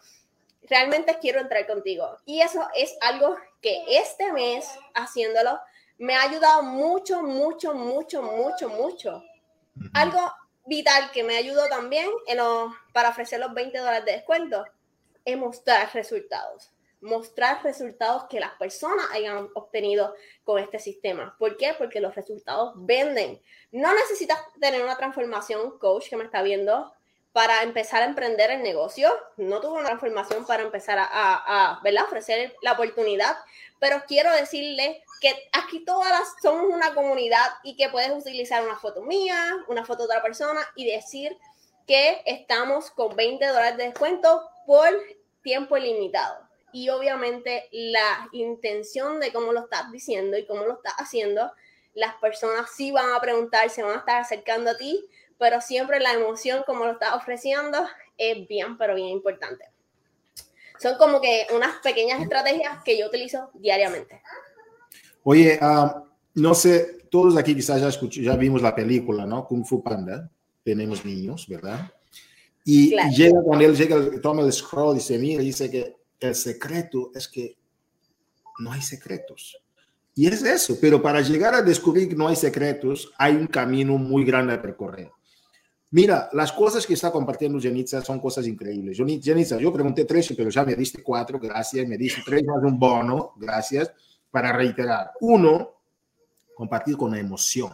Realmente 0.69 1.19
quiero 1.21 1.41
entrar 1.41 1.67
contigo. 1.67 2.17
Y 2.25 2.41
eso 2.41 2.67
es 2.75 2.97
algo 3.01 3.37
que 3.61 3.85
este 3.89 4.33
mes 4.33 4.69
haciéndolo 4.95 5.59
me 5.99 6.15
ha 6.15 6.23
ayudado 6.23 6.63
mucho, 6.63 7.23
mucho, 7.23 7.75
mucho, 7.75 8.23
mucho, 8.23 8.69
mucho. 8.69 9.25
Algo 9.95 10.21
vital 10.65 11.11
que 11.13 11.25
me 11.25 11.37
ayudó 11.37 11.67
también 11.69 12.09
en 12.27 12.39
para 12.93 13.09
ofrecer 13.11 13.41
los 13.41 13.53
20 13.53 13.79
dólares 13.79 14.05
de 14.05 14.13
descuento 14.13 14.65
es 15.25 15.37
mostrar 15.37 15.93
resultados. 15.93 16.73
Mostrar 17.01 17.63
resultados 17.63 18.25
que 18.29 18.41
las 18.41 18.55
personas 18.55 19.07
hayan 19.13 19.49
obtenido 19.55 20.15
con 20.45 20.59
este 20.59 20.79
sistema. 20.79 21.37
¿Por 21.39 21.57
qué? 21.57 21.75
Porque 21.77 22.01
los 22.01 22.15
resultados 22.15 22.73
venden. 22.77 23.41
No 23.71 23.93
necesitas 23.95 24.39
tener 24.61 24.83
una 24.83 24.97
transformación, 24.97 25.79
coach, 25.79 26.09
que 26.09 26.17
me 26.17 26.25
está 26.25 26.43
viendo, 26.43 26.93
para 27.39 27.63
empezar 27.63 28.03
a 28.03 28.07
emprender 28.07 28.51
el 28.51 28.65
negocio. 28.65 29.17
No 29.37 29.61
tuve 29.61 29.79
una 29.79 29.85
transformación 29.85 30.45
para 30.45 30.65
empezar 30.65 30.99
a, 30.99 31.05
a, 31.05 31.75
a 31.75 32.03
ofrecer 32.03 32.57
la 32.63 32.73
oportunidad, 32.73 33.37
pero 33.79 34.03
quiero 34.09 34.33
decirle 34.33 35.05
que 35.21 35.49
aquí 35.53 35.85
todas 35.85 36.35
somos 36.43 36.65
una 36.69 36.95
comunidad 36.95 37.47
y 37.63 37.77
que 37.77 37.91
puedes 37.91 38.11
utilizar 38.11 38.65
una 38.65 38.77
foto 38.77 39.03
mía, 39.03 39.55
una 39.69 39.85
foto 39.85 39.99
de 39.99 40.07
otra 40.07 40.21
persona 40.21 40.61
y 40.75 40.91
decir 40.91 41.39
que 41.87 42.23
estamos 42.27 42.91
con 42.91 43.15
20 43.15 43.47
dólares 43.47 43.77
de 43.77 43.85
descuento 43.85 44.43
por 44.67 44.89
tiempo 45.45 45.77
ilimitado. 45.77 46.41
Y 46.73 46.89
obviamente 46.89 47.69
la 47.71 48.29
intención 48.33 49.21
de 49.21 49.33
cómo 49.33 49.53
lo 49.53 49.61
estás 49.61 49.93
diciendo 49.93 50.37
y 50.37 50.45
cómo 50.45 50.65
lo 50.65 50.73
estás 50.73 50.95
haciendo, 50.95 51.53
las 51.95 52.17
personas 52.17 52.69
sí 52.75 52.91
van 52.91 53.13
a 53.13 53.21
preguntar, 53.21 53.71
se 53.71 53.85
van 53.85 53.95
a 53.95 53.99
estar 54.01 54.21
acercando 54.21 54.73
a 54.73 54.77
ti, 54.77 55.09
pero 55.39 55.61
siempre 55.61 56.01
la 56.01 56.13
emoción 56.13 56.63
como 56.67 56.85
lo 56.85 56.93
estás 56.93 57.15
ofreciendo 57.15 57.79
es 58.17 58.47
bien, 58.49 58.77
pero 58.77 58.95
bien 58.95 59.09
importante. 59.09 59.65
Son 60.81 60.97
como 60.97 61.21
que 61.21 61.47
unas 61.55 61.77
pequeñas 61.83 62.21
estrategias 62.21 62.83
que 62.85 62.99
yo 62.99 63.07
utilizo 63.07 63.51
diariamente. 63.55 64.23
Oye, 65.25 65.59
ah, 65.61 66.05
no 66.35 66.55
sé, 66.55 66.99
todos 67.11 67.37
aquí 67.37 67.55
quizás 67.55 67.81
ya, 67.81 68.09
ya 68.23 68.37
vimos 68.37 68.63
la 68.63 68.75
película, 68.75 69.27
¿no? 69.27 69.45
Kung 69.45 69.65
Fu 69.65 69.83
Panda, 69.83 70.31
tenemos 70.65 71.05
niños, 71.05 71.47
¿verdad? 71.49 71.91
Y 72.65 72.95
llega 73.11 73.41
cuando 73.43 73.65
él 73.65 73.77
llega, 73.77 74.21
toma 74.21 74.43
el 74.43 74.53
scroll 74.53 74.99
y 74.99 75.01
se 75.01 75.19
mira 75.19 75.43
y 75.43 75.47
dice 75.47 75.71
que 75.71 75.97
el 76.21 76.35
secreto 76.35 77.11
es 77.15 77.27
que 77.27 77.57
no 78.59 78.73
hay 78.73 78.83
secretos. 78.83 79.59
Y 80.15 80.27
es 80.27 80.43
eso, 80.43 80.77
pero 80.81 81.01
para 81.01 81.21
llegar 81.21 81.55
a 81.55 81.63
descubrir 81.63 82.09
que 82.09 82.17
no 82.17 82.29
hay 82.29 82.37
secretos, 82.37 83.13
hay 83.17 83.37
un 83.37 83.47
camino 83.47 83.97
muy 83.97 84.25
grande 84.25 84.53
a 84.53 84.61
percorrer. 84.61 85.11
Mira, 85.91 86.29
las 86.35 86.53
cosas 86.53 86.87
que 86.87 86.93
está 86.93 87.11
compartiendo 87.11 87.59
Janitza 87.59 88.03
son 88.03 88.21
cosas 88.21 88.47
increíbles. 88.47 88.99
Janitza, 88.99 89.57
yo 89.57 89.73
pregunté 89.73 90.05
tres, 90.05 90.35
pero 90.37 90.51
ya 90.51 90.65
me 90.65 90.75
diste 90.75 91.03
cuatro, 91.03 91.39
gracias. 91.39 91.89
Me 91.89 91.97
diste 91.97 92.21
tres 92.25 92.45
más 92.45 92.63
un 92.63 92.79
bono, 92.79 93.33
gracias. 93.37 93.91
Para 94.31 94.53
reiterar, 94.53 95.13
uno, 95.21 95.81
compartir 96.55 96.97
con 96.97 97.15
emoción. 97.15 97.73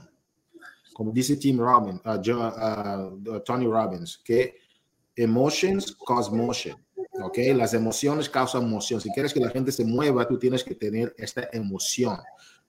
Como 0.92 1.10
dice 1.10 1.36
Tim 1.36 1.58
Robbins, 1.58 2.00
uh, 2.04 2.30
uh, 2.30 3.34
uh, 3.36 3.40
Tony 3.40 3.66
Robbins, 3.66 4.20
que 4.24 4.58
emotions 5.16 5.96
cause 6.06 6.30
motion. 6.30 6.76
¿Ok? 7.20 7.38
Las 7.54 7.74
emociones 7.74 8.28
causan 8.28 8.68
moción. 8.70 9.00
Si 9.00 9.10
quieres 9.10 9.32
que 9.32 9.40
la 9.40 9.50
gente 9.50 9.72
se 9.72 9.84
mueva, 9.84 10.26
tú 10.26 10.38
tienes 10.38 10.62
que 10.62 10.76
tener 10.76 11.14
esta 11.16 11.48
emoción. 11.52 12.18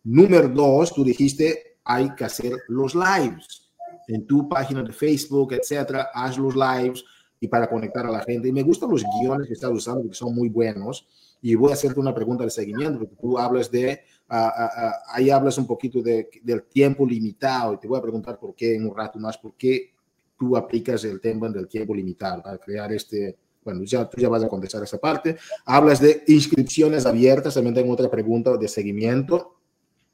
Número 0.03 0.47
dos, 0.47 0.93
tú 0.93 1.03
dijiste, 1.03 1.77
hay 1.83 2.13
que 2.15 2.25
hacer 2.25 2.53
los 2.67 2.95
lives 2.95 3.64
en 4.07 4.25
tu 4.25 4.47
página 4.47 4.83
de 4.83 4.93
Facebook, 4.93 5.53
etcétera, 5.53 6.09
haz 6.13 6.37
los 6.37 6.55
lives 6.55 7.03
y 7.39 7.47
para 7.47 7.69
conectar 7.69 8.05
a 8.05 8.11
la 8.11 8.21
gente. 8.21 8.47
Y 8.47 8.51
me 8.51 8.63
gustan 8.63 8.89
los 8.89 9.03
guiones 9.19 9.47
que 9.47 9.53
estás 9.53 9.71
usando 9.71 10.01
porque 10.01 10.15
son 10.15 10.33
muy 10.33 10.49
buenos. 10.49 11.07
Y 11.41 11.55
voy 11.55 11.71
a 11.71 11.73
hacerte 11.73 11.99
una 11.99 12.13
pregunta 12.13 12.43
de 12.43 12.49
seguimiento, 12.49 12.99
porque 12.99 13.15
tú 13.15 13.37
hablas 13.37 13.69
de, 13.69 14.01
ah, 14.29 14.51
ah, 14.55 14.69
ah, 14.75 14.93
ahí 15.09 15.29
hablas 15.29 15.57
un 15.57 15.67
poquito 15.67 16.01
de, 16.01 16.29
del 16.41 16.63
tiempo 16.63 17.05
limitado 17.05 17.73
y 17.73 17.77
te 17.77 17.87
voy 17.87 17.99
a 17.99 18.01
preguntar 18.01 18.39
por 18.39 18.55
qué 18.55 18.75
en 18.75 18.87
un 18.87 18.95
rato 18.95 19.19
más, 19.19 19.37
por 19.37 19.53
qué 19.55 19.93
tú 20.37 20.57
aplicas 20.57 21.03
el 21.03 21.21
tema 21.21 21.49
del 21.49 21.67
tiempo 21.67 21.93
limitado 21.93 22.41
para 22.41 22.57
crear 22.57 22.91
este, 22.91 23.37
bueno, 23.63 23.83
ya, 23.83 24.09
tú 24.09 24.19
ya 24.19 24.29
vas 24.29 24.43
a 24.43 24.47
contestar 24.47 24.83
esa 24.83 24.97
parte. 24.97 25.37
Hablas 25.65 25.99
de 25.99 26.23
inscripciones 26.27 27.05
abiertas, 27.05 27.53
también 27.53 27.75
tengo 27.75 27.93
otra 27.93 28.09
pregunta 28.09 28.55
de 28.57 28.67
seguimiento. 28.67 29.57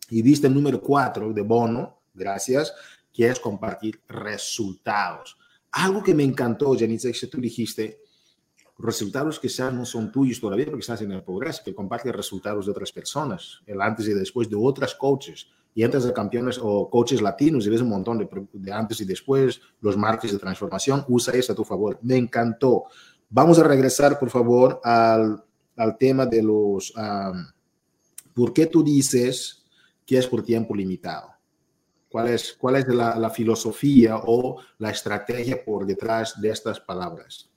Y 0.10 0.22
diste 0.22 0.48
el 0.48 0.54
número 0.54 0.82
cuatro 0.82 1.32
de 1.32 1.42
bono, 1.42 2.02
gracias 2.14 2.74
quieres 3.14 3.40
compartir 3.40 4.02
resultados. 4.08 5.38
Algo 5.72 6.04
que 6.04 6.14
me 6.14 6.24
encantó, 6.24 6.76
Janice, 6.78 7.12
que 7.12 7.28
tú 7.28 7.40
dijiste, 7.40 8.02
resultados 8.78 9.40
quizás 9.40 9.74
no 9.74 9.86
son 9.86 10.12
tuyos 10.12 10.40
todavía 10.40 10.66
porque 10.66 10.82
estás 10.82 11.02
en 11.02 11.12
el 11.12 11.24
progreso, 11.24 11.62
que 11.64 11.76
compartes 11.76 12.14
resultados 12.14 12.66
de 12.66 12.72
otras 12.72 12.92
personas, 12.92 13.62
el 13.66 13.82
antes 13.82 14.08
y 14.08 14.14
después 14.14 14.50
de 14.50 14.56
otras 14.56 14.96
coaches. 14.96 15.48
Y 15.74 15.84
antes 15.84 16.04
de 16.04 16.12
campeones 16.12 16.60
o 16.62 16.90
coaches 16.90 17.22
latinos, 17.22 17.66
y 17.66 17.70
ves 17.70 17.80
un 17.80 17.90
montón 17.90 18.18
de, 18.18 18.28
de 18.52 18.72
antes 18.74 19.00
y 19.00 19.06
después, 19.06 19.62
los 19.80 19.96
martes 19.96 20.34
de 20.34 20.38
transformación, 20.38 21.06
usa 21.08 21.34
eso 21.34 21.54
a 21.54 21.56
tu 21.56 21.64
favor. 21.64 21.98
Me 22.02 22.18
encantó. 22.18 22.84
Vamos 23.30 23.58
a 23.58 23.64
regresar, 23.64 24.20
por 24.20 24.30
favor, 24.30 24.82
al, 24.84 25.42
al 25.78 25.98
tema 25.98 26.26
de 26.26 26.44
los... 26.44 26.94
¿Por 28.34 28.54
qué 28.54 28.66
tú 28.66 28.84
dices 28.84 29.64
que 30.06 30.18
es 30.18 30.28
por 30.28 30.44
tiempo 30.44 30.76
limitado? 30.76 31.31
¿Cuál 32.12 32.28
es, 32.28 32.54
cuál 32.54 32.76
es 32.76 32.88
la, 32.90 33.16
la 33.16 33.30
filosofía 33.30 34.18
o 34.26 34.62
la 34.80 34.90
estrategia 34.92 35.64
por 35.64 35.86
detrás 35.86 36.42
de 36.42 36.50
estas 36.50 36.80
palabras? 36.80 37.52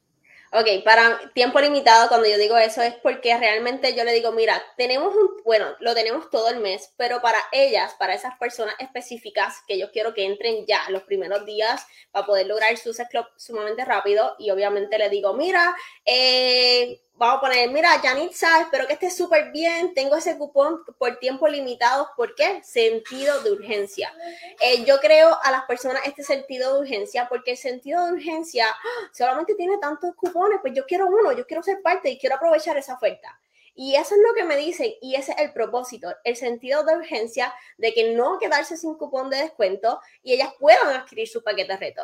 Ok, 0.57 0.85
para 0.85 1.33
tiempo 1.35 1.59
limitado, 1.59 2.07
cuando 2.07 2.29
yo 2.29 2.39
digo 2.39 2.57
eso 2.57 2.81
es 2.81 2.95
porque 3.03 3.37
realmente 3.37 3.97
yo 3.97 4.05
le 4.05 4.13
digo, 4.13 4.31
mira, 4.31 4.63
tenemos 4.77 5.13
un, 5.13 5.43
bueno, 5.45 5.67
lo 5.81 5.95
tenemos 5.97 6.31
todo 6.31 6.49
el 6.49 6.61
mes, 6.61 6.93
pero 6.97 7.21
para 7.21 7.41
ellas, 7.51 7.97
para 7.99 8.15
esas 8.15 8.39
personas 8.39 8.77
específicas 8.79 9.57
que 9.67 9.77
yo 9.77 9.91
quiero 9.91 10.15
que 10.15 10.25
entren 10.25 10.65
ya 10.65 10.89
los 10.91 11.03
primeros 11.03 11.45
días 11.45 11.85
para 12.13 12.25
poder 12.25 12.47
lograr 12.47 12.77
su 12.77 12.93
club 13.11 13.27
sumamente 13.37 13.85
rápido 13.85 14.37
y 14.39 14.53
obviamente 14.53 14.97
le 14.97 15.11
digo, 15.11 15.35
mira, 15.35 15.75
eh, 16.05 17.01
vamos 17.17 17.39
a 17.39 17.41
poner, 17.41 17.71
mira, 17.71 17.99
Janitza, 18.01 18.61
espero 18.61 18.87
que 18.87 18.95
estés 18.95 19.17
súper 19.17 19.53
bien, 19.53 19.95
tengo 19.95 20.17
ese 20.17 20.37
cupón 20.37 20.85
por 20.99 21.17
tiempo 21.19 21.47
limitado, 21.47 22.11
¿por 22.17 22.35
qué? 22.35 22.63
Sentido 22.65 23.41
de 23.43 23.53
urgencia. 23.53 24.13
Eh, 24.61 24.85
yo 24.85 24.99
creo 24.99 25.37
a 25.43 25.51
las 25.51 25.65
personas 25.65 26.03
este 26.07 26.25
sentido 26.25 26.75
de 26.75 26.81
urgencia 26.81 27.29
porque 27.29 27.53
el 27.53 27.57
sentido 27.57 28.05
de 28.07 28.13
urgencia 28.15 28.67
¡ah! 28.69 29.11
solamente 29.13 29.55
tiene 29.55 29.79
tantos 29.79 30.15
cupones, 30.17 30.59
pues 30.61 30.75
yo 30.75 30.85
quiero 30.87 31.07
uno, 31.07 31.33
yo 31.33 31.47
quiero 31.47 31.63
ser 31.63 31.81
parte 31.83 32.11
y 32.11 32.19
quiero 32.19 32.37
aprovechar 32.37 32.77
esa 32.77 32.95
oferta. 32.95 33.41
Y 33.77 33.97
eso 33.97 34.15
es 34.15 34.21
lo 34.21 34.35
que 34.35 34.45
me 34.45 34.57
dicen 34.57 34.93
y 35.03 35.17
ese 35.17 35.33
es 35.33 35.39
el 35.39 35.53
propósito, 35.53 36.15
el 36.23 36.37
sentido 36.37 36.85
de 36.85 36.97
urgencia 36.97 37.53
de 37.77 37.93
que 37.93 38.15
no 38.15 38.39
quedarse 38.39 38.77
sin 38.77 38.95
cupón 38.95 39.31
de 39.31 39.39
descuento 39.39 40.01
y 40.23 40.33
ellas 40.33 40.51
puedan 40.61 40.89
adquirir 40.89 41.29
su 41.29 41.43
paquete 41.43 41.73
de 41.73 41.79
reto. 41.79 42.03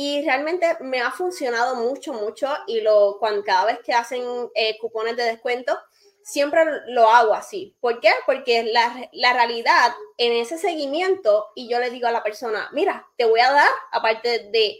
Y 0.00 0.22
realmente 0.22 0.76
me 0.78 1.00
ha 1.00 1.10
funcionado 1.10 1.74
mucho, 1.74 2.12
mucho 2.12 2.48
y 2.68 2.82
lo, 2.82 3.16
cuando, 3.18 3.42
cada 3.42 3.64
vez 3.64 3.80
que 3.84 3.92
hacen 3.92 4.22
eh, 4.54 4.78
cupones 4.78 5.16
de 5.16 5.24
descuento, 5.24 5.76
siempre 6.22 6.62
lo 6.86 7.10
hago 7.10 7.34
así. 7.34 7.74
¿Por 7.80 7.98
qué? 7.98 8.12
Porque 8.24 8.62
la, 8.62 9.08
la 9.10 9.32
realidad 9.32 9.92
en 10.16 10.34
ese 10.34 10.56
seguimiento 10.56 11.48
y 11.56 11.68
yo 11.68 11.80
le 11.80 11.90
digo 11.90 12.06
a 12.06 12.12
la 12.12 12.22
persona, 12.22 12.68
mira, 12.72 13.08
te 13.16 13.24
voy 13.24 13.40
a 13.40 13.50
dar, 13.50 13.68
aparte 13.90 14.50
de, 14.52 14.78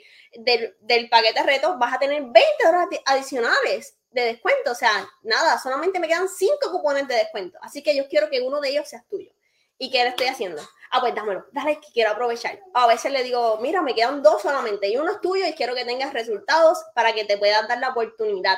del 0.82 1.08
paquete 1.08 1.40
de 1.40 1.46
retos, 1.46 1.76
vas 1.80 1.94
a 1.94 1.98
tener 1.98 2.22
20 2.22 2.40
horas 2.68 2.86
adicionales 3.04 3.98
de 4.12 4.22
descuento. 4.22 4.70
O 4.70 4.76
sea, 4.76 5.10
nada, 5.22 5.58
solamente 5.58 5.98
me 5.98 6.06
quedan 6.06 6.28
5 6.28 6.70
cupones 6.70 7.08
de 7.08 7.16
descuento. 7.16 7.58
Así 7.60 7.82
que 7.82 7.96
yo 7.96 8.06
quiero 8.06 8.30
que 8.30 8.40
uno 8.40 8.60
de 8.60 8.68
ellos 8.68 8.88
sea 8.88 9.04
tuyo. 9.10 9.32
¿Y 9.78 9.90
qué 9.90 10.04
le 10.04 10.10
estoy 10.10 10.28
haciendo? 10.28 10.62
Ah, 10.90 11.00
pues 11.00 11.14
dámelo, 11.14 11.46
dale 11.52 11.80
que 11.80 11.88
quiero 11.92 12.10
aprovechar. 12.10 12.60
A 12.74 12.86
veces 12.86 13.12
le 13.12 13.22
digo, 13.22 13.58
mira, 13.60 13.82
me 13.82 13.94
quedan 13.94 14.22
dos 14.22 14.42
solamente 14.42 14.88
y 14.88 14.96
uno 14.96 15.12
es 15.12 15.20
tuyo 15.20 15.46
y 15.46 15.52
quiero 15.52 15.74
que 15.74 15.84
tengas 15.84 16.12
resultados 16.12 16.78
para 16.94 17.12
que 17.12 17.24
te 17.24 17.38
puedas 17.38 17.66
dar 17.68 17.78
la 17.78 17.90
oportunidad. 17.90 18.56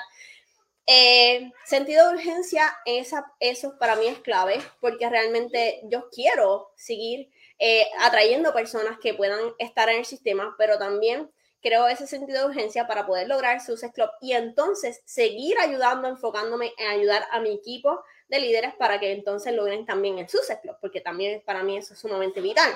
Eh, 0.86 1.52
sentido 1.64 2.08
de 2.08 2.14
urgencia, 2.14 2.76
esa, 2.84 3.32
eso 3.38 3.78
para 3.78 3.96
mí 3.96 4.06
es 4.06 4.18
clave 4.20 4.60
porque 4.80 5.08
realmente 5.08 5.82
yo 5.84 6.08
quiero 6.10 6.72
seguir 6.74 7.30
eh, 7.58 7.86
atrayendo 8.00 8.52
personas 8.52 8.98
que 8.98 9.14
puedan 9.14 9.38
estar 9.58 9.88
en 9.88 9.98
el 9.98 10.04
sistema, 10.04 10.54
pero 10.58 10.78
también 10.78 11.30
creo 11.60 11.86
ese 11.86 12.06
sentido 12.06 12.40
de 12.40 12.46
urgencia 12.46 12.86
para 12.86 13.06
poder 13.06 13.28
lograr 13.28 13.60
su 13.60 13.76
Club 13.92 14.10
y 14.20 14.32
entonces 14.32 15.00
seguir 15.04 15.58
ayudando, 15.58 16.08
enfocándome 16.08 16.72
en 16.78 16.88
ayudar 16.88 17.26
a 17.30 17.40
mi 17.40 17.52
equipo 17.52 18.02
de 18.30 18.40
líderes 18.40 18.74
para 18.76 18.98
que 18.98 19.12
entonces 19.12 19.52
logren 19.52 19.84
también 19.84 20.18
el 20.18 20.28
Success 20.28 20.60
Club, 20.62 20.76
porque 20.80 21.00
también 21.00 21.42
para 21.44 21.62
mí 21.62 21.76
eso 21.76 21.92
es 21.94 22.00
sumamente 22.00 22.40
vital. 22.40 22.72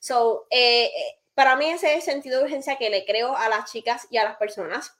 So, 0.00 0.46
eh, 0.50 0.86
eh, 0.86 1.18
para 1.34 1.54
mí 1.54 1.70
ese 1.70 1.90
es 1.90 1.96
el 1.96 2.02
sentido 2.02 2.38
de 2.38 2.44
urgencia 2.44 2.78
que 2.78 2.90
le 2.90 3.04
creo 3.04 3.36
a 3.36 3.48
las 3.48 3.70
chicas 3.70 4.06
y 4.10 4.16
a 4.16 4.24
las 4.24 4.36
personas. 4.38 4.96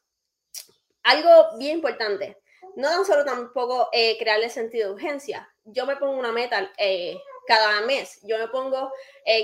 Algo 1.03 1.57
bien 1.59 1.77
importante, 1.77 2.37
no 2.77 2.89
tan 2.89 3.05
solo 3.07 3.25
tampoco 3.25 3.89
eh, 3.93 4.19
crearle 4.19 4.51
sentido 4.51 4.89
de 4.89 4.95
urgencia. 4.95 5.49
Yo 5.65 5.87
me 5.87 5.97
pongo 5.97 6.19
una 6.19 6.33
meta 6.33 6.71
eh, 6.77 7.19
cada 7.47 7.81
mes. 7.83 8.21
Yo 8.23 8.39
me 8.39 8.49
pongo 8.49 8.93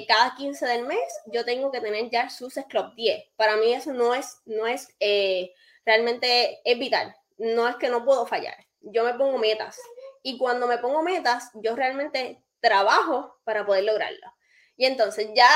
cada 0.07 0.35
15 0.37 0.67
del 0.67 0.87
mes, 0.87 1.21
yo 1.27 1.45
tengo 1.45 1.71
que 1.71 1.81
tener 1.81 2.11
ya 2.11 2.23
el 2.23 2.31
Success 2.31 2.67
Club 2.69 2.95
10. 2.95 3.25
Para 3.37 3.57
mí 3.57 3.73
eso 3.73 3.93
no 3.93 4.15
es, 4.15 4.39
no 4.45 4.67
es 4.67 4.95
realmente 5.87 6.61
es 6.65 6.79
vital. 6.79 7.15
No 7.39 7.69
es 7.69 7.77
que 7.77 7.89
no 7.89 8.05
puedo 8.05 8.27
fallar. 8.27 8.57
Yo 8.81 9.05
me 9.05 9.15
pongo 9.15 9.39
metas. 9.39 9.79
Y 10.23 10.39
cuando 10.39 10.67
me 10.67 10.79
pongo 10.79 11.03
metas, 11.03 11.51
yo 11.55 11.75
realmente 11.75 12.43
trabajo 12.61 13.39
para 13.45 13.67
poder 13.67 13.85
lograrlo. 13.85 14.33
Y 14.77 14.87
entonces 14.87 15.29
ya 15.35 15.51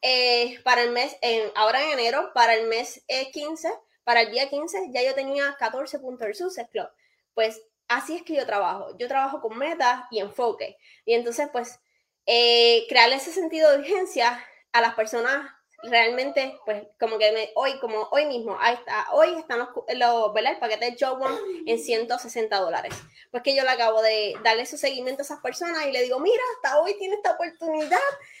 eh, 0.00 0.60
para 0.64 0.82
el 0.82 0.90
mes, 0.90 1.16
ahora 1.54 1.82
en 1.84 1.98
enero, 1.98 2.32
para 2.34 2.54
el 2.54 2.68
mes 2.68 3.04
15, 3.32 3.68
eh, 3.68 3.72
para 4.04 4.22
el 4.22 4.30
día 4.30 4.48
15, 4.48 4.90
ya 4.92 5.02
yo 5.02 5.14
tenía 5.14 5.56
14 5.58 5.98
puntos 5.98 6.26
del 6.26 6.34
Success 6.34 6.68
Club. 6.70 6.88
Pues 7.34 7.62
así 7.88 8.16
es 8.16 8.22
que 8.22 8.34
yo 8.34 8.46
trabajo. 8.46 8.96
Yo 8.98 9.08
trabajo 9.08 9.40
con 9.40 9.58
metas 9.58 10.04
y 10.10 10.20
enfoque. 10.20 10.76
Y 11.04 11.14
entonces, 11.14 11.48
pues, 11.52 11.80
eh, 12.26 12.86
crear 12.88 13.10
ese 13.12 13.32
sentido 13.32 13.70
de 13.70 13.78
urgencia 13.78 14.42
a 14.72 14.80
las 14.80 14.94
personas 14.94 15.50
realmente, 15.82 16.56
pues, 16.64 16.84
como 16.98 17.18
que 17.18 17.52
hoy, 17.54 17.78
como 17.80 18.08
hoy 18.10 18.26
mismo, 18.26 18.56
ahí 18.60 18.74
está, 18.74 19.06
hoy 19.12 19.34
están 19.34 19.58
los, 19.58 19.68
los 19.94 20.32
¿verdad? 20.32 20.52
El 20.52 20.58
paquete 20.58 20.90
de 20.90 20.96
Job 20.98 21.20
One 21.20 21.36
en 21.66 21.78
160 21.78 22.56
dólares. 22.58 22.94
Pues 23.30 23.42
que 23.42 23.56
yo 23.56 23.64
le 23.64 23.70
acabo 23.70 24.00
de 24.02 24.34
darle 24.44 24.66
su 24.66 24.76
seguimiento 24.76 25.22
a 25.22 25.24
esas 25.24 25.40
personas 25.40 25.86
y 25.86 25.92
le 25.92 26.02
digo, 26.02 26.20
mira, 26.20 26.42
hasta 26.56 26.80
hoy 26.80 26.96
tiene 26.98 27.16
esta 27.16 27.32
oportunidad 27.32 27.98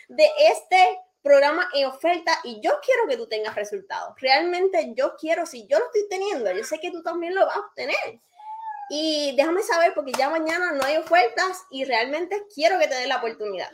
de 0.08 0.30
este 0.50 1.00
programa 1.22 1.68
en 1.74 1.86
oferta 1.86 2.38
y 2.42 2.60
yo 2.60 2.78
quiero 2.84 3.06
que 3.08 3.16
tú 3.16 3.26
tengas 3.26 3.54
resultados. 3.54 4.14
Realmente 4.20 4.92
yo 4.96 5.16
quiero, 5.16 5.46
si 5.46 5.66
yo 5.66 5.78
lo 5.78 5.86
estoy 5.86 6.08
teniendo, 6.08 6.50
yo 6.52 6.64
sé 6.64 6.78
que 6.78 6.90
tú 6.90 7.02
también 7.02 7.34
lo 7.34 7.46
vas 7.46 7.56
a 7.56 7.60
obtener. 7.60 8.20
Y 8.90 9.34
déjame 9.36 9.62
saber 9.62 9.94
porque 9.94 10.12
ya 10.12 10.28
mañana 10.28 10.72
no 10.72 10.84
hay 10.84 10.96
ofertas 10.96 11.64
y 11.70 11.84
realmente 11.84 12.44
quiero 12.54 12.78
que 12.78 12.88
te 12.88 12.94
dé 12.94 13.06
la 13.06 13.16
oportunidad. 13.16 13.70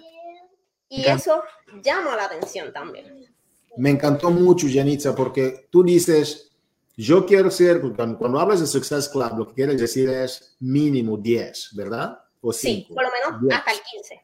Y 0.90 1.06
eso 1.06 1.42
llama 1.82 2.16
la 2.16 2.24
atención 2.24 2.72
también 2.72 3.37
me 3.78 3.90
encantó 3.90 4.30
mucho, 4.30 4.66
Janitza, 4.70 5.14
porque 5.14 5.68
tú 5.70 5.82
dices, 5.82 6.50
yo 6.96 7.24
quiero 7.24 7.50
ser, 7.50 7.80
cuando, 7.80 8.40
hablas 8.40 8.60
de 8.60 8.66
Success 8.66 9.08
Club, 9.08 9.38
lo 9.38 9.48
que 9.48 9.54
quieres 9.54 9.80
decir 9.80 10.08
es 10.10 10.56
mínimo 10.58 11.16
10, 11.16 11.70
¿verdad? 11.74 12.18
O 12.40 12.52
sí, 12.52 12.86
por 12.88 13.04
lo 13.04 13.08
menos 13.10 13.54
hasta 13.54 13.72
el 13.72 13.78
15. 13.78 14.20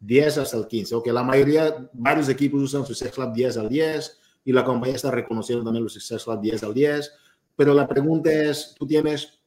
10 0.00 0.38
hasta 0.38 0.56
el 0.56 0.66
15. 0.66 0.94
Ok, 0.96 1.06
la 1.08 1.22
mayoría, 1.22 1.88
varios 1.92 2.28
equipos 2.28 2.60
usan 2.60 2.86
Success 2.86 3.12
Club 3.12 3.32
10 3.32 3.56
al 3.56 3.68
10 3.68 4.18
y 4.44 4.52
la 4.52 4.64
compañía 4.64 4.96
está 4.96 5.10
reconociendo 5.10 5.64
también 5.64 5.84
los 5.84 5.94
Success 5.94 6.24
Club 6.24 6.40
10 6.40 6.62
al 6.62 6.74
10. 6.74 7.12
Pero 7.56 7.74
la 7.74 7.88
pregunta 7.88 8.30
es, 8.30 8.74
tú 8.78 8.86
tienes, 8.86 9.40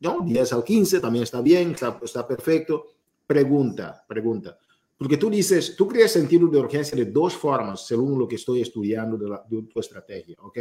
no, 0.00 0.20
10 0.24 0.52
al 0.52 0.64
15, 0.64 1.00
también 1.00 1.24
está 1.24 1.40
bien, 1.40 1.72
está, 1.72 1.98
está 2.02 2.26
perfecto. 2.26 2.86
Pregunta, 3.26 4.04
pregunta. 4.08 4.58
Porque 5.00 5.16
tú 5.16 5.30
dices, 5.30 5.76
tú 5.76 5.88
creas 5.88 6.12
sentido 6.12 6.46
de 6.46 6.58
urgencia 6.58 6.94
de 6.94 7.06
dos 7.06 7.34
formas, 7.34 7.86
según 7.86 8.18
lo 8.18 8.28
que 8.28 8.34
estoy 8.34 8.60
estudiando 8.60 9.16
de, 9.16 9.62
tu 9.62 9.80
estrategia, 9.80 10.36
¿ok? 10.42 10.58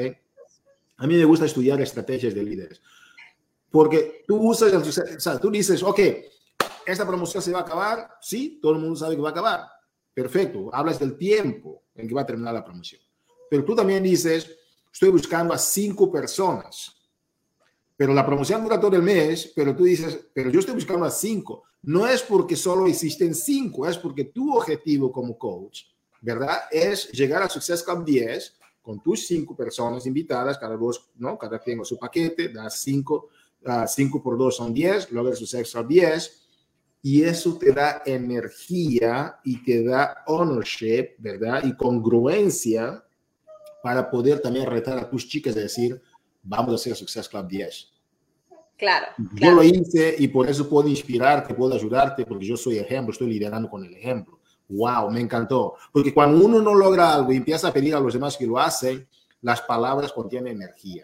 A 0.96 1.06
mí 1.06 1.16
me 1.16 1.26
gusta 1.26 1.46
estudiar 1.46 1.82
estrategias 1.82 2.34
de 2.34 2.42
líderes. 2.42 2.82
Porque 3.70 4.24
tú 4.26 4.38
usas, 4.38 4.72
o 4.74 5.20
sea, 5.20 5.38
tú 5.40 5.52
dices, 5.52 5.84
ok, 5.84 6.00
esta 6.86 7.06
promoción 7.06 7.44
se 7.44 7.52
va 7.52 7.60
a 7.60 7.64
acabar, 7.64 8.12
sí, 8.22 8.60
todo 8.62 8.72
el 8.72 8.80
mundo 8.80 8.96
sabe 8.96 9.18
que 9.18 9.22
va 9.22 9.28
a 9.28 9.32
acabar. 9.34 9.68
Perfecto, 10.14 10.70
hablas 10.72 10.98
del 11.00 11.18
tiempo 11.18 11.84
en 11.94 12.08
que 12.08 12.14
va 12.14 12.22
a 12.22 12.26
terminar 12.26 12.54
la 12.54 12.64
promoción. 12.64 13.02
Pero 13.50 13.66
tú 13.66 13.76
también 13.76 14.02
dices, 14.02 14.58
estoy 14.90 15.10
buscando 15.10 15.54
a 15.54 15.58
cinco 15.58 16.10
personas. 16.10 16.96
Pero 17.98 18.14
la 18.14 18.26
promoción 18.26 18.64
dura 18.64 18.80
todo 18.80 18.96
el 18.96 19.04
mes, 19.04 19.52
pero 19.54 19.76
tú 19.76 19.84
dices, 19.84 20.30
pero 20.34 20.50
yo 20.50 20.62
estoy 20.62 20.76
buscando 20.76 21.06
a 21.06 21.12
cinco 21.12 21.64
no 21.84 22.08
es 22.08 22.22
porque 22.22 22.56
solo 22.56 22.88
existen 22.88 23.34
cinco, 23.34 23.88
es 23.88 23.98
porque 23.98 24.26
tu 24.26 24.56
objetivo 24.56 25.12
como 25.12 25.38
coach, 25.38 25.84
¿verdad? 26.22 26.62
Es 26.72 27.12
llegar 27.12 27.42
a 27.42 27.50
Success 27.50 27.84
Club 27.84 28.04
10 28.04 28.58
con 28.82 29.02
tus 29.02 29.28
cinco 29.28 29.56
personas 29.56 30.06
invitadas, 30.06 30.58
cada 30.58 30.76
dos, 30.76 31.10
¿no? 31.16 31.38
Cada 31.38 31.60
quien 31.60 31.84
su 31.86 31.98
paquete, 31.98 32.50
das 32.50 32.82
cinco, 32.82 33.30
uh, 33.66 33.88
cinco 33.88 34.22
por 34.22 34.38
dos 34.38 34.58
son 34.58 34.74
10, 34.74 35.12
luego 35.12 35.30
el 35.30 35.36
Success 35.36 35.72
Club 35.72 35.88
10, 35.88 36.48
y 37.02 37.24
eso 37.24 37.58
te 37.58 37.72
da 37.72 38.02
energía 38.06 39.40
y 39.44 39.64
te 39.64 39.84
da 39.84 40.24
ownership, 40.28 41.16
¿verdad? 41.18 41.64
Y 41.64 41.76
congruencia 41.76 43.04
para 43.82 44.10
poder 44.10 44.42
también 44.42 44.66
retar 44.66 44.98
a 44.98 45.10
tus 45.10 45.28
chicas 45.28 45.56
y 45.56 45.60
decir, 45.60 46.02
vamos 46.44 46.74
a 46.74 46.76
hacer 46.76 46.96
Success 46.96 47.30
Club 47.30 47.48
10. 47.48 47.99
Claro, 48.80 49.08
Yo 49.34 49.52
lo 49.52 49.62
hice 49.62 50.16
y 50.18 50.30
por 50.30 50.50
eso 50.50 50.70
puedo 50.70 50.88
inspirarte, 50.88 51.54
puedo 51.54 51.76
ayudarte, 51.76 52.26
porque 52.26 52.46
yo 52.46 52.56
soy 52.56 52.78
ejemplo, 52.78 53.12
estoy 53.12 53.28
liderando 53.28 53.70
con 53.70 53.84
el 53.84 53.94
ejemplo. 53.94 54.40
Wow, 54.70 55.12
me 55.12 55.20
encantó. 55.20 55.76
Porque 55.92 56.14
cuando 56.14 56.46
uno 56.46 56.62
no 56.62 56.74
logra 56.74 57.14
algo 57.14 57.34
y 57.34 57.36
empieza 57.36 57.68
a 57.68 57.74
pedir 57.74 57.94
a 57.94 58.00
los 58.00 58.14
demás 58.14 58.38
que 58.38 58.48
lo 58.48 58.58
hacen, 58.58 59.06
las 59.42 59.62
palabras 59.62 60.14
contienen 60.14 60.56
energía. 60.56 61.04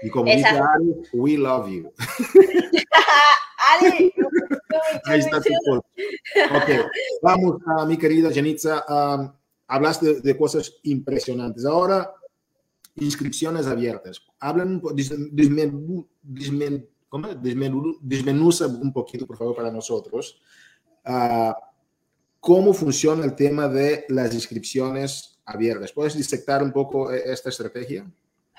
Y 0.00 0.10
como 0.10 0.30
dice 0.30 0.46
Ali, 0.46 0.94
we 1.12 1.36
love 1.36 1.68
you. 1.68 1.92
Ali, 3.82 4.14
Ahí 5.06 5.18
está 5.18 5.40
tu 5.40 5.52
foto. 5.66 5.86
Ok, 6.54 6.70
vamos 7.20 7.56
a 7.66 7.84
mi 7.84 7.96
querida 7.96 8.30
Janitza. 8.32 8.84
Um, 8.88 9.32
hablaste 9.66 10.20
de 10.20 10.36
cosas 10.36 10.72
impresionantes. 10.84 11.64
Ahora, 11.64 12.14
inscripciones 12.94 13.66
abiertas. 13.66 14.22
Hablan, 14.38 14.80
dismen, 14.94 16.06
dismen, 16.22 16.88
desmenuza 17.40 18.66
un 18.66 18.92
poquito, 18.92 19.26
por 19.26 19.36
favor, 19.36 19.56
para 19.56 19.70
nosotros. 19.70 20.40
Uh, 21.04 21.52
¿Cómo 22.40 22.72
funciona 22.72 23.24
el 23.24 23.34
tema 23.34 23.68
de 23.68 24.04
las 24.08 24.32
inscripciones 24.32 25.38
abiertas? 25.44 25.92
¿Puedes 25.92 26.16
disectar 26.16 26.62
un 26.62 26.72
poco 26.72 27.12
eh, 27.12 27.22
esta 27.26 27.48
estrategia? 27.48 28.06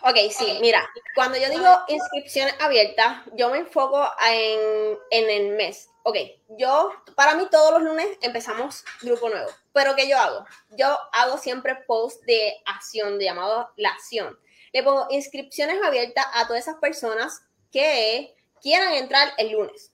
Ok, 0.01 0.15
sí, 0.31 0.57
mira, 0.61 0.87
cuando 1.13 1.37
yo 1.37 1.49
digo 1.49 1.67
inscripciones 1.89 2.55
abiertas, 2.59 3.23
yo 3.35 3.49
me 3.49 3.59
enfoco 3.59 4.01
en, 4.31 4.97
en, 5.11 5.29
el 5.29 5.57
mes. 5.57 5.89
Ok, 6.03 6.15
yo, 6.57 6.91
para 7.15 7.35
mí 7.35 7.47
todos 7.51 7.73
los 7.73 7.83
lunes 7.83 8.07
empezamos 8.21 8.85
grupo 9.01 9.29
nuevo, 9.29 9.49
pero 9.73 9.95
¿qué 9.95 10.07
yo 10.07 10.17
hago? 10.17 10.45
Yo 10.77 10.97
hago 11.11 11.37
siempre 11.37 11.75
post 11.85 12.23
de 12.23 12.53
acción, 12.65 13.19
de 13.19 13.25
llamado 13.25 13.71
la 13.75 13.89
acción. 13.89 14.39
Le 14.71 14.83
pongo 14.83 15.07
inscripciones 15.09 15.81
abiertas 15.83 16.25
a 16.33 16.47
todas 16.47 16.61
esas 16.61 16.75
personas 16.75 17.41
que 17.71 18.35
quieran 18.61 18.93
entrar 18.93 19.33
el 19.37 19.51
lunes. 19.51 19.91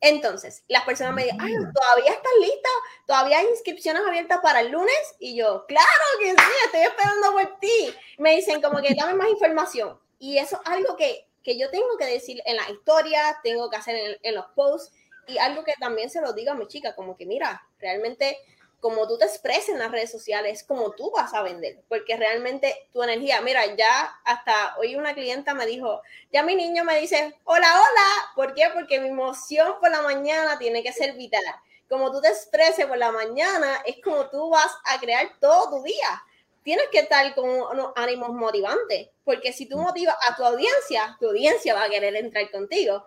Entonces, 0.00 0.64
las 0.68 0.84
personas 0.84 1.12
me 1.14 1.24
dicen, 1.24 1.38
ay, 1.40 1.52
¿todavía 1.74 2.12
estás 2.12 2.32
lista? 2.40 2.68
¿Todavía 3.06 3.38
hay 3.38 3.46
inscripciones 3.48 4.02
abiertas 4.06 4.38
para 4.42 4.60
el 4.60 4.70
lunes? 4.70 5.14
Y 5.18 5.36
yo, 5.36 5.66
claro 5.66 5.86
que 6.18 6.30
sí, 6.30 6.52
estoy 6.64 6.80
esperando 6.80 7.32
por 7.32 7.58
ti. 7.58 7.94
Me 8.16 8.36
dicen 8.36 8.62
como 8.62 8.80
que 8.80 8.94
dame 8.94 9.14
más 9.14 9.28
información. 9.28 10.00
Y 10.18 10.38
eso 10.38 10.58
es 10.62 10.70
algo 10.72 10.96
que, 10.96 11.26
que 11.42 11.58
yo 11.58 11.70
tengo 11.70 11.98
que 11.98 12.06
decir 12.06 12.40
en 12.46 12.56
la 12.56 12.70
historia, 12.70 13.38
tengo 13.42 13.68
que 13.68 13.76
hacer 13.76 13.96
en, 13.96 14.16
en 14.22 14.34
los 14.34 14.46
posts 14.54 14.94
y 15.26 15.38
algo 15.38 15.64
que 15.64 15.74
también 15.78 16.08
se 16.08 16.20
lo 16.20 16.32
digo 16.32 16.52
a 16.52 16.56
mi 16.56 16.66
chica, 16.66 16.94
como 16.94 17.16
que 17.16 17.26
mira, 17.26 17.62
realmente 17.78 18.38
como 18.80 19.06
tú 19.06 19.18
te 19.18 19.26
expreses 19.26 19.68
en 19.68 19.78
las 19.78 19.90
redes 19.90 20.10
sociales, 20.10 20.64
como 20.64 20.92
tú 20.92 21.10
vas 21.10 21.34
a 21.34 21.42
vender, 21.42 21.82
porque 21.88 22.16
realmente 22.16 22.88
tu 22.92 23.02
energía, 23.02 23.40
mira, 23.42 23.64
ya 23.76 24.18
hasta 24.24 24.76
hoy 24.78 24.96
una 24.96 25.14
clienta 25.14 25.54
me 25.54 25.66
dijo, 25.66 26.00
ya 26.32 26.42
mi 26.42 26.56
niño 26.56 26.82
me 26.84 26.98
dice, 26.98 27.38
hola, 27.44 27.68
hola, 27.68 28.32
¿por 28.34 28.54
qué? 28.54 28.70
Porque 28.72 28.98
mi 28.98 29.08
emoción 29.08 29.74
por 29.80 29.90
la 29.90 30.00
mañana 30.00 30.58
tiene 30.58 30.82
que 30.82 30.92
ser 30.92 31.14
vital. 31.14 31.44
Como 31.88 32.10
tú 32.10 32.20
te 32.22 32.28
expreses 32.28 32.86
por 32.86 32.96
la 32.96 33.12
mañana, 33.12 33.82
es 33.84 33.96
como 34.02 34.30
tú 34.30 34.48
vas 34.48 34.72
a 34.86 34.98
crear 34.98 35.28
todo 35.40 35.70
tu 35.70 35.82
día. 35.82 36.22
Tienes 36.62 36.86
que 36.90 37.00
estar 37.00 37.34
con 37.34 37.48
unos 37.48 37.92
ánimos 37.96 38.30
motivantes, 38.30 39.08
porque 39.24 39.52
si 39.52 39.66
tú 39.66 39.78
motivas 39.78 40.16
a 40.28 40.36
tu 40.36 40.44
audiencia, 40.44 41.16
tu 41.18 41.28
audiencia 41.28 41.74
va 41.74 41.84
a 41.84 41.90
querer 41.90 42.16
entrar 42.16 42.50
contigo. 42.50 43.04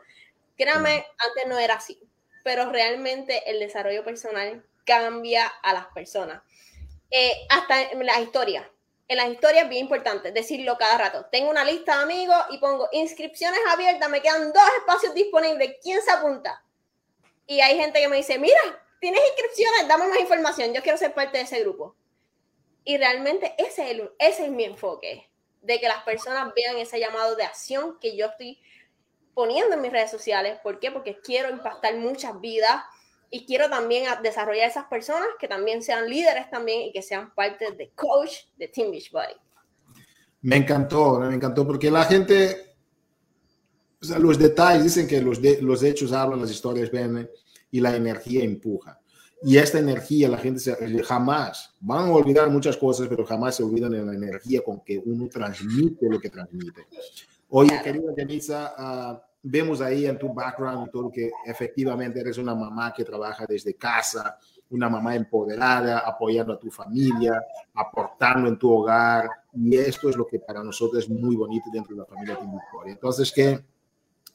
Créame, 0.55 1.05
antes 1.17 1.47
no 1.47 1.57
era 1.57 1.75
así, 1.75 1.99
pero 2.43 2.71
realmente 2.71 3.49
el 3.49 3.59
desarrollo 3.59 4.03
personal 4.03 4.63
cambia 4.85 5.47
a 5.47 5.73
las 5.73 5.87
personas. 5.87 6.41
Eh, 7.09 7.45
hasta 7.49 7.81
en 7.91 8.05
las 8.05 8.19
historias. 8.19 8.65
En 9.07 9.17
las 9.17 9.29
historias 9.29 9.65
es 9.65 9.69
bien 9.69 9.83
importante 9.83 10.31
decirlo 10.31 10.77
cada 10.77 10.97
rato. 10.97 11.25
Tengo 11.31 11.49
una 11.49 11.63
lista 11.63 11.97
de 11.97 12.03
amigos 12.03 12.37
y 12.49 12.57
pongo 12.57 12.89
inscripciones 12.91 13.59
abiertas, 13.69 14.09
me 14.09 14.21
quedan 14.21 14.51
dos 14.51 14.63
espacios 14.79 15.13
disponibles. 15.13 15.75
¿Quién 15.83 16.01
se 16.01 16.11
apunta? 16.11 16.63
Y 17.45 17.59
hay 17.59 17.77
gente 17.77 17.99
que 17.99 18.07
me 18.07 18.17
dice, 18.17 18.39
mira, 18.39 18.59
tienes 18.99 19.21
inscripciones, 19.27 19.87
dame 19.87 20.07
más 20.07 20.19
información, 20.19 20.73
yo 20.73 20.81
quiero 20.81 20.97
ser 20.97 21.13
parte 21.13 21.37
de 21.37 21.43
ese 21.43 21.59
grupo. 21.59 21.95
Y 22.85 22.97
realmente 22.97 23.53
ese 23.57 23.91
es, 23.91 24.01
ese 24.17 24.45
es 24.45 24.51
mi 24.51 24.63
enfoque, 24.63 25.29
de 25.61 25.79
que 25.79 25.87
las 25.87 26.03
personas 26.03 26.53
vean 26.55 26.77
ese 26.77 26.99
llamado 26.99 27.35
de 27.35 27.43
acción 27.43 27.99
que 27.99 28.15
yo 28.15 28.27
estoy 28.27 28.61
poniendo 29.33 29.75
en 29.75 29.81
mis 29.81 29.91
redes 29.91 30.11
sociales. 30.11 30.59
¿Por 30.63 30.79
qué? 30.79 30.91
Porque 30.91 31.19
quiero 31.19 31.49
impactar 31.49 31.95
muchas 31.95 32.39
vidas 32.39 32.83
y 33.33 33.47
quiero 33.47 33.67
también 33.67 34.05
desarrollar 34.21 34.69
esas 34.69 34.85
personas 34.85 35.27
que 35.39 35.47
también 35.47 35.81
sean 35.81 36.07
líderes 36.07 36.51
también 36.51 36.83
y 36.83 36.91
que 36.91 37.01
sean 37.01 37.33
parte 37.33 37.71
de 37.71 37.89
coach 37.95 38.45
de 38.57 38.67
Team 38.67 38.91
Beachbody. 38.91 39.33
Me 40.43 40.57
encantó, 40.57 41.19
me 41.19 41.33
encantó 41.33 41.65
porque 41.65 41.89
la 41.89 42.05
gente, 42.05 42.75
o 43.99 44.05
sea, 44.05 44.19
los 44.19 44.37
detalles 44.37 44.83
dicen 44.83 45.07
que 45.07 45.19
los, 45.19 45.41
de, 45.41 45.59
los 45.63 45.81
hechos 45.81 46.11
hablan, 46.11 46.41
las 46.41 46.51
historias 46.51 46.91
ven 46.91 47.27
y 47.71 47.79
la 47.79 47.95
energía 47.95 48.43
empuja. 48.43 49.01
Y 49.41 49.57
esta 49.57 49.79
energía 49.79 50.29
la 50.29 50.37
gente 50.37 50.61
jamás, 51.03 51.73
van 51.79 52.09
a 52.09 52.13
olvidar 52.13 52.51
muchas 52.51 52.77
cosas, 52.77 53.07
pero 53.09 53.25
jamás 53.25 53.55
se 53.55 53.63
olvidan 53.63 53.93
de 53.93 54.05
la 54.05 54.13
energía 54.13 54.61
con 54.63 54.81
que 54.81 54.99
uno 55.03 55.27
transmite 55.27 56.07
lo 56.07 56.19
que 56.19 56.29
transmite. 56.29 56.85
Oye, 57.49 57.81
querida 57.83 58.11
Denisa, 58.15 58.75
uh, 58.77 59.32
vemos 59.43 59.81
ahí 59.81 60.05
en 60.05 60.17
tu 60.17 60.33
background 60.33 60.89
todo 60.89 61.11
que 61.11 61.29
efectivamente 61.45 62.21
eres 62.21 62.37
una 62.37 62.55
mamá 62.55 62.93
que 62.93 63.03
trabaja 63.03 63.45
desde 63.45 63.75
casa, 63.75 64.39
una 64.69 64.89
mamá 64.89 65.15
empoderada, 65.15 65.99
apoyando 65.99 66.53
a 66.53 66.59
tu 66.59 66.71
familia, 66.71 67.43
aportando 67.73 68.47
en 68.47 68.57
tu 68.57 68.71
hogar, 68.71 69.29
y 69.53 69.77
esto 69.77 70.09
es 70.09 70.15
lo 70.15 70.25
que 70.25 70.39
para 70.39 70.63
nosotros 70.63 71.03
es 71.03 71.09
muy 71.09 71.35
bonito 71.35 71.65
dentro 71.71 71.93
de 71.93 72.01
la 72.01 72.07
familia 72.07 72.37
Team 72.37 72.53
Victoria. 72.53 72.93
Entonces, 72.93 73.31
que 73.31 73.63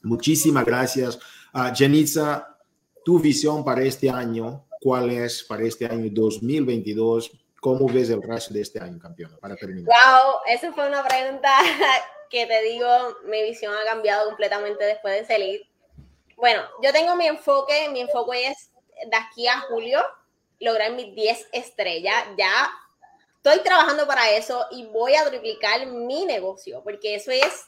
muchísimas 0.03 0.63
gracias. 0.63 1.19
Uh, 1.53 1.75
Jenitza, 1.75 2.55
tu 3.03 3.19
visión 3.19 3.65
para 3.65 3.81
este 3.81 4.09
año, 4.09 4.65
¿cuál 4.79 5.09
es 5.09 5.43
para 5.43 5.63
este 5.63 5.87
año 5.87 6.09
2022? 6.11 7.31
¿Cómo 7.59 7.87
ves 7.87 8.09
el 8.11 8.21
resto 8.21 8.53
de 8.53 8.61
este 8.61 8.79
año, 8.79 8.99
campeona? 8.99 9.35
Para 9.37 9.55
terminar. 9.55 9.87
Wow, 9.87 10.35
esa 10.47 10.71
fue 10.71 10.87
una 10.87 11.03
pregunta 11.03 11.49
que 12.29 12.45
te 12.45 12.61
digo, 12.61 12.87
mi 13.25 13.43
visión 13.43 13.73
ha 13.75 13.83
cambiado 13.85 14.25
completamente 14.27 14.83
después 14.83 15.15
de 15.15 15.25
salir. 15.25 15.67
Bueno, 16.35 16.63
yo 16.81 16.93
tengo 16.93 17.15
mi 17.15 17.27
enfoque, 17.27 17.89
mi 17.89 18.01
enfoque 18.01 18.47
es 18.47 18.71
de 19.05 19.17
aquí 19.17 19.47
a 19.47 19.59
julio 19.61 20.03
lograr 20.59 20.91
mis 20.91 21.13
10 21.15 21.47
estrellas. 21.51 22.25
Ya 22.37 22.71
estoy 23.37 23.59
trabajando 23.63 24.05
para 24.07 24.29
eso 24.31 24.65
y 24.71 24.85
voy 24.85 25.15
a 25.15 25.29
duplicar 25.29 25.85
mi 25.87 26.25
negocio, 26.25 26.81
porque 26.83 27.15
eso 27.15 27.31
es, 27.31 27.67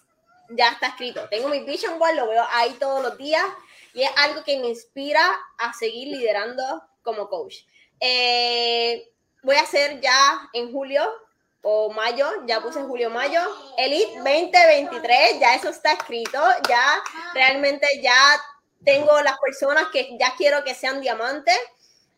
ya 0.49 0.69
está 0.69 0.87
escrito. 0.87 1.27
Tengo 1.29 1.49
mi 1.49 1.61
vision 1.61 1.97
board, 1.97 2.15
lo 2.15 2.27
veo 2.27 2.45
ahí 2.51 2.71
todos 2.79 3.01
los 3.01 3.17
días 3.17 3.45
y 3.93 4.03
es 4.03 4.11
algo 4.17 4.43
que 4.43 4.57
me 4.59 4.67
inspira 4.69 5.21
a 5.57 5.73
seguir 5.73 6.07
liderando 6.09 6.63
como 7.01 7.29
coach. 7.29 7.57
Eh, 7.99 9.11
voy 9.43 9.55
a 9.55 9.61
hacer 9.61 9.99
ya 10.01 10.49
en 10.53 10.71
julio 10.71 11.03
o 11.61 11.91
mayo, 11.91 12.27
ya 12.47 12.61
puse 12.61 12.81
julio-mayo, 12.81 13.41
Elite 13.77 14.15
2023, 14.15 15.39
ya 15.39 15.55
eso 15.55 15.69
está 15.69 15.93
escrito, 15.93 16.39
ya 16.67 17.03
realmente 17.33 17.87
ya 18.01 18.15
tengo 18.83 19.21
las 19.21 19.37
personas 19.39 19.87
que 19.91 20.17
ya 20.19 20.33
quiero 20.37 20.63
que 20.63 20.73
sean 20.73 21.01
diamantes, 21.01 21.57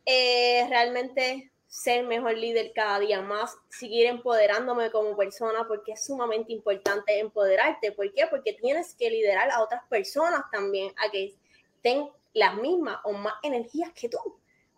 eh, 0.05 0.65
realmente 0.69 1.51
ser 1.67 2.05
mejor 2.05 2.37
líder 2.37 2.71
cada 2.73 2.99
día 2.99 3.21
más, 3.21 3.57
seguir 3.69 4.05
empoderándome 4.05 4.91
como 4.91 5.17
persona, 5.17 5.67
porque 5.67 5.93
es 5.93 6.05
sumamente 6.05 6.53
importante 6.53 7.19
empoderarte. 7.19 7.91
¿Por 7.91 8.13
qué? 8.13 8.27
Porque 8.27 8.53
tienes 8.53 8.93
que 8.93 9.09
liderar 9.09 9.49
a 9.49 9.61
otras 9.61 9.81
personas 9.89 10.43
también 10.51 10.93
a 10.97 11.09
que 11.09 11.35
estén 11.75 12.09
las 12.33 12.55
mismas 12.57 12.99
o 13.03 13.13
más 13.13 13.33
energías 13.41 13.91
que 13.93 14.07
tú 14.07 14.19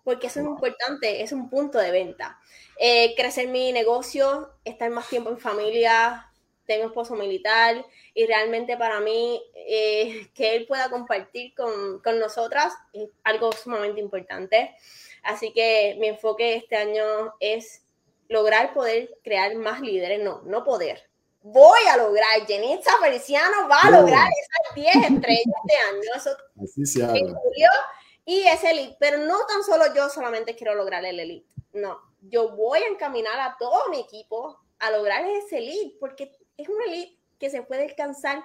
porque 0.06 0.28
eso 0.28 0.40
es 0.40 0.46
importante, 0.46 1.24
es 1.24 1.32
un 1.34 1.50
punto 1.50 1.80
de 1.80 1.92
venta. 1.92 2.40
Eh, 2.80 3.16
crecer 3.18 3.48
mi 3.48 3.74
negocio, 3.74 4.52
estar 4.64 4.90
más 4.92 5.10
tiempo 5.10 5.32
en 5.32 5.40
familia, 5.40 6.32
tengo 6.66 6.86
esposo 6.86 7.16
militar 7.16 7.84
y 8.14 8.26
realmente 8.28 8.78
para 8.78 9.00
mí 9.00 9.42
eh, 9.56 10.30
que 10.36 10.56
él 10.56 10.68
pueda 10.68 10.90
compartir 10.90 11.56
con, 11.56 12.00
con, 12.02 12.20
nosotras 12.20 12.74
es 12.94 13.10
algo 13.24 13.52
sumamente 13.52 14.00
importante. 14.00 14.76
Así 15.24 15.52
que 15.52 15.98
mi 16.00 16.08
enfoque 16.08 16.56
este 16.56 16.76
año 16.76 17.34
es 17.40 17.82
lograr 18.30 18.76
poder 18.76 19.18
crear 19.24 19.56
más 19.56 19.82
líderes, 19.82 20.24
no, 20.24 20.44
no 20.44 20.64
poder. 20.64 21.10
Voy 21.42 21.80
a 21.92 21.98
lograr, 21.98 22.46
Jenitza 22.48 22.92
Feliciano 23.02 23.68
va 23.70 23.82
a 23.82 23.92
lograr 23.92 24.28
esas 24.28 24.76
10 24.76 24.96
estrellas 24.96 25.46
este 25.64 25.78
año. 25.90 26.16
Eso 26.16 26.38
Así 26.64 26.86
se. 26.86 27.02
Y 28.26 28.42
es 28.48 28.64
elite, 28.64 28.98
pero 29.00 29.20
no 29.20 29.46
tan 29.46 29.64
solo 29.64 29.94
yo 29.94 30.10
solamente 30.10 30.56
quiero 30.56 30.74
lograr 30.74 31.06
el 31.06 31.20
elite. 31.20 31.48
No, 31.74 32.02
yo 32.22 32.50
voy 32.56 32.80
a 32.80 32.88
encaminar 32.88 33.40
a 33.40 33.56
todo 33.58 33.90
mi 33.90 34.00
equipo 34.00 34.60
a 34.80 34.92
lograr 34.92 35.26
ese 35.26 35.60
elite, 35.60 35.96
porque 36.00 36.32
es 36.58 36.68
un 36.68 36.82
elite 36.82 37.20
que 37.40 37.50
se 37.50 37.62
puede 37.62 37.86
alcanzar 37.86 38.44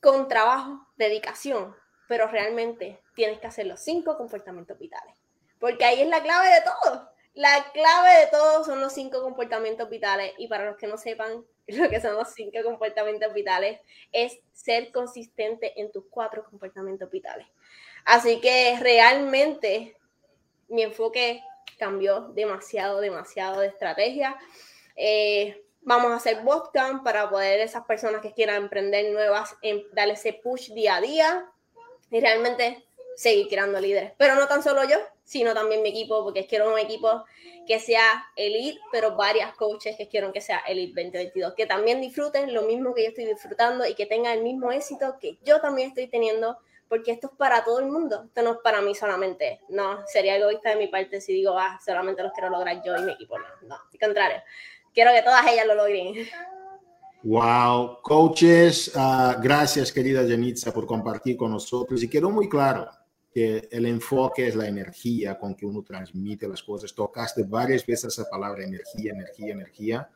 con 0.00 0.28
trabajo, 0.28 0.86
dedicación, 0.96 1.74
pero 2.08 2.28
realmente 2.28 3.02
tienes 3.14 3.40
que 3.40 3.48
hacer 3.48 3.66
los 3.66 3.80
cinco 3.80 4.16
comportamientos 4.16 4.78
vitales, 4.78 5.16
porque 5.58 5.84
ahí 5.84 6.00
es 6.00 6.08
la 6.08 6.22
clave 6.22 6.48
de 6.48 6.62
todo. 6.62 7.10
La 7.34 7.70
clave 7.72 8.20
de 8.20 8.26
todo 8.28 8.64
son 8.64 8.80
los 8.80 8.92
cinco 8.92 9.22
comportamientos 9.22 9.88
vitales 9.88 10.32
y 10.38 10.48
para 10.48 10.64
los 10.64 10.76
que 10.76 10.88
no 10.88 10.98
sepan 10.98 11.44
lo 11.68 11.88
que 11.88 12.00
son 12.00 12.14
los 12.14 12.32
cinco 12.32 12.58
comportamientos 12.64 13.32
vitales 13.32 13.80
es 14.10 14.40
ser 14.52 14.90
consistente 14.90 15.80
en 15.80 15.92
tus 15.92 16.04
cuatro 16.10 16.44
comportamientos 16.44 17.10
vitales. 17.10 17.46
Así 18.08 18.40
que 18.40 18.76
realmente 18.80 19.96
mi 20.68 20.82
enfoque 20.82 21.42
cambió 21.78 22.32
demasiado, 22.34 23.00
demasiado 23.00 23.60
de 23.60 23.68
estrategia. 23.68 24.36
Eh, 24.96 25.62
Vamos 25.88 26.12
a 26.12 26.16
hacer 26.16 26.42
bootcamp 26.42 27.02
para 27.02 27.30
poder 27.30 27.60
esas 27.60 27.82
personas 27.86 28.20
que 28.20 28.34
quieran 28.34 28.64
emprender 28.64 29.10
nuevas, 29.10 29.56
en, 29.62 29.84
darle 29.92 30.12
ese 30.12 30.34
push 30.34 30.70
día 30.72 30.96
a 30.96 31.00
día 31.00 31.50
y 32.10 32.20
realmente 32.20 32.84
seguir 33.16 33.48
creando 33.48 33.80
líderes. 33.80 34.12
Pero 34.18 34.34
no 34.34 34.46
tan 34.46 34.62
solo 34.62 34.84
yo, 34.84 34.98
sino 35.24 35.54
también 35.54 35.80
mi 35.80 35.88
equipo, 35.88 36.22
porque 36.22 36.46
quiero 36.46 36.70
un 36.70 36.78
equipo 36.78 37.24
que 37.66 37.80
sea 37.80 38.26
elite, 38.36 38.78
pero 38.92 39.16
varias 39.16 39.54
coaches 39.54 39.96
que 39.96 40.08
quiero 40.08 40.30
que 40.30 40.42
sea 40.42 40.58
elite 40.68 41.04
2022, 41.04 41.54
que 41.54 41.64
también 41.64 42.02
disfruten 42.02 42.52
lo 42.52 42.64
mismo 42.64 42.92
que 42.92 43.04
yo 43.04 43.08
estoy 43.08 43.24
disfrutando 43.24 43.86
y 43.86 43.94
que 43.94 44.04
tengan 44.04 44.36
el 44.36 44.42
mismo 44.44 44.70
éxito 44.70 45.16
que 45.18 45.38
yo 45.42 45.60
también 45.62 45.88
estoy 45.88 46.08
teniendo, 46.08 46.58
porque 46.88 47.12
esto 47.12 47.28
es 47.28 47.36
para 47.36 47.64
todo 47.64 47.80
el 47.80 47.86
mundo, 47.86 48.24
esto 48.26 48.42
no 48.42 48.52
es 48.52 48.58
para 48.62 48.80
mí 48.80 48.94
solamente, 48.94 49.60
no, 49.68 49.98
sería 50.06 50.36
egoísta 50.36 50.70
de 50.70 50.76
mi 50.76 50.88
parte 50.88 51.20
si 51.20 51.32
digo, 51.32 51.58
ah, 51.58 51.78
solamente 51.84 52.22
los 52.22 52.32
quiero 52.32 52.50
lograr 52.50 52.82
yo 52.84 52.96
y 52.96 53.02
mi 53.02 53.12
equipo, 53.12 53.38
no, 53.38 53.44
no, 53.68 53.74
al 53.74 53.98
contrario, 53.98 54.38
quiero 54.92 55.12
que 55.12 55.22
todas 55.22 55.46
ellas 55.46 55.66
lo 55.66 55.74
logren. 55.74 56.26
Wow, 57.24 58.00
coaches, 58.02 58.92
uh, 58.94 59.40
gracias 59.42 59.90
querida 59.90 60.26
Janitza 60.26 60.72
por 60.72 60.86
compartir 60.86 61.36
con 61.36 61.50
nosotros 61.50 62.02
y 62.02 62.08
quedó 62.08 62.30
muy 62.30 62.48
claro 62.48 62.88
que 63.32 63.68
el 63.70 63.86
enfoque 63.86 64.46
es 64.46 64.54
la 64.56 64.68
energía 64.68 65.38
con 65.38 65.54
que 65.54 65.66
uno 65.66 65.82
transmite 65.82 66.48
las 66.48 66.62
cosas. 66.62 66.94
Tocaste 66.94 67.42
varias 67.42 67.84
veces 67.84 68.18
esa 68.18 68.30
palabra 68.30 68.64
energía, 68.64 69.12
energía, 69.12 69.52
energía 69.52 70.10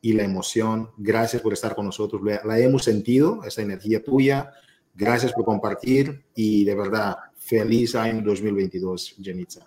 y 0.00 0.12
la 0.12 0.24
emoción. 0.24 0.90
Gracias 0.96 1.42
por 1.42 1.52
estar 1.52 1.74
con 1.74 1.86
nosotros. 1.86 2.20
La 2.22 2.58
hemos 2.58 2.84
sentido, 2.84 3.42
esa 3.44 3.62
energía 3.62 4.02
tuya. 4.02 4.52
Gracias 4.98 5.32
por 5.32 5.44
compartir 5.44 6.24
y 6.34 6.64
de 6.64 6.74
verdad, 6.74 7.16
feliz 7.36 7.94
año 7.94 8.20
2022, 8.20 9.14
Janitza. 9.22 9.64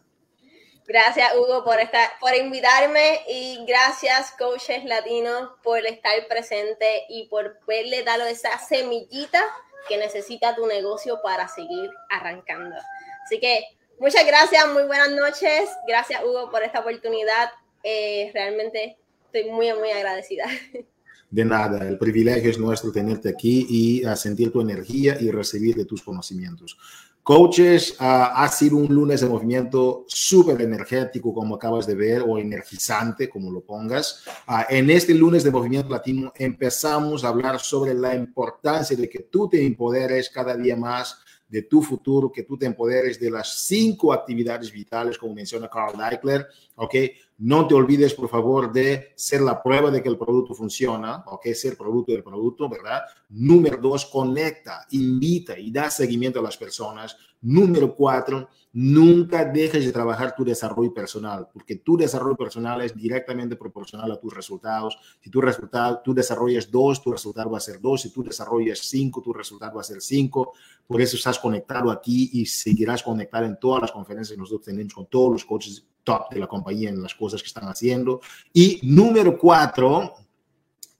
Gracias, 0.86 1.32
Hugo, 1.38 1.64
por, 1.64 1.80
estar, 1.80 2.12
por 2.20 2.36
invitarme 2.36 3.22
y 3.30 3.64
gracias, 3.66 4.34
coaches 4.38 4.84
latinos, 4.84 5.52
por 5.64 5.86
estar 5.86 6.28
presente 6.28 7.06
y 7.08 7.30
por 7.30 7.60
verle 7.66 8.04
dado 8.04 8.26
esa 8.26 8.60
semillita 8.60 9.42
que 9.88 9.98
necesita 9.98 10.54
tu 10.54 10.68
negocio 10.68 11.22
para 11.24 11.48
seguir 11.48 11.90
arrancando. 12.10 12.76
Así 13.24 13.40
que 13.40 13.64
muchas 14.00 14.26
gracias, 14.26 14.68
muy 14.74 14.84
buenas 14.84 15.12
noches. 15.12 15.70
Gracias, 15.88 16.22
Hugo, 16.26 16.52
por 16.52 16.62
esta 16.62 16.82
oportunidad. 16.82 17.52
Eh, 17.84 18.32
realmente 18.34 18.98
estoy 19.28 19.50
muy, 19.50 19.72
muy 19.76 19.92
agradecida. 19.92 20.44
De 21.32 21.46
nada, 21.46 21.88
el 21.88 21.98
privilegio 21.98 22.52
es 22.52 22.60
nuestro 22.60 22.92
tenerte 22.92 23.30
aquí 23.30 23.66
y 23.70 24.04
sentir 24.18 24.52
tu 24.52 24.60
energía 24.60 25.18
y 25.20 25.32
recibir 25.32 25.76
de 25.76 25.86
tus 25.86 26.02
conocimientos. 26.02 26.78
Coaches, 27.24 27.92
uh, 28.00 28.34
ha 28.34 28.48
sido 28.50 28.78
un 28.78 28.94
lunes 28.94 29.22
de 29.22 29.30
movimiento 29.30 30.06
súper 30.08 30.60
energético, 30.60 31.34
como 31.34 31.56
acabas 31.56 31.86
de 31.86 31.94
ver, 31.94 32.24
o 32.28 32.40
energizante, 32.40 33.30
como 33.30 33.52
lo 33.52 33.62
pongas. 33.62 34.24
Uh, 34.48 34.64
en 34.70 34.90
este 34.90 35.14
lunes 35.14 35.44
de 35.44 35.52
movimiento 35.52 35.90
latino 35.90 36.34
empezamos 36.36 37.24
a 37.24 37.28
hablar 37.28 37.60
sobre 37.60 37.94
la 37.94 38.16
importancia 38.16 38.98
de 38.98 39.08
que 39.08 39.20
tú 39.20 39.48
te 39.48 39.64
empoderes 39.64 40.32
cada 40.32 40.58
día 40.58 40.76
más 40.76 41.20
de 41.52 41.64
tu 41.64 41.82
futuro, 41.82 42.32
que 42.32 42.44
tú 42.44 42.58
te 42.58 42.66
empoderes 42.66 43.20
de 43.20 43.30
las 43.30 43.66
cinco 43.66 44.14
actividades 44.14 44.72
vitales, 44.72 45.18
como 45.18 45.34
menciona 45.34 45.70
Carl 45.70 45.98
Deichler, 45.98 46.48
¿ok? 46.76 46.96
No 47.40 47.68
te 47.68 47.74
olvides, 47.76 48.14
por 48.14 48.30
favor, 48.30 48.72
de 48.72 49.12
ser 49.16 49.42
la 49.42 49.62
prueba 49.62 49.92
de 49.92 50.02
que 50.02 50.08
el 50.08 50.18
producto 50.18 50.54
funciona, 50.54 51.26
¿ok? 51.28 51.48
Ser 51.48 51.76
producto 51.76 52.14
del 52.14 52.24
producto, 52.24 52.70
¿verdad? 52.70 53.02
Número 53.30 53.76
dos, 53.78 54.06
conecta, 54.06 54.88
invita 54.92 55.60
y 55.60 55.72
da 55.72 55.90
seguimiento 55.90 56.40
a 56.40 56.44
las 56.44 56.56
personas. 56.56 57.18
Número 57.42 57.96
cuatro, 57.96 58.50
nunca 58.74 59.44
dejes 59.44 59.84
de 59.84 59.92
trabajar 59.92 60.36
tu 60.36 60.46
desarrollo 60.46 60.94
personal, 60.94 61.48
porque 61.52 61.78
tu 61.78 61.98
desarrollo 61.98 62.36
personal 62.36 62.82
es 62.82 62.96
directamente 62.96 63.56
proporcional 63.56 64.12
a 64.12 64.20
tus 64.20 64.34
resultados. 64.34 64.98
Si 65.20 65.30
tu 65.32 65.42
resultado, 65.42 66.02
tú 66.04 66.14
desarrollas 66.14 66.70
dos, 66.70 67.02
tu 67.02 67.12
resultado 67.12 67.50
va 67.50 67.58
a 67.58 67.62
ser 67.62 67.82
dos. 67.82 68.02
Si 68.02 68.12
tú 68.12 68.24
desarrollas 68.24 68.80
cinco, 68.80 69.22
tu 69.22 69.34
resultado 69.34 69.76
va 69.76 69.82
a 69.82 69.84
ser 69.84 70.02
cinco. 70.02 70.54
Por 70.86 71.02
eso 71.02 71.16
estás 71.16 71.40
conectado 71.40 71.90
aquí 71.90 72.30
y 72.34 72.46
seguirás 72.46 73.02
conectado 73.02 73.46
en 73.46 73.60
todas 73.60 73.82
las 73.82 73.92
conferencias 73.92 74.36
que 74.36 74.42
nosotros 74.42 74.66
tenemos 74.66 74.94
con 74.94 75.08
todos 75.08 75.32
los 75.32 75.46
coaches 75.46 75.84
top 76.04 76.30
de 76.32 76.40
la 76.40 76.48
compañía 76.48 76.90
en 76.90 77.02
las 77.02 77.16
cosas 77.16 77.42
que 77.42 77.48
están 77.48 77.66
haciendo. 77.66 78.22
Y 78.54 78.80
número 78.84 79.38
cuatro 79.38 80.14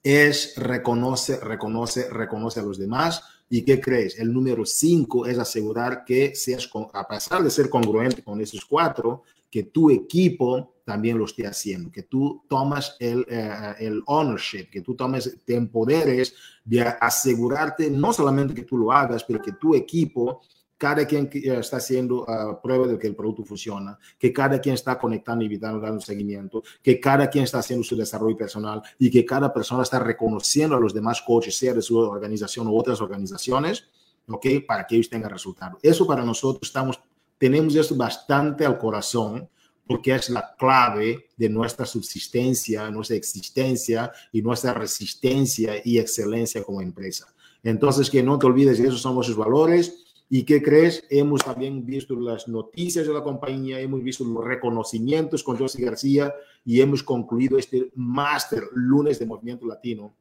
es 0.04 0.56
reconoce, 0.58 1.40
reconoce, 1.40 2.10
reconoce 2.10 2.60
a 2.60 2.64
los 2.64 2.80
demás. 2.80 3.24
¿Y 3.54 3.64
qué 3.64 3.82
crees? 3.82 4.18
El 4.18 4.32
número 4.32 4.66
cinco 4.66 5.26
es 5.26 5.38
asegurar 5.38 6.06
que 6.06 6.34
seas, 6.36 6.70
a 6.94 7.06
pesar 7.06 7.44
de 7.44 7.50
ser 7.50 7.70
congruente 7.70 8.24
con 8.24 8.40
esos 8.40 8.64
cuatro, 8.64 9.24
que 9.52 9.64
tu 9.64 9.92
equipo 9.92 10.76
también 10.86 11.18
lo 11.18 11.26
esté 11.26 11.46
haciendo, 11.46 11.92
que 11.92 12.04
tú 12.04 12.44
tomas 12.48 12.96
el, 12.98 13.26
eh, 13.28 13.76
el 13.80 14.02
ownership, 14.06 14.70
que 14.72 14.80
tú 14.80 14.96
tomes, 14.96 15.38
te 15.44 15.56
empoderes 15.56 16.34
de 16.64 16.80
asegurarte 16.82 17.92
no 17.92 18.14
solamente 18.14 18.54
que 18.54 18.64
tú 18.64 18.78
lo 18.78 18.90
hagas, 18.90 19.26
pero 19.26 19.42
que 19.42 19.52
tu 19.52 19.76
equipo 19.76 20.44
cada 20.82 21.06
quien 21.06 21.30
eh, 21.32 21.58
está 21.60 21.78
haciendo 21.78 22.24
uh, 22.24 22.60
prueba 22.60 22.88
de 22.88 22.98
que 22.98 23.06
el 23.06 23.16
producto 23.16 23.44
funciona, 23.44 24.00
que 24.18 24.34
cada 24.34 24.60
quien 24.60 24.74
está 24.74 24.98
conectando 24.98 25.46
y 25.46 25.58
dando 25.60 26.02
seguimiento, 26.02 26.64
que 26.82 27.00
cada 27.00 27.30
quien 27.30 27.44
está 27.44 27.60
haciendo 27.60 27.84
su 27.84 27.96
desarrollo 27.96 28.36
personal 28.36 28.82
y 28.98 29.12
que 29.12 29.24
cada 29.24 29.54
persona 29.54 29.84
está 29.84 30.00
reconociendo 30.00 30.76
a 30.76 30.80
los 30.80 30.92
demás 30.92 31.22
coaches, 31.22 31.56
sea 31.56 31.76
de 31.76 31.84
su 31.84 32.00
organización 32.00 32.68
u 32.68 32.76
otras 32.76 33.00
organizaciones, 33.00 33.86
¿ok? 34.28 34.48
Para 34.68 34.88
que 34.88 34.96
ellos 34.96 35.08
tengan 35.08 35.30
resultados. 35.30 35.78
Eso 35.84 36.08
para 36.08 36.26
nosotros 36.26 36.68
estamos, 36.68 37.00
tenemos 37.38 37.76
esto 37.76 37.96
bastante 37.96 38.66
al 38.66 38.80
corazón 38.80 39.48
porque 39.86 40.16
es 40.16 40.32
la 40.32 40.56
clave 40.58 41.28
de 41.38 41.48
nuestra 41.48 41.86
subsistencia, 41.86 42.90
nuestra 42.90 43.18
existencia 43.18 44.12
y 44.32 44.42
nuestra 44.42 44.74
resistencia 44.74 45.74
y 45.86 46.00
excelencia 46.00 46.64
como 46.64 46.82
empresa. 46.82 47.28
Entonces, 47.62 48.10
que 48.10 48.24
no 48.24 48.40
te 48.40 48.48
olvides 48.48 48.82
que 48.82 48.88
esos 48.88 49.02
son 49.02 49.14
nuestros 49.14 49.38
valores 49.38 50.01
¿Y 50.34 50.44
qué 50.44 50.64
crees? 50.64 51.04
Hemos 51.10 51.44
también 51.44 51.86
visto 51.86 52.16
las 52.16 52.48
noticias 52.48 53.06
de 53.06 53.14
la 53.14 53.22
compañía, 53.22 53.82
hemos 53.82 54.02
visto 54.02 54.24
los 54.24 54.42
reconocimientos 54.42 55.44
con 55.44 55.58
José 55.58 55.84
García 55.84 56.34
y 56.64 56.80
hemos 56.80 57.04
concluido 57.04 57.58
este 57.58 57.92
máster 57.96 58.64
lunes 58.72 59.20
de 59.20 59.26
Movimiento 59.26 59.66
Latino 59.66 60.16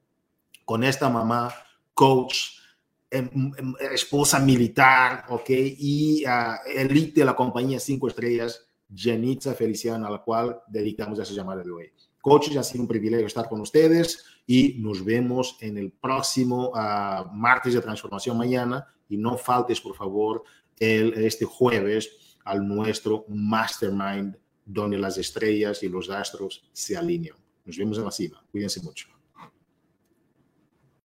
con 0.65 0.83
esta 0.83 1.09
mamá, 1.09 1.55
coach, 1.95 2.39
em, 3.09 3.31
em, 3.57 3.75
esposa 3.93 4.41
militar, 4.41 5.27
¿ok? 5.29 5.49
Y 5.49 6.25
uh, 6.27 6.69
elite 6.77 7.21
de 7.21 7.27
la 7.27 7.37
compañía 7.37 7.79
Cinco 7.79 8.09
Estrellas, 8.09 8.67
Janitza 8.93 9.55
Feliciana, 9.55 10.09
a 10.09 10.11
la 10.11 10.19
cual 10.19 10.61
dedicamos 10.67 11.21
esa 11.21 11.35
llamada 11.35 11.63
de 11.63 11.71
hoy. 11.71 11.93
Coaches, 12.21 12.57
ha 12.57 12.65
sido 12.65 12.83
un 12.83 12.89
privilegio 12.89 13.29
estar 13.29 13.49
con 13.49 13.61
ustedes 13.61 14.25
y 14.45 14.75
nos 14.81 15.05
vemos 15.05 15.57
en 15.61 15.79
el 15.79 15.93
próximo 15.93 16.71
uh, 16.71 17.33
martes 17.33 17.75
de 17.75 17.81
transformación 17.81 18.37
mañana 18.37 18.89
y 19.11 19.19
no 19.19 19.37
faltes, 19.37 19.81
por 19.81 19.95
favor, 19.95 20.45
el, 20.79 21.13
este 21.15 21.45
jueves 21.45 22.39
al 22.45 22.67
nuestro 22.67 23.27
mastermind 23.29 24.37
donde 24.65 24.97
las 24.97 25.19
estrellas 25.19 25.83
y 25.83 25.89
los 25.89 26.09
astros 26.09 26.65
se 26.73 26.97
alinean. 26.97 27.37
Nos 27.67 27.77
vemos 27.77 27.99
en 27.99 28.05
la 28.05 28.11
cima. 28.11 28.43
Cuídense 28.51 28.81
mucho. 28.81 29.09